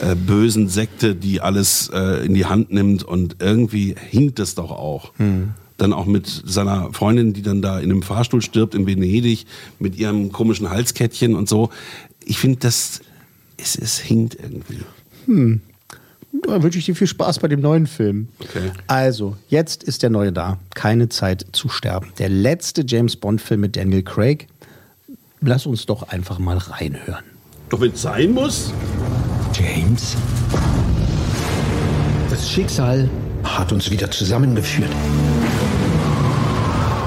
äh, 0.03 0.15
bösen 0.15 0.69
Sekte, 0.69 1.15
die 1.15 1.41
alles 1.41 1.91
äh, 1.93 2.27
in 2.27 2.35
die 2.35 2.45
Hand 2.47 2.71
nimmt 2.73 3.03
und 3.03 3.37
irgendwie 3.41 3.95
hinkt 4.11 4.39
es 4.41 4.55
doch 4.55 4.71
auch. 4.71 5.13
Dann 5.81 5.93
auch 5.93 6.07
mit 6.07 6.27
seiner 6.27 6.93
Freundin, 6.93 7.33
die 7.33 7.43
dann 7.43 7.63
da 7.63 7.79
in 7.79 7.91
einem 7.91 8.03
Fahrstuhl 8.03 8.43
stirbt 8.43 8.75
in 8.75 8.87
Venedig 8.87 9.47
mit 9.79 9.97
ihrem 9.97 10.31
komischen 10.31 10.69
Halskettchen 10.69 11.35
und 11.35 11.49
so. 11.49 11.71
Ich 12.25 12.39
finde, 12.39 12.59
das 12.59 13.01
es, 13.57 13.77
es 13.77 13.99
hinkt 13.99 14.37
irgendwie. 14.41 14.81
Hm. 15.27 15.61
Da 16.47 16.63
wünsche 16.63 16.79
ich 16.79 16.85
dir 16.85 16.95
viel 16.95 17.07
Spaß 17.07 17.41
bei 17.41 17.49
dem 17.49 17.61
neuen 17.61 17.87
Film. 17.87 18.29
Okay. 18.41 18.71
Also, 18.87 19.37
jetzt 19.49 19.83
ist 19.83 20.03
der 20.03 20.11
neue 20.11 20.33
da. 20.33 20.59
Keine 20.75 21.09
Zeit 21.09 21.47
zu 21.53 21.69
sterben. 21.69 22.13
Der 22.19 22.29
letzte 22.29 22.85
James 22.87 23.17
Bond-Film 23.17 23.61
mit 23.61 23.77
Daniel 23.77 24.03
Craig. 24.03 24.47
Lass 25.41 25.67
uns 25.67 25.87
doch 25.87 26.05
einfach 26.09 26.39
mal 26.39 26.59
reinhören. 26.59 27.25
Doch 27.69 27.81
wenn 27.81 27.93
es 27.93 28.03
sein 28.03 28.33
muss. 28.33 28.73
James, 29.53 30.17
das 32.31 32.49
Schicksal 32.49 33.11
hat 33.43 33.73
uns 33.73 33.91
wieder 33.91 34.11
zusammengeführt. 34.11 34.91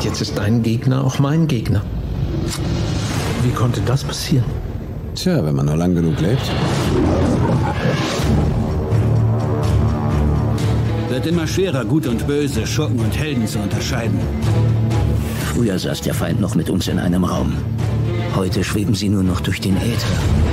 Jetzt 0.04 0.20
ist 0.22 0.38
dein 0.38 0.62
Gegner 0.64 1.02
auch 1.06 1.20
mein 1.20 1.48
Gegner. 1.48 1.82
Wie 3.42 3.52
konnte 3.52 3.80
das 3.86 4.04
passieren? 4.04 4.44
Tja, 5.16 5.46
wenn 5.46 5.56
man 5.56 5.66
nur 5.66 5.78
lang 5.78 5.96
genug 5.96 6.20
lebt. 6.20 6.42
Wird 11.10 11.26
immer 11.26 11.48
schwerer, 11.48 11.86
Gut 11.86 12.06
und 12.08 12.28
Böse, 12.28 12.68
Schurken 12.68 13.00
und 13.00 13.18
Helden 13.18 13.48
zu 13.48 13.60
unterscheiden. 13.60 14.20
Früher 15.54 15.80
saß 15.80 16.02
der 16.02 16.14
Feind 16.14 16.42
noch 16.42 16.56
mit 16.56 16.70
uns 16.70 16.90
in 16.90 17.00
einem 17.00 17.24
Raum. 17.24 17.54
Heute 18.36 18.64
schweben 18.64 18.96
sie 18.96 19.08
nur 19.08 19.24
noch 19.24 19.40
durch 19.40 19.62
den 19.62 19.78
Äther. 19.78 20.53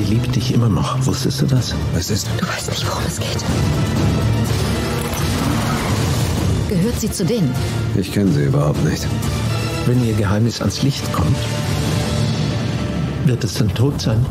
Sie 0.00 0.14
liebt 0.14 0.34
dich 0.34 0.54
immer 0.54 0.68
noch. 0.70 1.04
Wusstest 1.04 1.42
du 1.42 1.46
das? 1.46 1.74
Was 1.92 2.10
ist? 2.10 2.26
Du 2.38 2.48
weißt 2.48 2.70
nicht, 2.70 2.86
worum 2.88 3.02
es 3.06 3.18
geht. 3.18 3.44
Gehört 6.70 6.98
sie 6.98 7.10
zu 7.10 7.24
denen? 7.24 7.52
Ich 7.96 8.10
kenne 8.10 8.32
sie 8.32 8.44
überhaupt 8.44 8.82
nicht. 8.84 9.06
Wenn 9.84 10.02
ihr 10.06 10.14
Geheimnis 10.14 10.60
ans 10.60 10.82
Licht 10.82 11.12
kommt, 11.12 11.36
wird 13.26 13.44
es 13.44 13.54
dann 13.54 13.68
tot 13.74 14.00
sein. 14.00 14.24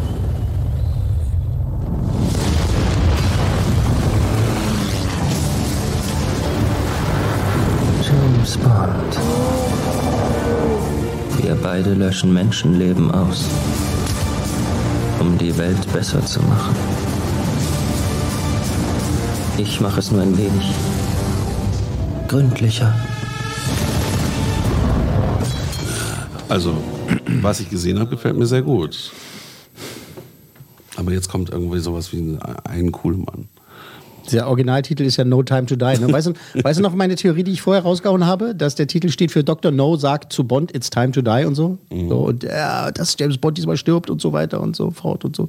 James 8.01 8.57
Bond. 8.57 9.19
Wir 11.43 11.55
beide 11.61 11.93
löschen 11.93 12.33
Menschenleben 12.33 13.11
aus, 13.11 13.45
die 15.39 15.57
Welt 15.57 15.91
besser 15.93 16.25
zu 16.25 16.41
machen. 16.41 16.75
Ich 19.57 19.79
mache 19.81 19.99
es 19.99 20.11
nur 20.11 20.21
ein 20.21 20.37
wenig 20.37 20.73
gründlicher. 22.27 22.93
Also, 26.47 26.77
was 27.41 27.59
ich 27.59 27.69
gesehen 27.69 27.99
habe, 27.99 28.09
gefällt 28.09 28.37
mir 28.37 28.45
sehr 28.45 28.61
gut. 28.61 29.11
Aber 30.95 31.11
jetzt 31.11 31.29
kommt 31.29 31.49
irgendwie 31.49 31.79
sowas 31.79 32.11
wie 32.11 32.19
ein, 32.19 32.39
ein 32.65 32.91
Coolmann. 32.91 33.47
Der 34.31 34.47
Originaltitel 34.47 35.03
ist 35.03 35.17
ja 35.17 35.25
No 35.25 35.43
Time 35.43 35.65
to 35.65 35.75
Die. 35.75 35.99
Ne? 35.99 36.11
Weißt, 36.11 36.27
du, 36.27 36.33
weißt 36.63 36.79
du 36.79 36.83
noch 36.83 36.93
meine 36.95 37.15
Theorie, 37.15 37.43
die 37.43 37.51
ich 37.51 37.61
vorher 37.61 37.83
rausgehauen 37.83 38.25
habe? 38.25 38.55
Dass 38.55 38.75
der 38.75 38.87
Titel 38.87 39.09
steht 39.09 39.31
für 39.31 39.43
Dr. 39.43 39.71
No 39.71 39.95
sagt 39.97 40.31
zu 40.33 40.43
Bond, 40.43 40.75
it's 40.75 40.89
time 40.89 41.11
to 41.11 41.21
die 41.21 41.45
und 41.45 41.55
so. 41.55 41.77
Mhm. 41.91 42.09
so 42.09 42.17
und 42.19 42.43
ja, 42.43 42.91
dass 42.91 43.15
James 43.19 43.37
Bond 43.37 43.57
diesmal 43.57 43.77
stirbt 43.77 44.09
und 44.09 44.21
so 44.21 44.33
weiter 44.33 44.61
und 44.61 44.75
so 44.75 44.91
fort 44.91 45.25
und 45.25 45.35
so. 45.35 45.47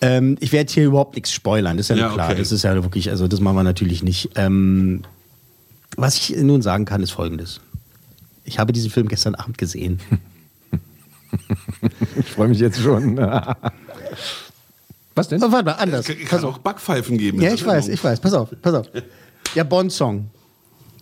Ähm, 0.00 0.36
ich 0.40 0.52
werde 0.52 0.72
hier 0.72 0.84
überhaupt 0.84 1.16
nichts 1.16 1.32
spoilern, 1.32 1.76
das 1.76 1.90
ist 1.90 1.96
ja, 1.96 2.06
Ja, 2.06 2.12
klar. 2.12 2.28
okay. 2.30 2.38
Das 2.38 2.52
ist 2.52 2.62
ja 2.62 2.74
wirklich, 2.74 3.10
also 3.10 3.26
das 3.26 3.40
machen 3.40 3.56
wir 3.56 3.64
natürlich 3.64 4.02
nicht. 4.04 4.30
Ähm, 4.36 5.02
was 5.96 6.16
ich 6.16 6.36
nun 6.36 6.62
sagen 6.62 6.84
kann, 6.84 7.02
ist 7.02 7.10
folgendes. 7.10 7.60
Ich 8.44 8.58
habe 8.60 8.72
diesen 8.72 8.90
Film 8.90 9.08
gestern 9.08 9.34
Abend 9.34 9.58
gesehen. 9.58 10.00
Ich 12.18 12.30
freue 12.30 12.48
mich 12.48 12.58
jetzt 12.58 12.80
schon. 12.80 13.18
Was 15.18 15.28
denn? 15.28 15.42
Oh, 15.42 15.52
warte 15.52 15.64
mal, 15.66 15.72
anders. 15.72 16.06
Kann 16.28 16.44
auch 16.44 16.58
Backpfeifen 16.58 17.18
geben. 17.18 17.40
Ja, 17.42 17.52
ich 17.52 17.64
weiß, 17.64 17.88
ich 17.88 18.02
weiß. 18.02 18.20
Pass 18.20 18.32
auf, 18.34 18.48
pass 18.62 18.74
auf. 18.74 18.86
Der 19.54 19.64
Bond-Song. 19.64 20.26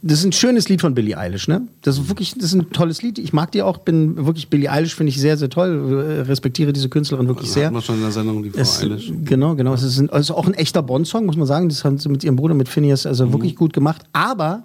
Das 0.03 0.19
ist 0.21 0.25
ein 0.27 0.33
schönes 0.33 0.69
Lied 0.69 0.83
von 0.83 0.95
Billie 0.95 1.17
Eilish, 1.17 1.49
ne? 1.49 1.63
Das 1.83 1.99
ist 1.99 2.09
wirklich, 2.09 2.35
das 2.35 2.45
ist 2.45 2.55
ein 2.55 2.71
tolles 2.71 3.03
Lied. 3.03 3.19
Ich 3.19 3.33
mag 3.33 3.51
die 3.53 3.63
auch, 3.63 3.79
bin 3.79 4.27
wirklich 4.27 4.49
Billie 4.49 4.71
Eilish 4.71 4.95
finde 4.95 5.11
ich 5.11 5.21
sehr, 5.21 5.37
sehr 5.37 5.49
toll. 5.49 6.05
Äh, 6.07 6.21
Respektiere 6.23 6.73
diese 6.73 6.89
Künstlerin 6.89 7.27
wirklich 7.29 7.51
sehr. 7.51 7.67
Hatten 7.67 7.77
wir 7.77 7.83
schon 7.83 7.97
in 7.97 8.03
der 8.03 8.11
Sendung 8.13 8.43
die 8.43 8.51
Frau 8.51 8.61
Es, 8.61 8.83
Eilish. 8.83 9.11
genau, 9.25 9.55
genau. 9.57 9.73
Es 9.75 9.83
ist, 9.83 9.99
ein, 9.99 10.09
es 10.11 10.21
ist 10.21 10.31
auch 10.31 10.47
ein 10.47 10.55
echter 10.55 10.83
Bond-Song, 10.83 11.27
muss 11.27 11.37
man 11.37 11.47
sagen. 11.47 11.69
Das 11.69 11.85
haben 11.85 11.99
sie 11.99 12.09
mit 12.09 12.23
ihrem 12.23 12.37
Bruder, 12.37 12.55
mit 12.55 12.69
Phineas, 12.69 13.07
also 13.07 13.33
wirklich 13.33 13.57
gut 13.57 13.73
gemacht. 13.73 14.03
Aber 14.13 14.65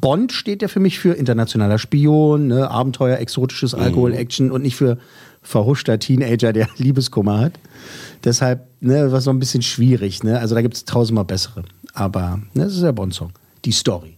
Bond 0.00 0.32
steht 0.32 0.62
ja 0.62 0.68
für 0.68 0.80
mich 0.80 0.98
für 1.00 1.12
internationaler 1.12 1.78
Spion, 1.78 2.46
ne? 2.46 2.70
Abenteuer, 2.70 3.18
exotisches 3.18 3.74
Alkohol, 3.74 4.14
Action 4.14 4.50
und 4.52 4.62
nicht 4.62 4.76
für 4.76 4.96
verhuschter 5.46 5.98
Teenager, 5.98 6.52
der 6.52 6.68
Liebeskummer 6.76 7.38
hat. 7.38 7.52
Deshalb 8.24 8.66
ne, 8.80 9.12
war 9.12 9.20
so 9.20 9.30
ein 9.30 9.38
bisschen 9.38 9.62
schwierig. 9.62 10.22
Ne? 10.22 10.38
Also 10.38 10.54
da 10.54 10.62
gibt 10.62 10.74
es 10.74 10.84
tausendmal 10.84 11.24
bessere. 11.24 11.62
Aber 11.94 12.40
ne, 12.54 12.64
das 12.64 12.74
ist 12.74 12.82
der 12.82 12.92
Bond-Song. 12.92 13.30
Die 13.64 13.72
Story. 13.72 14.16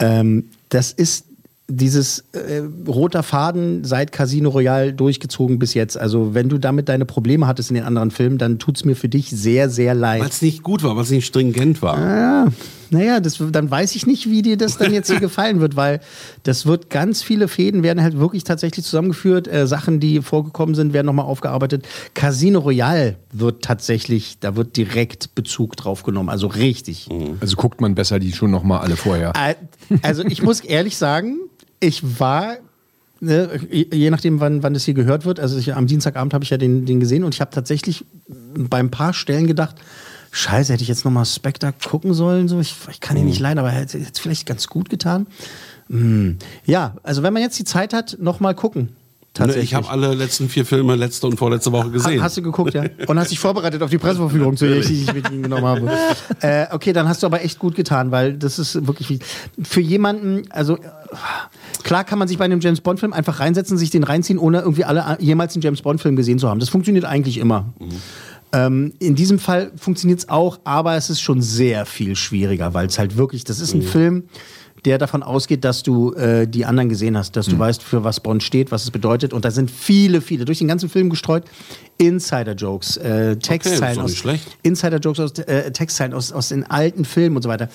Ähm, 0.00 0.44
das 0.68 0.92
ist 0.92 1.26
dieses 1.66 2.24
äh, 2.32 2.62
roter 2.86 3.22
Faden 3.22 3.84
seit 3.84 4.12
Casino 4.12 4.50
Royale 4.50 4.92
durchgezogen 4.92 5.58
bis 5.58 5.72
jetzt. 5.72 5.96
Also 5.96 6.34
wenn 6.34 6.48
du 6.48 6.58
damit 6.58 6.90
deine 6.90 7.06
Probleme 7.06 7.46
hattest 7.46 7.70
in 7.70 7.76
den 7.76 7.84
anderen 7.84 8.10
Filmen, 8.10 8.36
dann 8.36 8.58
tut 8.58 8.76
es 8.76 8.84
mir 8.84 8.96
für 8.96 9.08
dich 9.08 9.30
sehr, 9.30 9.70
sehr 9.70 9.94
leid. 9.94 10.20
Weil 10.20 10.28
es 10.28 10.42
nicht 10.42 10.62
gut 10.62 10.82
war, 10.82 10.94
weil 10.96 11.04
es 11.04 11.10
nicht 11.10 11.24
stringent 11.24 11.80
war. 11.80 11.96
Ah, 11.96 12.52
naja, 12.94 13.20
das, 13.20 13.38
dann 13.50 13.70
weiß 13.70 13.94
ich 13.94 14.06
nicht, 14.06 14.30
wie 14.30 14.42
dir 14.42 14.56
das 14.56 14.78
dann 14.78 14.92
jetzt 14.92 15.10
hier 15.10 15.20
gefallen 15.28 15.60
wird, 15.60 15.76
weil 15.76 16.00
das 16.44 16.66
wird 16.66 16.90
ganz 16.90 17.22
viele 17.22 17.48
Fäden 17.48 17.82
werden 17.82 18.02
halt 18.02 18.18
wirklich 18.18 18.44
tatsächlich 18.44 18.84
zusammengeführt. 18.84 19.46
Äh, 19.46 19.66
Sachen, 19.66 20.00
die 20.00 20.22
vorgekommen 20.22 20.74
sind, 20.74 20.92
werden 20.92 21.06
nochmal 21.06 21.26
aufgearbeitet. 21.26 21.86
Casino 22.14 22.60
Royale 22.60 23.16
wird 23.32 23.62
tatsächlich, 23.62 24.38
da 24.40 24.56
wird 24.56 24.76
direkt 24.76 25.34
Bezug 25.34 25.76
drauf 25.76 26.02
genommen, 26.02 26.28
also 26.30 26.46
richtig. 26.46 27.08
Also 27.40 27.56
guckt 27.56 27.80
man 27.80 27.94
besser 27.94 28.18
die 28.18 28.32
schon 28.32 28.50
noch 28.50 28.62
mal 28.62 28.78
alle 28.78 28.96
vorher. 28.96 29.32
Äh, 29.36 29.54
Also 30.02 30.24
ich 30.24 30.42
muss 30.42 30.60
ehrlich 30.60 30.96
sagen, 30.96 31.38
ich 31.80 32.18
war 32.18 32.56
ne, 33.20 33.48
je 33.70 34.10
nachdem, 34.10 34.40
wann, 34.40 34.62
wann 34.62 34.74
das 34.74 34.84
hier 34.84 34.94
gehört 34.94 35.24
wird. 35.24 35.40
Also 35.40 35.58
ich, 35.58 35.74
am 35.74 35.86
Dienstagabend 35.86 36.34
habe 36.34 36.44
ich 36.44 36.50
ja 36.50 36.56
den, 36.56 36.86
den 36.86 37.00
gesehen 37.00 37.24
und 37.24 37.34
ich 37.34 37.40
habe 37.40 37.50
tatsächlich 37.50 38.04
bei 38.28 38.78
ein 38.78 38.90
paar 38.90 39.12
Stellen 39.12 39.46
gedacht, 39.46 39.76
Scheiße, 40.36 40.72
hätte 40.72 40.82
ich 40.82 40.88
jetzt 40.88 41.04
nochmal 41.04 41.24
Spectre 41.26 41.72
gucken 41.88 42.12
sollen? 42.12 42.48
So, 42.48 42.58
ich, 42.58 42.74
ich 42.90 43.00
kann 43.00 43.16
ihn 43.16 43.26
nicht 43.26 43.38
leiden, 43.38 43.60
aber 43.60 43.70
hätte 43.70 43.98
es 43.98 44.18
vielleicht 44.18 44.46
ganz 44.46 44.66
gut 44.66 44.90
getan. 44.90 45.28
Hm. 45.88 46.38
Ja, 46.66 46.96
also 47.04 47.22
wenn 47.22 47.32
man 47.32 47.40
jetzt 47.42 47.56
die 47.58 47.64
Zeit 47.64 47.92
hat, 47.94 48.16
nochmal 48.20 48.54
gucken. 48.56 48.88
Tatsächlich. 49.32 49.64
Ich 49.70 49.74
habe 49.74 49.88
alle 49.90 50.14
letzten 50.14 50.48
vier 50.48 50.64
Filme 50.64 50.94
letzte 50.94 51.26
und 51.26 51.36
vorletzte 51.36 51.72
Woche 51.72 51.90
gesehen. 51.90 52.20
Ha- 52.20 52.24
Hast 52.24 52.36
du 52.36 52.42
geguckt, 52.42 52.72
ja? 52.72 52.84
Und 53.08 53.18
hast 53.18 53.32
dich 53.32 53.40
vorbereitet 53.40 53.82
auf 53.82 53.90
die 53.90 53.98
Presseverführung, 53.98 54.56
zu 54.56 54.66
der 54.68 54.76
ich 54.78 54.86
dich 54.86 55.12
mit 55.12 55.28
Ihnen 55.28 55.42
genommen 55.42 55.64
habe. 55.66 55.90
Äh, 56.40 56.66
okay, 56.70 56.92
dann 56.92 57.08
hast 57.08 57.22
du 57.22 57.26
aber 57.26 57.42
echt 57.42 57.58
gut 57.58 57.74
getan, 57.74 58.10
weil 58.12 58.34
das 58.34 58.58
ist 58.60 58.86
wirklich 58.86 59.08
wie- 59.10 59.18
für 59.64 59.80
jemanden, 59.80 60.42
also 60.50 60.78
klar 61.82 62.04
kann 62.04 62.18
man 62.20 62.28
sich 62.28 62.38
bei 62.38 62.44
einem 62.44 62.60
James 62.60 62.80
Bond 62.80 63.00
Film 63.00 63.12
einfach 63.12 63.40
reinsetzen, 63.40 63.76
sich 63.76 63.90
den 63.90 64.04
reinziehen, 64.04 64.38
ohne 64.38 64.60
irgendwie 64.60 64.84
alle 64.84 65.16
jemals 65.20 65.54
einen 65.56 65.62
James 65.62 65.82
Bond 65.82 66.00
Film 66.00 66.14
gesehen 66.16 66.38
zu 66.38 66.48
haben. 66.48 66.60
Das 66.60 66.68
funktioniert 66.68 67.04
eigentlich 67.04 67.38
immer. 67.38 67.72
Ähm, 68.54 68.94
in 69.00 69.16
diesem 69.16 69.38
Fall 69.38 69.72
funktioniert 69.76 70.20
es 70.20 70.28
auch, 70.28 70.60
aber 70.64 70.94
es 70.94 71.10
ist 71.10 71.20
schon 71.20 71.42
sehr 71.42 71.86
viel 71.86 72.14
schwieriger, 72.14 72.72
weil 72.72 72.86
es 72.86 72.98
halt 72.98 73.16
wirklich, 73.16 73.42
das 73.42 73.58
ist 73.58 73.74
ein 73.74 73.82
Film, 73.82 74.24
der 74.84 74.98
davon 74.98 75.22
ausgeht, 75.22 75.64
dass 75.64 75.82
du 75.82 76.12
äh, 76.12 76.46
die 76.46 76.64
anderen 76.64 76.88
gesehen 76.88 77.16
hast, 77.16 77.36
dass 77.36 77.46
du 77.46 77.58
weißt, 77.58 77.82
für 77.82 78.04
was 78.04 78.20
Bond 78.20 78.42
steht, 78.42 78.70
was 78.70 78.84
es 78.84 78.90
bedeutet. 78.90 79.32
Und 79.32 79.44
da 79.44 79.50
sind 79.50 79.70
viele, 79.70 80.20
viele, 80.20 80.44
durch 80.44 80.58
den 80.58 80.68
ganzen 80.68 80.88
Film 80.88 81.08
gestreut, 81.10 81.44
Insider-Jokes, 81.98 82.98
äh, 82.98 83.36
Textzeilen 83.36 83.96
doch 83.96 84.04
aus. 84.04 84.24
Insider-Jokes 84.62 85.20
aus, 85.20 85.32
äh, 85.38 85.72
Textzeilen 85.72 86.12
aus, 86.12 86.32
aus 86.32 86.50
den 86.50 86.64
alten 86.64 87.04
Filmen 87.04 87.36
und 87.36 87.42
so 87.42 87.48
weiter. 87.48 87.68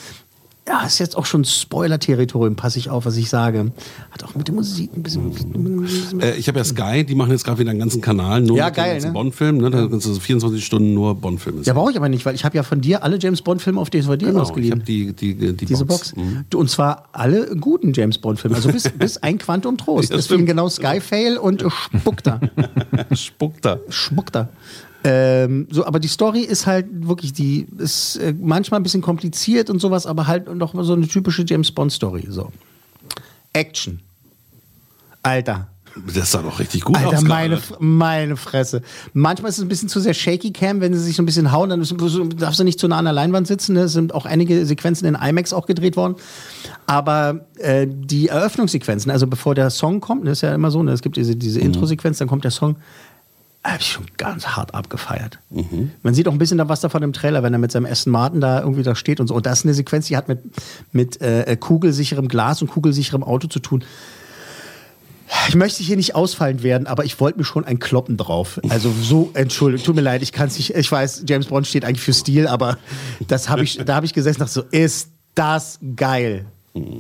Ja, 0.70 0.86
ist 0.86 1.00
jetzt 1.00 1.18
auch 1.18 1.26
schon 1.26 1.44
Spoiler-Territorium, 1.46 2.56
passe 2.56 2.78
ich 2.78 2.92
auf, 2.92 3.06
was 3.08 3.18
ich 3.18 3.28
sage. 3.28 3.72
Hat 4.12 4.24
auch 4.24 4.36
mit 4.36 4.48
der 4.48 4.54
Musik 4.54 4.92
ein 4.96 5.02
bisschen. 5.02 6.22
Äh, 6.22 6.36
ich 6.36 6.48
habe 6.48 6.60
ja 6.60 6.64
Sky, 6.64 7.04
die 7.04 7.16
machen 7.16 7.32
jetzt 7.32 7.44
gerade 7.44 7.58
wieder 7.58 7.72
einen 7.72 7.80
ganzen 7.80 8.02
Kanal 8.02 8.42
nur 8.42 8.56
Ja, 8.56 8.66
mit 8.68 8.76
den 8.78 8.84
geil, 8.84 8.92
ganzen 8.94 9.08
ne? 9.08 9.14
Bond-Film. 9.14 9.58
Ne? 9.58 9.72
Da 9.72 9.88
du 9.88 10.00
so 10.00 10.14
24 10.20 10.64
Stunden 10.64 10.94
nur 10.94 11.16
Bond-Filme 11.16 11.64
Ja, 11.64 11.74
brauche 11.74 11.90
ich 11.90 11.98
aber 11.98 12.08
nicht, 12.08 12.24
weil 12.24 12.36
ich 12.36 12.46
habe 12.46 12.56
ja 12.56 12.62
von 12.62 12.82
dir 12.82 13.04
alle 13.04 13.18
James 13.20 13.42
Bond-Filme 13.42 13.80
auf 13.82 13.90
DVD 13.90 14.28
Genau, 14.28 14.38
ich 14.38 14.42
ausgeliehen. 14.44 14.74
habe 14.74 14.84
die, 14.84 15.12
die, 15.14 15.34
die 15.54 15.66
Diese 15.66 15.86
Box. 15.86 16.14
Du, 16.52 16.60
Und 16.60 16.70
zwar 16.70 17.10
alle 17.14 17.56
guten 17.56 17.92
James 17.94 18.20
Bond-Filme. 18.20 18.56
Also 18.56 18.72
bis, 18.72 18.90
bis 18.90 19.18
ein 19.18 19.40
Quantum 19.40 19.76
Trost. 19.76 20.14
Deswegen 20.14 20.46
genau 20.46 20.70
Skyfail 20.70 21.38
und 21.38 21.64
äh, 21.64 21.70
spuckt 23.16 23.66
da. 23.66 24.50
Ähm, 25.04 25.68
so, 25.72 25.86
aber 25.86 26.00
die 26.00 26.10
Story 26.10 26.42
ist 26.42 26.68
halt 26.68 26.88
wirklich, 27.08 27.32
die 27.32 27.68
ist 27.78 28.18
äh, 28.18 28.34
manchmal 28.40 28.80
ein 28.80 28.84
bisschen 28.84 29.02
kompliziert 29.02 29.70
und 29.70 29.80
sowas, 29.80 30.06
aber 30.06 30.28
halt 30.28 30.54
noch 30.54 30.74
so 30.84 30.94
eine 30.94 31.08
typische 31.08 31.46
James 31.46 31.72
Bond-Story. 31.72 32.28
So. 32.30 32.52
Action. 33.54 34.02
Alter. 35.24 35.68
Das 36.14 36.32
sah 36.32 36.42
doch 36.42 36.60
richtig 36.60 36.84
gut 36.84 36.96
Alter, 36.98 37.18
aus. 37.18 37.24
meine, 37.24 37.56
gerade. 37.56 37.74
F- 37.74 37.78
meine 37.80 38.38
Fresse. 38.38 38.84
Manchmal 39.14 39.50
ist 39.50 39.58
es 39.58 39.64
ein 39.66 39.70
bisschen 39.70 39.90
zu 39.90 40.00
sehr 40.00 40.14
shaky 40.14 40.52
cam, 40.52 40.82
wenn 40.82 40.94
sie 40.94 41.00
sich 41.00 41.16
so 41.16 41.24
ein 41.24 41.26
bisschen 41.26 41.52
hauen, 41.52 41.70
dann 41.70 41.84
darfst 42.38 42.60
du 42.60 42.64
nicht 42.64 42.80
zu 42.80 42.88
nah 42.88 42.98
an 42.98 43.06
der 43.06 43.14
Leinwand 43.14 43.48
sitzen. 43.48 43.74
Ne? 43.74 43.82
Es 43.82 43.94
sind 43.94 44.14
auch 44.14 44.26
einige 44.26 44.66
Sequenzen 44.66 45.08
in 45.08 45.16
IMAX 45.16 45.52
auch 45.52 45.66
gedreht 45.66 45.98
worden. 45.98 46.16
Aber 46.86 47.48
äh, 47.58 47.88
die 47.90 48.28
Eröffnungssequenzen, 48.28 49.12
also 49.12 49.28
bevor 49.28 49.56
der 49.56 49.72
Song 49.72 50.00
kommt, 50.00 50.26
ne, 50.26 50.32
ist 50.32 50.42
ja 50.42 50.54
immer 50.54 50.72
so, 50.72 50.84
ne? 50.84 50.92
es 50.92 51.02
gibt 51.02 51.18
diese, 51.18 51.36
diese 51.36 51.60
Intro-Sequenz, 51.60 52.20
dann 52.20 52.28
kommt 52.28 52.44
der 52.44 52.52
Song, 52.52 52.76
habe 53.64 53.82
ich 53.82 53.88
schon 53.88 54.06
ganz 54.18 54.48
hart 54.48 54.74
abgefeiert. 54.74 55.40
Man 56.02 56.14
sieht 56.14 56.28
auch 56.28 56.32
ein 56.32 56.38
bisschen 56.38 56.58
da 56.58 56.70
was 56.70 56.80
davon 56.80 57.04
im 57.04 57.14
Trailer, 57.14 57.44
wenn 57.44 57.54
er 57.54 57.60
mit 57.60 57.72
seinem 57.72 57.86
Aston 57.86 58.12
Martin 58.12 58.42
da 58.42 58.62
irgendwie 58.62 58.84
da 58.84 58.96
steht 58.96 59.20
und 59.20 59.28
so. 59.28 59.36
Und 59.36 59.46
das 59.46 59.60
ist 59.60 59.66
eine 59.66 59.74
Sequenz, 59.74 60.08
die 60.08 60.18
hat 60.18 60.28
mit, 60.28 60.40
mit 60.92 61.22
äh, 61.22 61.58
kugelsicherem 61.60 62.28
Glas 62.28 62.62
und 62.62 62.70
kugelsicherem 62.70 63.24
Auto 63.24 63.48
zu 63.48 63.60
tun. 63.60 63.84
Ich 65.48 65.56
möchte 65.56 65.84
hier 65.84 65.96
nicht 65.96 66.16
ausfallend 66.16 66.64
werden, 66.64 66.88
aber 66.88 67.06
ich 67.06 67.20
wollte 67.20 67.38
mir 67.38 67.44
schon 67.44 67.64
ein 67.66 67.80
Kloppen 67.80 68.18
drauf. 68.18 68.60
Also 68.70 68.92
so, 68.92 69.30
entschuldigt, 69.36 69.86
tut 69.86 69.96
mir 69.96 70.02
leid, 70.02 70.24
ich 70.24 70.32
kann 70.32 70.48
es 70.48 70.58
nicht, 70.58 70.76
ich 70.76 70.92
weiß, 70.92 71.26
James 71.28 71.48
Bond 71.48 71.68
steht 71.68 71.86
eigentlich 71.86 72.02
für 72.02 72.14
Stil, 72.14 72.48
aber 72.48 72.78
das 73.28 73.50
habe 73.50 73.64
ich, 73.64 73.78
da 73.78 73.96
habe 73.96 74.06
ich 74.06 74.14
gesessen 74.14 74.42
und 74.42 74.48
dachte 74.48 74.54
so, 74.54 74.64
ist 74.72 75.10
das 75.36 75.80
geil. 75.96 76.46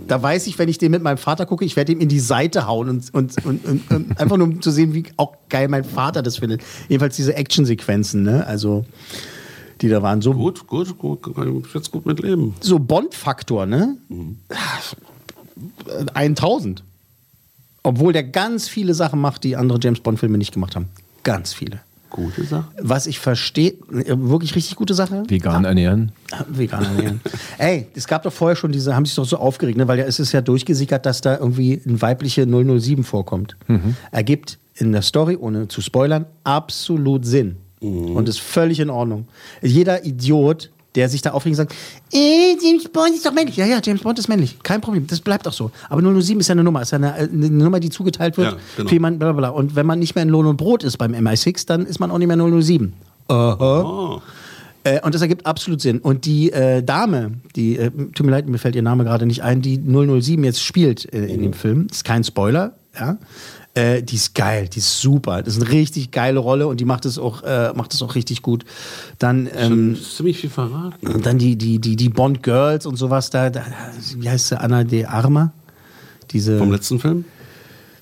Da 0.07 0.22
weiß 0.22 0.47
ich, 0.47 0.57
wenn 0.57 0.67
ich 0.67 0.78
den 0.80 0.91
mit 0.91 1.03
meinem 1.03 1.17
Vater 1.17 1.45
gucke, 1.45 1.63
ich 1.63 1.76
werde 1.76 1.91
ihm 1.91 1.99
in 1.99 2.09
die 2.09 2.20
Seite 2.20 2.65
hauen 2.65 2.89
und, 2.89 3.13
und, 3.13 3.45
und, 3.45 3.91
und, 3.91 4.20
einfach 4.20 4.38
nur 4.38 4.47
um 4.47 4.61
zu 4.61 4.72
sehen, 4.72 4.93
wie 4.93 5.05
auch 5.17 5.34
geil 5.47 5.67
mein 5.67 5.84
Vater 5.84 6.24
das 6.24 6.38
findet. 6.38 6.61
Jedenfalls 6.88 7.15
diese 7.15 7.36
Actionsequenzen, 7.36 8.24
ne? 8.24 8.45
Also, 8.47 8.86
die 9.82 9.89
da 9.89 10.01
waren 10.01 10.22
so. 10.22 10.34
Gut, 10.34 10.65
gut, 10.65 10.97
gut, 10.97 11.22
ich 11.67 11.74
jetzt 11.74 11.91
gut 11.91 12.05
mitleben. 12.05 12.55
So 12.61 12.80
Bond-Faktor, 12.80 13.67
ne? 13.67 13.97
1000. 16.13 16.84
Obwohl 17.84 18.11
der 18.11 18.24
ganz 18.24 18.67
viele 18.67 18.93
Sachen 18.93 19.22
macht, 19.22 19.43
die 19.43 19.55
andere 19.55 19.80
James 19.82 19.99
Bond-Filme 19.99 20.38
nicht 20.38 20.53
gemacht 20.53 20.76
haben. 20.76 20.89
Ganz 21.24 21.53
viele. 21.53 21.82
Gute 22.10 22.43
Sache. 22.43 22.66
Was 22.80 23.07
ich 23.07 23.20
verstehe, 23.20 23.74
wirklich 23.89 24.55
richtig 24.55 24.76
gute 24.76 24.93
Sache. 24.93 25.24
Vegan 25.28 25.66
ernähren. 25.66 26.12
Vegan 26.47 26.84
ernähren. 26.84 27.22
Ey, 27.57 27.88
es 27.93 28.07
gab 28.07 28.24
doch 28.24 28.34
vorher 28.34 28.55
schon 28.55 28.72
diese, 28.72 28.95
haben 28.95 29.05
sich 29.05 29.16
doch 29.16 29.26
so 29.26 29.38
aufgeregt, 29.38 29.78
ne? 29.78 29.88
weil 29.88 29.99
ja, 29.99 30.05
es 30.05 30.20
ist 30.20 30.32
ja 30.32 30.41
durchgesickert, 30.41 31.05
dass 31.05 31.22
da 31.22 31.38
irgendwie 31.38 31.82
ein 31.86 32.01
weibliche 32.01 32.47
007 32.47 33.03
vorkommt. 33.03 33.55
Mhm. 33.68 33.95
Ergibt 34.12 34.57
in 34.76 34.91
der 34.91 35.01
Story, 35.01 35.36
ohne 35.36 35.68
zu 35.68 35.82
spoilern, 35.82 36.26
absolut 36.43 37.26
Sinn. 37.26 37.57
Und 37.82 38.28
ist 38.28 38.41
völlig 38.41 38.82
in 38.82 38.89
Ordnung. 38.89 39.28
Jeder 39.62 40.05
Idiot, 40.05 40.70
der 41.00 41.08
sich 41.08 41.22
da 41.22 41.32
aufregt 41.32 41.54
und 41.54 41.58
sagt, 41.58 41.74
äh, 42.14 42.58
James 42.62 42.89
Bond 42.89 43.16
ist 43.16 43.26
doch 43.26 43.32
männlich. 43.32 43.56
Ja, 43.56 43.66
ja, 43.66 43.80
James 43.82 44.02
Bond 44.02 44.20
ist 44.20 44.28
männlich. 44.28 44.58
Kein 44.64 44.82
Problem. 44.82 45.08
Das 45.08 45.22
bleibt 45.22 45.47
auch 45.47 45.54
so. 45.54 45.72
Aber 45.88 46.02
007 46.02 46.41
ist 46.41 46.50
ja 46.50 46.52
eine 46.52 46.64
Nummer. 46.66 46.82
Ist 46.82 46.91
ja 46.91 46.97
eine, 46.97 47.14
eine 47.14 47.50
Nummer, 47.50 47.80
die 47.80 47.89
zugeteilt 47.89 48.38
wird. 48.38 48.52
Ja, 48.52 48.58
genau. 48.76 48.89
für 48.89 48.95
jemanden, 48.95 49.18
bla, 49.18 49.32
bla, 49.32 49.47
bla. 49.47 49.50
Und 49.50 49.78
wenn 49.78 49.86
man 49.86 49.97
nicht 50.00 50.16
mehr 50.16 50.24
in 50.24 50.30
Lohn 50.30 50.45
und 50.45 50.58
Brot 50.58 50.84
ist 50.84 50.97
beim 50.97 51.14
MI6, 51.14 51.66
dann 51.68 51.86
ist 51.86 52.02
man 52.02 52.12
auch 52.12 52.18
nicht 52.18 52.28
mehr 52.28 52.38
007. 52.38 52.93
Aha. 53.30 54.22
Äh, 54.84 55.00
und 55.02 55.16
das 55.16 55.22
ergibt 55.22 55.45
absolut 55.45 55.80
Sinn. 55.80 56.00
Und 56.00 56.26
die 56.26 56.52
äh, 56.52 56.84
Dame, 56.84 57.32
die, 57.56 57.78
äh, 57.78 57.91
tut 57.91 58.26
mir 58.26 58.32
leid, 58.32 58.50
mir 58.50 58.58
fällt 58.58 58.76
ihr 58.76 58.82
Name 58.82 59.06
gerade 59.06 59.26
nicht 59.26 59.41
ein, 59.41 59.62
die 59.62 59.78
007 59.78 60.43
jetzt 60.43 60.62
spielt 60.62 61.14
äh, 61.14 61.26
in 61.26 61.41
dem 61.41 61.54
Film, 61.54 61.88
ist 61.89 62.04
kein 62.04 62.26
Spoiler, 62.26 62.74
ja. 63.00 63.18
Äh, 63.76 64.01
die 64.01 64.15
ist 64.15 64.34
geil, 64.34 64.67
die 64.67 64.80
ist 64.80 64.99
super. 64.99 65.43
Das 65.43 65.55
ist 65.55 65.61
eine 65.61 65.72
richtig 65.72 66.11
geile 66.11 66.39
Rolle 66.39 66.67
und 66.67 66.80
die 66.80 66.86
macht 66.86 67.05
es 67.05 67.20
auch, 67.20 67.43
äh, 67.43 67.72
macht 67.76 67.93
es 67.93 68.01
auch 68.01 68.15
richtig 68.15 68.41
gut. 68.41 68.65
Dann, 69.20 69.47
ähm, 69.55 69.95
ziemlich 69.95 70.39
viel 70.39 70.49
verraten. 70.49 71.07
und 71.07 71.26
dann 71.26 71.38
die, 71.38 71.55
die, 71.55 71.80
die, 71.80 71.95
die 71.95 72.09
Bond 72.09 72.41
Girls 72.41 72.86
und 72.86 72.95
sowas 72.95 73.30
da, 73.30 73.49
da 73.49 73.63
wie 74.17 74.30
heißt 74.30 74.47
sie, 74.47 74.59
Anna 74.59 74.84
de 74.84 75.05
Arma? 75.05 75.51
Diese, 76.32 76.57
Vom 76.57 76.72
letzten 76.72 76.99
Film? 76.99 77.26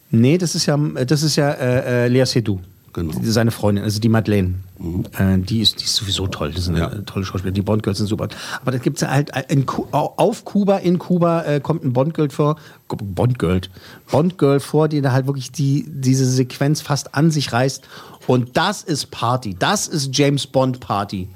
Nee, 0.10 0.38
das 0.38 0.56
ist 0.56 0.66
ja, 0.66 0.78
das 0.78 1.22
ist 1.22 1.36
ja 1.36 1.52
äh, 1.52 2.06
äh, 2.06 2.08
Lea 2.08 2.26
Seydoux. 2.26 2.60
Genau. 2.98 3.14
Seine 3.22 3.52
Freundin, 3.52 3.84
also 3.84 4.00
die 4.00 4.10
Madeleine. 4.10 4.56
Mhm. 4.80 5.04
Äh, 5.20 5.38
die, 5.38 5.62
ist, 5.62 5.80
die 5.80 5.84
ist 5.86 5.96
sowieso 5.96 6.26
toll. 6.26 6.52
Das 6.52 6.64
ist 6.64 6.70
eine 6.70 6.82
äh, 6.92 7.04
tolle 7.04 7.26
Schauspielerin. 7.26 7.54
Die 7.54 7.62
Bond-Girls 7.62 8.00
sind 8.00 8.08
super. 8.08 8.28
Aber 8.60 8.72
da 8.72 8.80
gibt 8.80 9.00
es 9.00 9.08
halt 9.08 9.32
in, 9.50 9.68
Ku- 9.68 9.86
au- 9.92 10.14
auf 10.18 10.46
Kuba, 10.46 10.78
in 10.78 10.98
Kuba 10.98 11.44
äh, 11.44 11.60
kommt 11.60 11.84
ein 11.86 11.94
Bond-Girl 11.94 12.32
vor. 12.32 12.56
Bond-Girl. 12.88 13.62
Bond-Girl 14.12 14.60
vor, 14.60 14.88
die 14.88 15.02
da 15.02 15.12
halt 15.12 15.28
wirklich 15.28 15.52
die, 15.52 15.86
diese 15.88 16.26
Sequenz 16.26 16.82
fast 16.82 17.14
an 17.14 17.30
sich 17.30 17.54
reißt. 17.54 17.84
Und 18.26 18.58
das 18.58 18.82
ist 18.82 19.12
Party. 19.12 19.56
Das 19.58 19.88
ist 19.88 20.18
James 20.18 20.48
Bond 20.48 20.80
Party. 20.80 21.28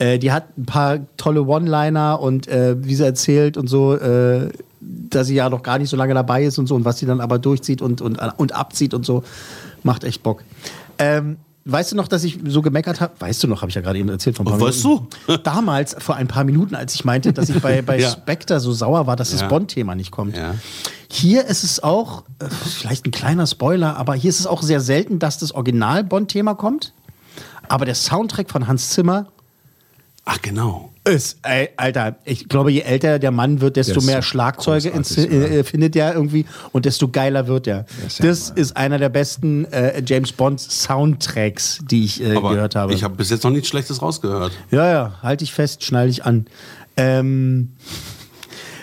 Äh, 0.00 0.18
die 0.18 0.32
hat 0.32 0.58
ein 0.58 0.66
paar 0.66 0.98
tolle 1.16 1.44
One-Liner 1.44 2.18
und 2.20 2.48
äh, 2.48 2.74
wie 2.84 2.96
sie 2.96 3.04
erzählt 3.04 3.56
und 3.56 3.68
so, 3.68 3.94
äh, 3.94 4.50
dass 4.80 5.28
sie 5.28 5.36
ja 5.36 5.48
noch 5.50 5.62
gar 5.62 5.78
nicht 5.78 5.88
so 5.88 5.96
lange 5.96 6.14
dabei 6.14 6.44
ist 6.44 6.58
und 6.58 6.66
so 6.66 6.74
und 6.74 6.84
was 6.84 6.98
sie 6.98 7.06
dann 7.06 7.20
aber 7.20 7.38
durchzieht 7.38 7.80
und, 7.80 8.00
und, 8.00 8.18
und 8.36 8.52
abzieht 8.56 8.92
und 8.92 9.06
so, 9.06 9.22
macht 9.84 10.04
echt 10.04 10.22
Bock. 10.22 10.42
Ähm, 10.98 11.36
weißt 11.64 11.92
du 11.92 11.96
noch, 11.96 12.08
dass 12.08 12.24
ich 12.24 12.38
so 12.46 12.62
gemeckert 12.62 13.00
habe? 13.00 13.12
Weißt 13.18 13.42
du 13.42 13.48
noch, 13.48 13.60
habe 13.62 13.68
ich 13.70 13.74
ja 13.74 13.80
gerade 13.82 13.98
eben 13.98 14.08
erzählt 14.08 14.36
von 14.36 14.46
Weißt 14.46 14.84
du? 14.84 15.06
Damals, 15.42 15.96
vor 15.98 16.14
ein 16.16 16.28
paar 16.28 16.44
Minuten, 16.44 16.74
als 16.74 16.94
ich 16.94 17.04
meinte, 17.04 17.32
dass 17.32 17.48
ich 17.48 17.60
bei, 17.60 17.82
bei 17.86 17.98
Ja. 17.98 18.10
Spectre 18.10 18.60
so 18.60 18.72
sauer 18.72 19.06
war, 19.06 19.16
dass 19.16 19.30
das 19.32 19.40
Ja. 19.42 19.48
Bond-Thema 19.48 19.94
nicht 19.94 20.10
kommt. 20.10 20.36
Ja. 20.36 20.54
Hier 21.08 21.44
ist 21.46 21.64
es 21.64 21.82
auch, 21.82 22.22
äh, 22.40 22.46
vielleicht 22.48 23.06
ein 23.06 23.10
kleiner 23.10 23.46
Spoiler, 23.46 23.96
aber 23.96 24.14
hier 24.14 24.30
ist 24.30 24.40
es 24.40 24.46
auch 24.46 24.62
sehr 24.62 24.80
selten, 24.80 25.18
dass 25.18 25.38
das 25.38 25.52
Original-Bond-Thema 25.52 26.54
kommt. 26.54 26.92
Aber 27.68 27.84
der 27.84 27.94
Soundtrack 27.94 28.50
von 28.50 28.66
Hans 28.68 28.90
Zimmer 28.90 29.26
Ach, 30.28 30.42
genau. 30.42 30.92
ist, 31.08 31.38
ey, 31.44 31.68
Alter, 31.76 32.16
ich 32.24 32.48
glaube, 32.48 32.72
je 32.72 32.80
älter 32.80 33.20
der 33.20 33.30
Mann 33.30 33.60
wird, 33.60 33.76
desto 33.76 34.00
ist 34.00 34.06
mehr 34.06 34.22
Schlagzeuge 34.22 34.88
ins- 34.88 35.16
äh, 35.16 35.62
findet 35.62 35.94
er 35.94 36.14
irgendwie 36.14 36.46
und 36.72 36.84
desto 36.84 37.06
geiler 37.08 37.46
wird 37.46 37.68
er. 37.68 37.86
ist 38.04 38.18
ja 38.18 38.26
Das 38.26 38.50
ist 38.50 38.76
einer 38.76 38.98
der 38.98 39.08
besten 39.08 39.66
äh, 39.66 40.02
James 40.04 40.32
Bond 40.32 40.60
Soundtracks, 40.60 41.78
die 41.88 42.04
ich 42.04 42.20
äh, 42.20 42.34
gehört 42.34 42.74
habe. 42.74 42.92
ich 42.92 43.04
habe 43.04 43.14
bis 43.14 43.30
jetzt 43.30 43.44
noch 43.44 43.52
nichts 43.52 43.68
Schlechtes 43.68 44.02
rausgehört. 44.02 44.50
ja, 44.72 44.90
ja, 44.90 45.18
halte 45.22 45.44
ich 45.44 45.52
fest, 45.52 45.84
schnall 45.84 46.08
dich 46.08 46.24
an. 46.24 46.46
Ähm, 46.96 47.72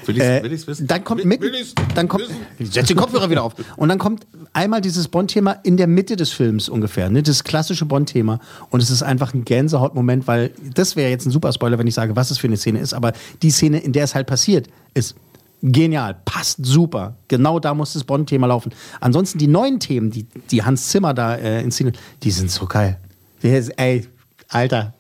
Will 0.06 0.18
ich's, 0.18 0.26
äh, 0.26 0.44
will 0.44 0.54
ich's 0.54 0.68
wissen? 0.68 0.88
Dann 0.88 1.04
kommt 1.04 1.24
ich's 1.24 1.76
dann 1.96 2.08
kommt, 2.08 2.26
setz 2.60 2.88
den 2.88 2.98
Kopfhörer 2.98 3.30
wieder 3.30 3.44
auf. 3.44 3.54
Und 3.78 3.90
dann 3.90 4.00
kommt 4.00 4.26
einmal 4.54 4.82
dieses 4.82 5.08
Bond-Thema 5.08 5.54
in 5.64 5.78
der 5.78 5.88
Mitte 5.88 6.16
des 6.16 6.32
Films 6.32 6.70
ungefähr, 6.70 7.10
ne? 7.10 7.24
das 7.24 7.44
klassische 7.44 7.86
Bond-Thema. 7.86 8.40
Und 8.70 8.82
es 8.82 8.90
ist 8.90 9.04
einfach 9.04 9.34
ein 9.34 9.46
Gänsehautmoment, 9.46 10.28
weil 10.28 10.52
das 10.74 10.96
wäre 10.96 11.10
jetzt 11.10 11.26
ein 11.26 11.32
super 11.32 11.52
Spoiler, 11.54 11.78
wenn 11.80 11.88
ich 11.88 11.96
sage, 11.96 12.16
was 12.16 12.32
es 12.32 12.38
für 12.38 12.48
eine 12.48 12.58
Szene 12.58 12.80
ist. 12.80 12.94
Aber 12.94 13.14
die 13.42 13.52
Szene, 13.52 13.80
in 13.80 13.94
der 13.94 14.04
es 14.04 14.16
halt 14.16 14.28
passiert, 14.28 14.68
ist 14.94 15.16
genial, 15.62 16.18
passt 16.26 16.66
super. 16.66 17.16
Genau 17.28 17.60
da 17.60 17.74
muss 17.74 17.94
das 17.94 18.04
Bond-Thema 18.04 18.48
laufen. 18.48 18.74
Ansonsten 19.00 19.40
die 19.40 19.48
neuen 19.48 19.80
Themen, 19.80 20.12
die, 20.12 20.26
die 20.52 20.64
Hans 20.64 20.90
Zimmer 20.90 21.14
da 21.14 21.36
äh, 21.36 21.62
inszeniert, 21.62 21.98
die 22.22 22.32
sind 22.32 22.52
so 22.52 22.66
geil. 22.66 23.00
Ist, 23.42 23.70
ey, 23.78 24.08
Alter, 24.50 24.94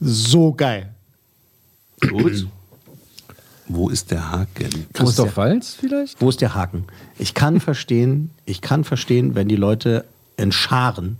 so 0.00 0.52
geil. 0.52 0.90
Gut. 2.00 2.46
Wo 3.72 3.88
ist 3.88 4.10
der 4.10 4.30
Haken? 4.32 4.86
Christoph 4.92 5.36
Walz 5.36 5.76
vielleicht? 5.78 6.20
Wo 6.20 6.28
ist 6.28 6.40
der 6.40 6.54
Haken? 6.56 6.84
Ich 7.18 7.34
kann 7.34 7.60
verstehen, 7.60 8.30
ich 8.44 8.60
kann 8.62 8.82
verstehen, 8.82 9.36
wenn 9.36 9.46
die 9.46 9.54
Leute 9.56 10.04
in 10.36 10.50
Scharen 10.50 11.18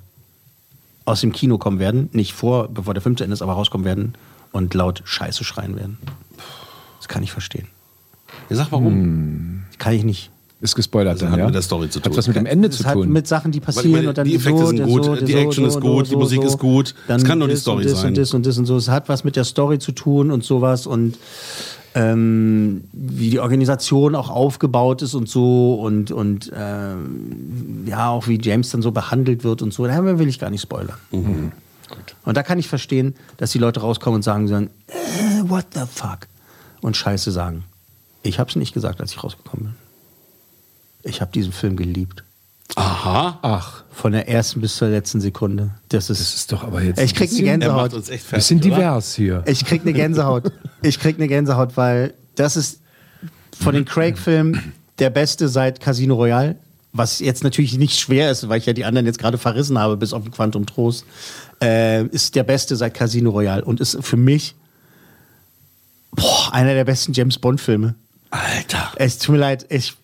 aus 1.04 1.20
dem 1.20 1.32
Kino 1.32 1.58
kommen 1.58 1.78
werden, 1.78 2.08
nicht 2.12 2.32
vor, 2.32 2.68
bevor 2.68 2.92
der 2.94 3.02
Film 3.02 3.16
zu 3.16 3.22
Ende 3.24 3.34
ist, 3.34 3.42
aber 3.42 3.52
rauskommen 3.52 3.84
werden 3.84 4.14
und 4.52 4.74
laut 4.74 5.02
Scheiße 5.04 5.44
schreien 5.44 5.76
werden. 5.76 5.98
Das 6.98 7.06
kann 7.08 7.22
ich 7.22 7.30
verstehen. 7.30 7.68
Ja, 8.48 8.56
sag 8.56 8.72
warum. 8.72 9.62
Kann 9.78 9.92
ich 9.94 10.02
nicht. 10.04 10.30
Ist 10.60 10.74
gespoilert 10.74 11.14
Das 11.14 11.20
dann, 11.20 11.30
hat 11.32 11.38
ja? 11.38 11.46
mit 11.46 11.54
der 11.54 11.62
Story 11.62 11.88
zu 11.88 12.00
Hat 12.00 12.04
tun. 12.06 12.16
was 12.16 12.26
mit 12.26 12.36
dem 12.36 12.44
Ende 12.46 12.68
Das 12.68 12.78
zu 12.78 12.84
hat 12.84 12.94
tun. 12.94 13.08
mit 13.10 13.26
Sachen, 13.26 13.50
die 13.50 13.60
passieren 13.60 13.94
weil 13.94 14.08
und 14.08 14.18
dann 14.18 14.26
die 14.26 14.34
Effekte 14.34 14.58
so, 14.60 14.66
sind 14.66 14.82
gut, 14.84 15.04
so, 15.04 15.16
die 15.16 15.32
so, 15.32 15.38
Action 15.38 15.64
ist 15.64 15.74
so, 15.74 15.80
gut, 15.80 16.06
so, 16.06 16.10
die 16.10 16.16
Musik 16.16 16.42
so. 16.42 16.48
ist 16.48 16.58
gut. 16.58 16.94
Das 17.08 17.22
Dann 17.22 17.28
kann 17.28 17.38
nur 17.38 17.48
die 17.48 17.56
Story 17.56 17.84
und 17.84 17.90
das 17.90 18.00
sein. 18.00 18.08
Und 18.08 18.18
das 18.18 18.34
und 18.34 18.44
das 18.44 18.58
und 18.58 18.66
so. 18.66 18.76
Es 18.76 18.88
hat 18.88 19.08
was 19.08 19.24
mit 19.24 19.36
der 19.36 19.44
Story 19.44 19.78
zu 19.78 19.92
tun 19.92 20.30
und 20.30 20.44
sowas 20.44 20.86
und 20.86 21.16
ähm, 21.94 22.84
wie 22.92 23.30
die 23.30 23.40
Organisation 23.40 24.14
auch 24.14 24.30
aufgebaut 24.30 25.02
ist 25.02 25.14
und 25.14 25.28
so 25.28 25.74
und, 25.74 26.10
und 26.12 26.50
ähm, 26.54 27.84
ja, 27.86 28.10
auch 28.10 28.28
wie 28.28 28.40
James 28.40 28.70
dann 28.70 28.82
so 28.82 28.92
behandelt 28.92 29.44
wird 29.44 29.62
und 29.62 29.72
so. 29.72 29.86
Da 29.86 30.18
will 30.18 30.28
ich 30.28 30.38
gar 30.38 30.50
nicht 30.50 30.62
spoilern. 30.62 30.98
Mhm. 31.10 31.52
Und 32.24 32.36
da 32.36 32.42
kann 32.42 32.58
ich 32.58 32.68
verstehen, 32.68 33.14
dass 33.36 33.50
die 33.50 33.58
Leute 33.58 33.80
rauskommen 33.80 34.16
und 34.16 34.22
sagen 34.22 34.46
dann, 34.46 34.70
äh, 34.86 35.48
what 35.48 35.66
the 35.74 35.80
fuck? 35.90 36.28
Und 36.80 36.96
Scheiße 36.96 37.32
sagen. 37.32 37.64
Ich 38.22 38.38
habe 38.38 38.48
es 38.48 38.56
nicht 38.56 38.72
gesagt, 38.72 39.00
als 39.00 39.12
ich 39.12 39.24
rausgekommen 39.24 39.66
bin. 39.66 39.74
Ich 41.10 41.20
habe 41.20 41.32
diesen 41.32 41.52
Film 41.52 41.76
geliebt. 41.76 42.24
Aha. 42.76 43.38
Ach, 43.42 43.84
Von 43.92 44.12
der 44.12 44.28
ersten 44.28 44.60
bis 44.60 44.76
zur 44.76 44.88
letzten 44.88 45.20
Sekunde. 45.20 45.70
Das 45.88 46.08
ist, 46.10 46.20
das 46.20 46.34
ist 46.34 46.52
doch 46.52 46.62
aber 46.64 46.82
jetzt. 46.82 47.00
ich 47.00 47.14
krieg 47.14 47.28
eine 47.28 47.30
bisschen- 47.30 47.46
Er 47.46 47.52
Gänsehaut. 47.58 47.82
macht 47.82 47.94
uns 47.94 48.08
echt 48.08 48.24
fertig. 48.24 48.48
bisschen 48.48 48.58
oder? 48.72 48.76
divers 48.78 49.14
hier. 49.14 49.42
Ich 49.46 49.64
krieg 49.64 49.82
eine 49.82 49.92
Gänsehaut. 49.92 50.52
Ich 50.82 50.98
krieg 50.98 51.16
eine 51.16 51.28
Gänsehaut, 51.28 51.76
weil 51.76 52.14
das 52.36 52.56
ist 52.56 52.80
von 53.60 53.74
den 53.74 53.84
Craig-Filmen 53.84 54.72
der 54.98 55.10
beste 55.10 55.48
seit 55.48 55.80
Casino 55.80 56.14
Royale. 56.14 56.56
Was 56.92 57.20
jetzt 57.20 57.44
natürlich 57.44 57.76
nicht 57.78 57.98
schwer 57.98 58.30
ist, 58.30 58.48
weil 58.48 58.58
ich 58.58 58.66
ja 58.66 58.72
die 58.72 58.84
anderen 58.84 59.06
jetzt 59.06 59.18
gerade 59.18 59.38
verrissen 59.38 59.78
habe, 59.78 59.96
bis 59.96 60.12
auf 60.12 60.22
den 60.24 60.32
Quantum 60.32 60.66
Trost. 60.66 61.04
Äh, 61.62 62.04
ist 62.06 62.34
der 62.34 62.42
beste 62.42 62.74
seit 62.76 62.94
Casino 62.94 63.30
Royale 63.30 63.64
und 63.64 63.80
ist 63.80 63.98
für 64.00 64.16
mich 64.16 64.54
boah, 66.12 66.52
einer 66.52 66.74
der 66.74 66.84
besten 66.84 67.12
James 67.12 67.38
Bond-Filme. 67.38 67.94
Alter. 68.30 68.92
Es 68.96 69.18
tut 69.18 69.34
mir 69.34 69.38
leid, 69.40 69.66
ich. 69.68 69.94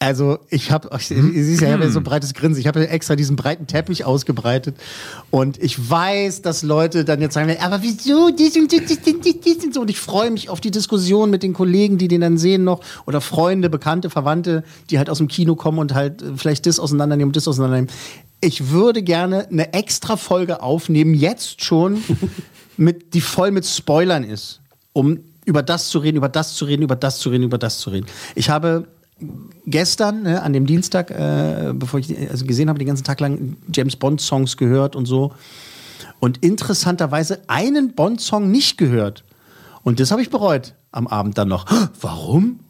Also, 0.00 0.38
ich 0.48 0.70
habe, 0.70 0.88
ich, 0.96 1.10
ihr 1.10 1.44
seht 1.44 1.60
ja, 1.60 1.68
ich 1.68 1.74
habe 1.74 1.90
so 1.90 1.98
ein 1.98 2.04
breites 2.04 2.32
Grinsen. 2.32 2.60
Ich 2.60 2.68
habe 2.68 2.80
ja 2.80 2.86
extra 2.86 3.16
diesen 3.16 3.34
breiten 3.34 3.66
Teppich 3.66 4.04
ausgebreitet. 4.04 4.76
Und 5.30 5.60
ich 5.60 5.90
weiß, 5.90 6.42
dass 6.42 6.62
Leute 6.62 7.04
dann 7.04 7.20
jetzt 7.20 7.34
sagen, 7.34 7.56
aber 7.60 7.82
wieso, 7.82 8.30
dies 8.30 8.56
und 8.56 8.70
dies, 8.70 8.86
dies, 8.86 9.02
dies, 9.02 9.40
dies 9.40 9.64
und 9.64 9.74
so. 9.74 9.80
Und 9.80 9.90
ich 9.90 9.98
freue 9.98 10.30
mich 10.30 10.50
auf 10.50 10.60
die 10.60 10.70
Diskussion 10.70 11.30
mit 11.30 11.42
den 11.42 11.52
Kollegen, 11.52 11.98
die 11.98 12.06
den 12.06 12.20
dann 12.20 12.38
sehen 12.38 12.62
noch. 12.62 12.80
Oder 13.06 13.20
Freunde, 13.20 13.68
Bekannte, 13.68 14.08
Verwandte, 14.08 14.62
die 14.88 14.98
halt 14.98 15.10
aus 15.10 15.18
dem 15.18 15.26
Kino 15.26 15.56
kommen 15.56 15.80
und 15.80 15.94
halt 15.94 16.22
äh, 16.22 16.36
vielleicht 16.36 16.66
das 16.66 16.78
auseinandernehmen 16.78 17.30
und 17.30 17.36
das 17.36 17.48
auseinandernehmen. 17.48 17.90
Ich 18.40 18.70
würde 18.70 19.02
gerne 19.02 19.48
eine 19.48 19.72
extra 19.72 20.16
Folge 20.16 20.62
aufnehmen, 20.62 21.14
jetzt 21.14 21.64
schon, 21.64 22.04
mit, 22.76 23.14
die 23.14 23.20
voll 23.20 23.50
mit 23.50 23.66
Spoilern 23.66 24.22
ist. 24.22 24.60
Um 24.92 25.18
über 25.44 25.62
das 25.62 25.88
zu 25.88 25.98
reden, 25.98 26.18
über 26.18 26.28
das 26.28 26.54
zu 26.54 26.66
reden, 26.66 26.82
über 26.82 26.94
das 26.94 27.18
zu 27.18 27.30
reden, 27.30 27.44
über 27.44 27.58
das 27.58 27.78
zu 27.78 27.90
reden. 27.90 28.06
Ich 28.34 28.50
habe 28.50 28.86
gestern, 29.66 30.22
ne, 30.22 30.42
an 30.42 30.52
dem 30.52 30.66
Dienstag, 30.66 31.10
äh, 31.10 31.72
bevor 31.74 32.00
ich 32.00 32.16
also 32.30 32.44
gesehen 32.46 32.68
habe, 32.68 32.78
den 32.78 32.88
ganzen 32.88 33.04
Tag 33.04 33.20
lang 33.20 33.56
James 33.72 33.96
Bond-Songs 33.96 34.56
gehört 34.56 34.96
und 34.96 35.06
so. 35.06 35.32
Und 36.20 36.38
interessanterweise 36.38 37.42
einen 37.48 37.94
Bond-Song 37.94 38.50
nicht 38.50 38.78
gehört. 38.78 39.24
Und 39.82 40.00
das 40.00 40.10
habe 40.10 40.22
ich 40.22 40.30
bereut 40.30 40.74
am 40.92 41.06
Abend 41.06 41.38
dann 41.38 41.48
noch. 41.48 41.66
Warum? 42.00 42.60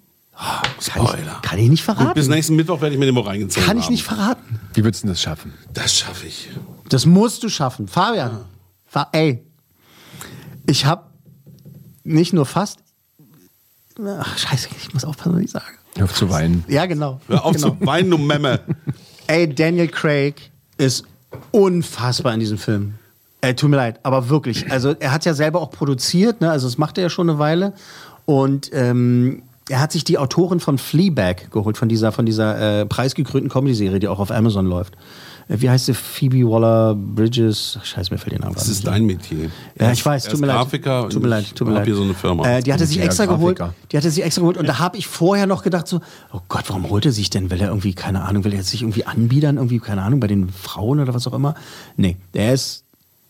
Spoiler. 0.81 1.41
Kann 1.43 1.59
ich 1.59 1.69
nicht 1.69 1.83
verraten. 1.83 2.07
Gut, 2.07 2.15
bis 2.15 2.29
nächsten 2.29 2.55
Mittwoch 2.55 2.81
werde 2.81 2.95
ich 2.95 2.99
mir 3.01 3.07
den 3.07 3.15
mal 3.15 3.25
reingezogen 3.25 3.67
Kann 3.67 3.77
ich 3.77 3.87
haben. 3.87 3.93
nicht 3.93 4.05
verraten. 4.05 4.61
Wie 4.75 4.85
würdest 4.85 5.03
du 5.03 5.09
das 5.09 5.21
schaffen? 5.21 5.53
Das 5.75 5.93
schaffe 5.99 6.27
ich. 6.29 6.49
Das 6.89 7.07
musst 7.07 7.43
du 7.43 7.49
schaffen. 7.49 7.89
Fabian, 7.89 8.43
Fa 8.87 9.09
ey, 9.13 9.45
ich 10.67 10.87
habe 10.87 11.05
nicht 12.05 12.33
nur 12.33 12.47
fast. 12.47 12.79
Ach, 14.01 14.39
scheiße, 14.39 14.69
ich 14.81 14.95
muss 14.95 15.05
aufpassen, 15.05 15.35
was 15.35 15.43
ich 15.43 15.51
sage. 15.51 15.67
Hör 15.99 16.05
auf 16.05 16.15
zu 16.15 16.31
weinen. 16.31 16.65
Ja, 16.69 16.87
genau. 16.87 17.21
Hör 17.29 17.45
auf 17.45 17.57
genau. 17.57 17.71
zu 17.71 17.87
weinen, 17.87 18.11
du 18.11 18.19
Memme. 18.19 18.61
Ey, 19.27 19.53
Daniel 19.53 19.89
Craig 19.89 20.51
ist 20.77 21.05
unfassbar 21.51 22.35
in 22.35 22.41
diesem 22.41 22.59
Film. 22.59 22.95
Ey, 23.41 23.55
tut 23.55 23.71
mir 23.71 23.77
leid, 23.77 24.01
aber 24.03 24.29
wirklich. 24.29 24.71
Also, 24.71 24.95
er 24.99 25.13
hat 25.13 25.25
ja 25.25 25.35
selber 25.35 25.61
auch 25.61 25.71
produziert, 25.71 26.41
ne? 26.41 26.51
also 26.51 26.67
das 26.67 26.79
macht 26.79 26.99
er 26.99 27.03
ja 27.03 27.11
schon 27.11 27.29
eine 27.29 27.39
Weile. 27.39 27.73
Und 28.25 28.71
ähm, 28.73 29.43
er 29.69 29.81
hat 29.81 29.93
sich 29.93 30.05
die 30.05 30.19
Autorin 30.19 30.61
von 30.61 30.79
Fleabag 30.79 31.51
geholt, 31.51 31.77
von 31.77 31.89
dieser, 31.89 32.13
von 32.13 32.27
dieser 32.27 32.81
äh, 32.81 32.87
preisgekrönten 32.87 33.51
Comedy-Serie, 33.51 34.01
die 34.01 34.09
auch 34.09 34.19
auf 34.19 34.31
Amazon 34.31 34.67
läuft. 34.67 34.97
Wie 35.49 35.71
heißt 35.71 35.87
sie? 35.87 35.95
Phoebe 35.95 36.47
Waller-Bridges? 36.47 37.79
Scheiße, 37.83 38.13
mir 38.13 38.19
fällt 38.19 38.33
der 38.33 38.41
Name 38.41 38.55
Das 38.55 38.69
ist 38.69 38.87
dein 38.87 39.07
Metier. 39.07 39.51
Ja, 39.81 39.91
ich 39.93 40.05
weiß, 40.05 40.25
er 40.25 40.31
tut 40.31 40.35
ist 40.35 40.41
mir 40.43 40.47
leid. 40.49 40.57
Grafiker 40.57 41.09
Tut 41.09 41.23
mir 41.23 41.29
leid, 41.29 41.57
tut 41.57 41.67
mir 41.67 41.73
hab 41.73 41.79
leid. 41.79 41.87
hier 41.87 41.97
so 41.97 42.03
eine 42.03 42.13
Firma. 42.15 42.47
Äh, 42.47 42.63
die 42.63 42.73
hatte 42.73 42.85
sich 42.85 43.01
extra 43.01 43.25
geholt. 43.25 43.57
Grafiker. 43.57 43.75
Die 43.91 43.97
hatte 43.97 44.11
sich 44.11 44.23
extra 44.23 44.41
geholt 44.41 44.59
und 44.59 44.69
da 44.69 44.79
habe 44.79 44.99
ich 44.99 45.07
vorher 45.07 45.47
noch 45.47 45.63
gedacht 45.63 45.89
so, 45.89 46.01
oh 46.33 46.41
Gott, 46.49 46.65
warum 46.69 46.91
holt 46.91 47.07
er 47.07 47.13
sich 47.13 47.31
denn? 47.31 47.51
Will 47.51 47.61
er 47.63 47.69
irgendwie, 47.69 47.95
keine 47.95 48.23
Ahnung, 48.25 48.45
will 48.45 48.53
er 48.53 48.63
sich 48.63 48.83
irgendwie 48.83 49.07
anbiedern, 49.07 49.57
irgendwie, 49.57 49.79
keine 49.79 50.03
Ahnung, 50.03 50.21
bei 50.21 50.27
den 50.27 50.51
Frauen 50.51 51.01
oder 51.01 51.15
was 51.15 51.27
auch 51.27 51.33
immer? 51.33 51.55
Nee, 51.97 52.17
der 52.35 52.53
ist 52.53 52.85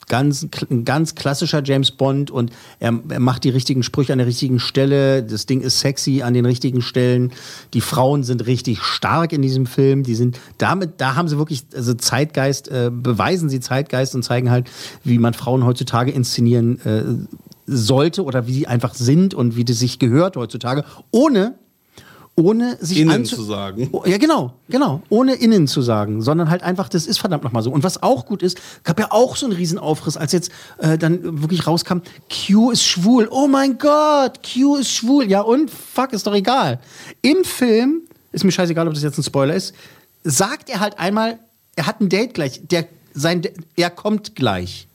ganz, 0.08 0.46
ein 0.70 0.84
ganz 0.84 1.14
klassischer 1.14 1.62
James 1.64 1.90
Bond 1.90 2.30
und 2.30 2.50
er, 2.80 2.98
er 3.08 3.20
macht 3.20 3.44
die 3.44 3.50
richtigen 3.50 3.82
Sprüche 3.82 4.12
an 4.12 4.18
der 4.18 4.26
richtigen 4.26 4.58
Stelle. 4.58 5.22
Das 5.22 5.46
Ding 5.46 5.60
ist 5.60 5.80
sexy 5.80 6.22
an 6.22 6.34
den 6.34 6.44
richtigen 6.44 6.82
Stellen. 6.82 7.32
Die 7.74 7.80
Frauen 7.80 8.24
sind 8.24 8.46
richtig 8.46 8.82
stark 8.82 9.32
in 9.32 9.42
diesem 9.42 9.66
Film. 9.66 10.02
Die 10.02 10.14
sind 10.14 10.38
damit, 10.58 11.00
da 11.00 11.14
haben 11.14 11.28
sie 11.28 11.38
wirklich, 11.38 11.64
also 11.74 11.94
Zeitgeist, 11.94 12.68
äh, 12.68 12.90
beweisen 12.92 13.48
sie 13.48 13.60
Zeitgeist 13.60 14.14
und 14.14 14.22
zeigen 14.22 14.50
halt, 14.50 14.70
wie 15.04 15.18
man 15.18 15.34
Frauen 15.34 15.64
heutzutage 15.64 16.10
inszenieren 16.10 16.80
äh, 16.84 17.02
sollte 17.66 18.24
oder 18.24 18.46
wie 18.46 18.54
sie 18.54 18.66
einfach 18.66 18.94
sind 18.94 19.34
und 19.34 19.56
wie 19.56 19.64
das 19.64 19.78
sich 19.78 19.98
gehört 19.98 20.36
heutzutage, 20.36 20.84
ohne 21.10 21.54
ohne 22.38 22.78
sich 22.80 23.00
Innen 23.00 23.24
zu 23.24 23.42
sagen. 23.42 23.88
Oh, 23.90 24.04
Ja, 24.06 24.16
genau, 24.16 24.52
genau. 24.68 25.02
Ohne 25.08 25.34
innen 25.34 25.66
zu 25.66 25.82
sagen, 25.82 26.22
sondern 26.22 26.48
halt 26.50 26.62
einfach, 26.62 26.88
das 26.88 27.06
ist 27.06 27.18
verdammt 27.18 27.42
nochmal 27.42 27.64
so. 27.64 27.72
Und 27.72 27.82
was 27.82 28.00
auch 28.00 28.26
gut 28.26 28.44
ist, 28.44 28.58
gab 28.84 29.00
ja 29.00 29.08
auch 29.10 29.34
so 29.34 29.46
einen 29.46 29.56
Riesenaufriss, 29.56 30.16
als 30.16 30.30
jetzt 30.30 30.52
äh, 30.78 30.96
dann 30.96 31.42
wirklich 31.42 31.66
rauskam, 31.66 31.98
Q 32.30 32.70
ist 32.70 32.84
schwul. 32.84 33.26
Oh 33.32 33.48
mein 33.48 33.76
Gott, 33.78 34.40
Q 34.44 34.76
ist 34.76 34.92
schwul. 34.92 35.28
Ja 35.28 35.40
und? 35.40 35.68
Fuck, 35.68 36.12
ist 36.12 36.28
doch 36.28 36.34
egal. 36.34 36.78
Im 37.22 37.42
Film, 37.42 38.02
ist 38.30 38.44
mir 38.44 38.52
scheißegal, 38.52 38.86
ob 38.86 38.94
das 38.94 39.02
jetzt 39.02 39.18
ein 39.18 39.24
Spoiler 39.24 39.54
ist, 39.54 39.74
sagt 40.22 40.70
er 40.70 40.78
halt 40.78 40.96
einmal, 41.00 41.40
er 41.74 41.86
hat 41.86 42.00
ein 42.00 42.08
Date 42.08 42.34
gleich. 42.34 42.60
Der, 42.68 42.86
sein, 43.14 43.42
er 43.74 43.90
kommt 43.90 44.36
gleich. 44.36 44.86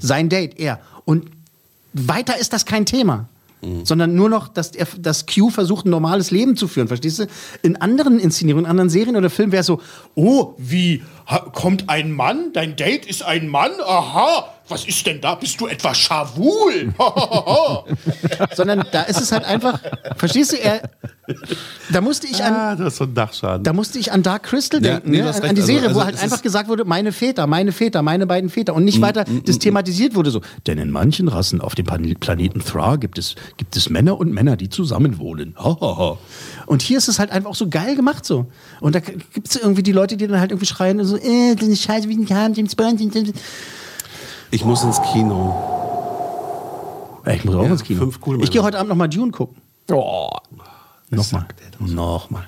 Sein 0.00 0.28
Date, 0.28 0.58
er. 0.58 0.80
Und 1.06 1.30
weiter 1.94 2.38
ist 2.38 2.52
das 2.52 2.66
kein 2.66 2.84
Thema. 2.84 3.28
Sondern 3.84 4.14
nur 4.14 4.28
noch, 4.28 4.48
dass, 4.48 4.72
er, 4.72 4.88
dass 4.98 5.26
Q 5.26 5.50
versucht, 5.50 5.86
ein 5.86 5.90
normales 5.90 6.32
Leben 6.32 6.56
zu 6.56 6.66
führen. 6.66 6.88
Verstehst 6.88 7.20
du? 7.20 7.26
In 7.62 7.76
anderen 7.76 8.18
Inszenierungen, 8.18 8.64
in 8.64 8.70
anderen 8.70 8.90
Serien 8.90 9.16
oder 9.16 9.30
Filmen 9.30 9.52
wäre 9.52 9.60
es 9.60 9.66
so: 9.66 9.80
Oh, 10.16 10.54
wie? 10.58 11.02
Ha, 11.26 11.38
kommt 11.52 11.88
ein 11.88 12.12
Mann? 12.12 12.52
Dein 12.52 12.76
Date 12.76 13.06
ist 13.06 13.22
ein 13.24 13.48
Mann? 13.48 13.70
Aha, 13.86 14.48
was 14.68 14.84
ist 14.86 15.06
denn 15.06 15.20
da? 15.20 15.34
Bist 15.36 15.60
du 15.60 15.66
etwa 15.66 15.94
schawul? 15.94 16.92
Sondern 18.54 18.84
da 18.92 19.02
ist 19.02 19.20
es 19.20 19.32
halt 19.32 19.44
einfach, 19.44 19.78
verstehst 20.16 20.52
du? 20.52 20.56
Er, 20.56 20.82
da 21.90 22.00
musste 22.00 22.26
ich 22.26 22.42
an. 22.42 22.52
Ah, 22.54 22.74
das 22.76 22.94
ist 22.94 22.96
so 22.98 23.04
ein 23.04 23.14
Dachschaden. 23.14 23.64
Da 23.64 23.72
musste 23.72 23.98
ich 23.98 24.12
an 24.12 24.22
Dark 24.22 24.44
Crystal 24.44 24.82
Ja, 24.84 24.94
denken, 24.94 25.10
nee, 25.10 25.22
ne? 25.22 25.28
an, 25.28 25.34
an 25.34 25.40
die 25.42 25.46
Also- 25.48 25.62
Serie, 25.66 25.88
also 25.88 26.00
wo 26.00 26.04
halt 26.04 26.20
einfach 26.22 26.42
gesagt 26.42 26.68
wurde, 26.68 26.84
meine 26.84 27.12
Väter, 27.12 27.46
meine 27.46 27.72
Väter, 27.72 28.02
meine 28.02 28.26
beiden 28.26 28.50
Väter 28.50 28.74
und 28.74 28.84
nicht 28.84 29.00
weiter 29.00 29.24
das 29.46 29.58
thematisiert 29.58 30.14
wurde 30.14 30.30
so. 30.30 30.40
Denn 30.66 30.78
in 30.78 30.90
manchen 30.90 31.28
Rassen 31.28 31.60
auf 31.60 31.74
dem 31.74 31.86
Planeten 31.86 32.60
Thra 32.60 32.96
gibt 32.96 33.18
es, 33.18 33.34
gibt 33.56 33.76
es 33.76 33.90
Männer 33.90 34.18
und 34.18 34.32
Männer, 34.32 34.56
die 34.56 34.68
zusammenwohnen. 34.68 35.54
Und 36.72 36.80
hier 36.80 36.96
ist 36.96 37.06
es 37.08 37.18
halt 37.18 37.30
einfach 37.30 37.50
auch 37.50 37.54
so 37.54 37.68
geil 37.68 37.96
gemacht 37.96 38.24
so. 38.24 38.46
Und 38.80 38.94
da 38.94 39.00
gibt 39.00 39.46
es 39.50 39.56
irgendwie 39.56 39.82
die 39.82 39.92
Leute, 39.92 40.16
die 40.16 40.26
dann 40.26 40.40
halt 40.40 40.52
irgendwie 40.52 40.64
schreien 40.64 41.04
so, 41.04 41.18
äh, 41.18 41.54
das 41.54 41.68
ist 41.68 41.82
scheiße, 41.82 42.08
wie 42.08 42.16
ein 42.16 42.24
Kahn, 42.24 42.54
James 42.54 42.74
Bond. 42.74 42.98
Ich 44.50 44.64
muss 44.64 44.82
ins 44.82 44.98
Kino. 45.12 45.54
Ich 47.26 47.44
muss 47.44 47.54
auch 47.56 47.64
Ja, 47.64 47.68
ins 47.72 47.84
Kino. 47.84 48.00
fünf 48.00 48.20
cool, 48.26 48.42
ich 48.42 48.50
gehe 48.50 48.62
heute 48.62 48.78
Abend 48.78 48.88
nochmal 48.88 49.10
Dune 49.10 49.32
gucken. 49.32 49.56
Oh, 49.90 50.30
Nochmal. 51.10 51.44
Nochmal. 51.78 52.44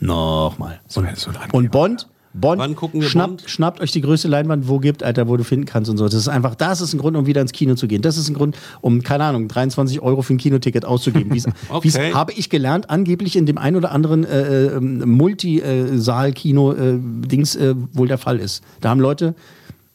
Nochmal. 0.00 0.80
Und, 0.96 1.54
und 1.54 1.70
Bond, 1.70 2.08
Bond, 2.34 2.60
Wann 2.60 2.76
gucken 2.76 3.00
wir 3.00 3.08
schnappt, 3.08 3.38
Bond? 3.38 3.50
schnappt 3.50 3.80
euch 3.80 3.90
die 3.90 4.00
größte 4.02 4.28
Leinwand, 4.28 4.68
wo 4.68 4.78
gibt, 4.78 5.02
Alter, 5.02 5.26
wo 5.28 5.36
du 5.36 5.42
finden 5.44 5.64
kannst 5.66 5.90
und 5.90 5.96
so. 5.96 6.04
Das 6.04 6.14
ist 6.14 6.28
einfach, 6.28 6.54
das 6.54 6.80
ist 6.80 6.92
ein 6.92 6.98
Grund, 6.98 7.16
um 7.16 7.26
wieder 7.26 7.40
ins 7.40 7.50
Kino 7.52 7.74
zu 7.74 7.88
gehen. 7.88 8.02
Das 8.02 8.16
ist 8.18 8.28
ein 8.28 8.34
Grund, 8.34 8.56
um, 8.80 9.02
keine 9.02 9.24
Ahnung, 9.24 9.48
23 9.48 10.00
Euro 10.02 10.22
für 10.22 10.34
ein 10.34 10.38
Kinoticket 10.38 10.84
auszugeben. 10.84 11.32
Wie's, 11.34 11.46
Okay. 11.70 11.88
wie's, 11.88 11.98
habe 12.14 12.32
ich 12.32 12.50
gelernt, 12.50 12.90
angeblich 12.90 13.34
in 13.36 13.46
dem 13.46 13.58
ein 13.58 13.74
oder 13.76 13.90
anderen 13.92 14.24
äh, 14.24 14.66
äh, 14.66 14.80
Multisaal-Kino-Dings 14.80 17.56
äh, 17.56 17.74
wohl 17.92 18.08
der 18.08 18.18
Fall 18.18 18.38
ist. 18.38 18.62
Da 18.80 18.90
haben 18.90 19.00
Leute, 19.00 19.34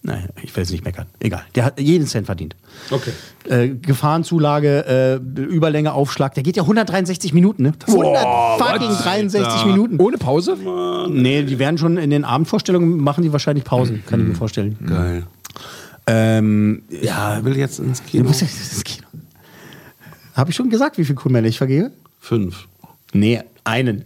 nein, 0.04 0.30
ich 0.42 0.56
will 0.56 0.64
es 0.64 0.70
nicht 0.72 0.86
meckern, 0.86 1.08
egal, 1.20 1.44
der 1.56 1.66
hat 1.66 1.80
jeden 1.80 2.06
Cent 2.08 2.26
verdient. 2.28 2.56
Okay. 2.92 3.12
Äh, 3.50 3.70
Gefahrenzulage, 3.70 5.20
äh, 5.36 5.42
Überlänge, 5.42 5.94
Aufschlag, 5.94 6.34
der 6.36 6.44
geht 6.44 6.56
ja 6.56 6.64
163 6.64 7.34
Minuten, 7.34 7.64
ne? 7.64 7.74
100 7.88 8.60
fucking 8.60 8.90
63 8.92 9.66
Minuten. 9.66 10.00
Ohne 10.00 10.18
Pause? 10.18 10.58
Nee, 11.10 11.44
die 11.44 11.60
werden 11.60 11.78
schon 11.78 11.98
in 11.98 12.10
den 12.10 12.24
Abendvorstellungen 12.24 12.98
machen 12.98 13.24
die 13.24 13.32
wahrscheinlich 13.34 13.64
Pausen, 13.66 14.04
kann 14.06 14.22
ich 14.22 14.28
mir 14.28 14.36
vorstellen. 14.36 14.78
Geil. 14.86 15.24
Ähm, 16.08 16.84
Ja, 16.90 17.38
ja, 17.38 17.46
will 17.46 17.58
jetzt 17.58 17.80
ins 17.80 18.02
du 18.02 18.08
Kino. 18.10 18.24
musst 18.26 18.42
jetzt 18.42 18.74
ins 18.74 18.84
Kino. 18.84 19.08
Habe 20.36 20.50
ich 20.50 20.56
schon 20.56 20.70
gesagt, 20.70 20.98
wie 20.98 21.06
viel 21.06 21.16
Coolmänner 21.16 21.48
ich 21.48 21.58
vergebe? 21.58 21.92
Fünf. 22.20 22.68
Nee, 23.14 23.42
einen. 23.64 24.04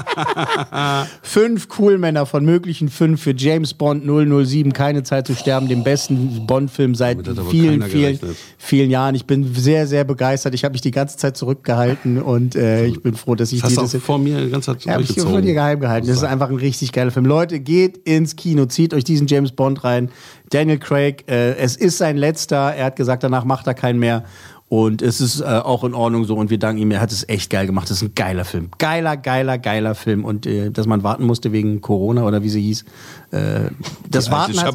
fünf 1.22 1.68
Coolmänner 1.68 2.26
von 2.26 2.44
möglichen 2.44 2.88
fünf 2.88 3.22
für 3.22 3.34
James 3.36 3.74
Bond 3.74 4.04
007, 4.04 4.72
keine 4.72 5.02
Zeit 5.02 5.26
zu 5.26 5.34
sterben, 5.34 5.68
dem 5.68 5.84
besten 5.84 6.46
Bond-Film 6.46 6.94
seit 6.94 7.18
vielen, 7.50 7.82
vielen, 7.82 8.18
vielen 8.58 8.90
Jahren. 8.90 9.14
Ich 9.14 9.26
bin 9.26 9.54
sehr, 9.54 9.86
sehr 9.86 10.04
begeistert. 10.04 10.54
Ich 10.54 10.64
habe 10.64 10.72
mich 10.72 10.80
die 10.80 10.90
ganze 10.90 11.16
Zeit 11.16 11.36
zurückgehalten 11.36 12.20
und 12.20 12.56
äh, 12.56 12.86
ich 12.86 13.02
bin 13.02 13.14
froh, 13.14 13.34
dass 13.34 13.52
ich 13.52 13.60
Das 13.60 13.70
hast 13.70 13.82
dieses 13.82 14.02
auch 14.02 14.04
vor 14.04 14.18
mir 14.18 14.40
die 14.40 14.50
ganze 14.50 14.72
Zeit 14.72 14.84
ja, 14.84 14.94
hab 14.94 15.00
ich 15.00 15.20
von 15.20 15.42
dir 15.42 15.54
geheim 15.54 15.80
gehalten. 15.80 16.06
Das 16.06 16.16
ist 16.16 16.24
einfach 16.24 16.50
ein 16.50 16.56
richtig 16.56 16.92
geiler 16.92 17.10
Film. 17.10 17.26
Leute, 17.26 17.60
geht 17.60 17.98
ins 17.98 18.36
Kino, 18.36 18.66
zieht 18.66 18.94
euch 18.94 19.04
diesen 19.04 19.26
James 19.26 19.52
Bond 19.52 19.84
rein. 19.84 20.10
Daniel 20.50 20.78
Craig, 20.78 21.24
äh, 21.28 21.56
es 21.56 21.76
ist 21.76 21.98
sein 21.98 22.16
letzter. 22.16 22.74
Er 22.74 22.86
hat 22.86 22.96
gesagt, 22.96 23.24
danach 23.24 23.44
macht 23.44 23.66
er 23.66 23.74
keinen 23.74 23.98
mehr. 23.98 24.24
Und 24.68 25.02
es 25.02 25.20
ist 25.20 25.40
äh, 25.40 25.44
auch 25.44 25.84
in 25.84 25.94
Ordnung 25.94 26.24
so. 26.24 26.36
Und 26.36 26.50
wir 26.50 26.58
danken 26.58 26.80
ihm. 26.80 26.90
Er 26.90 27.00
hat 27.00 27.12
es 27.12 27.28
echt 27.28 27.50
geil 27.50 27.66
gemacht. 27.66 27.90
Das 27.90 27.98
ist 27.98 28.02
ein 28.02 28.14
geiler 28.14 28.44
Film. 28.44 28.70
Geiler, 28.78 29.16
geiler, 29.16 29.58
geiler 29.58 29.94
Film. 29.94 30.24
Und 30.24 30.46
äh, 30.46 30.70
dass 30.70 30.86
man 30.86 31.02
warten 31.02 31.24
musste 31.24 31.52
wegen 31.52 31.80
Corona 31.80 32.24
oder 32.24 32.42
wie 32.42 32.48
sie 32.48 32.62
hieß. 32.62 32.84
Äh, 33.30 33.70
das, 34.08 34.30
warten 34.30 34.58
hat, 34.60 34.74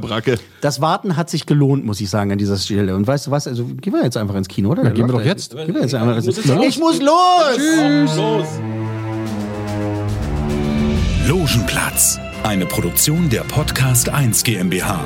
das 0.62 0.80
Warten 0.80 1.18
hat 1.18 1.30
sich 1.30 1.46
gelohnt, 1.46 1.86
muss 1.86 2.00
ich 2.02 2.10
sagen, 2.10 2.32
an 2.32 2.38
dieser 2.38 2.58
Stelle. 2.58 2.96
Und 2.96 3.08
weißt 3.08 3.28
du 3.28 3.32
was? 3.32 3.48
Also 3.48 3.66
gehen 3.66 3.94
wir 3.94 4.04
jetzt 4.04 4.16
einfach 4.16 4.36
ins 4.36 4.48
Kino, 4.48 4.70
oder? 4.70 4.84
Ja, 4.84 4.92
gehen 4.92 5.08
wir 5.08 5.14
doch 5.14 5.26
jetzt. 5.26 5.56
Gehen 5.56 5.74
wir 5.74 5.82
jetzt 5.82 5.96
einfach 5.96 6.16
ins 6.24 6.40
Kino. 6.40 6.62
Ich 6.62 6.80
muss 6.80 7.02
los! 7.02 7.56
Tschüss. 7.56 8.16
Los. 8.16 8.48
Logenplatz, 11.28 12.20
eine 12.44 12.66
Produktion 12.66 13.30
der 13.30 13.42
Podcast 13.42 14.10
1 14.10 14.44
GmbH. 14.44 15.06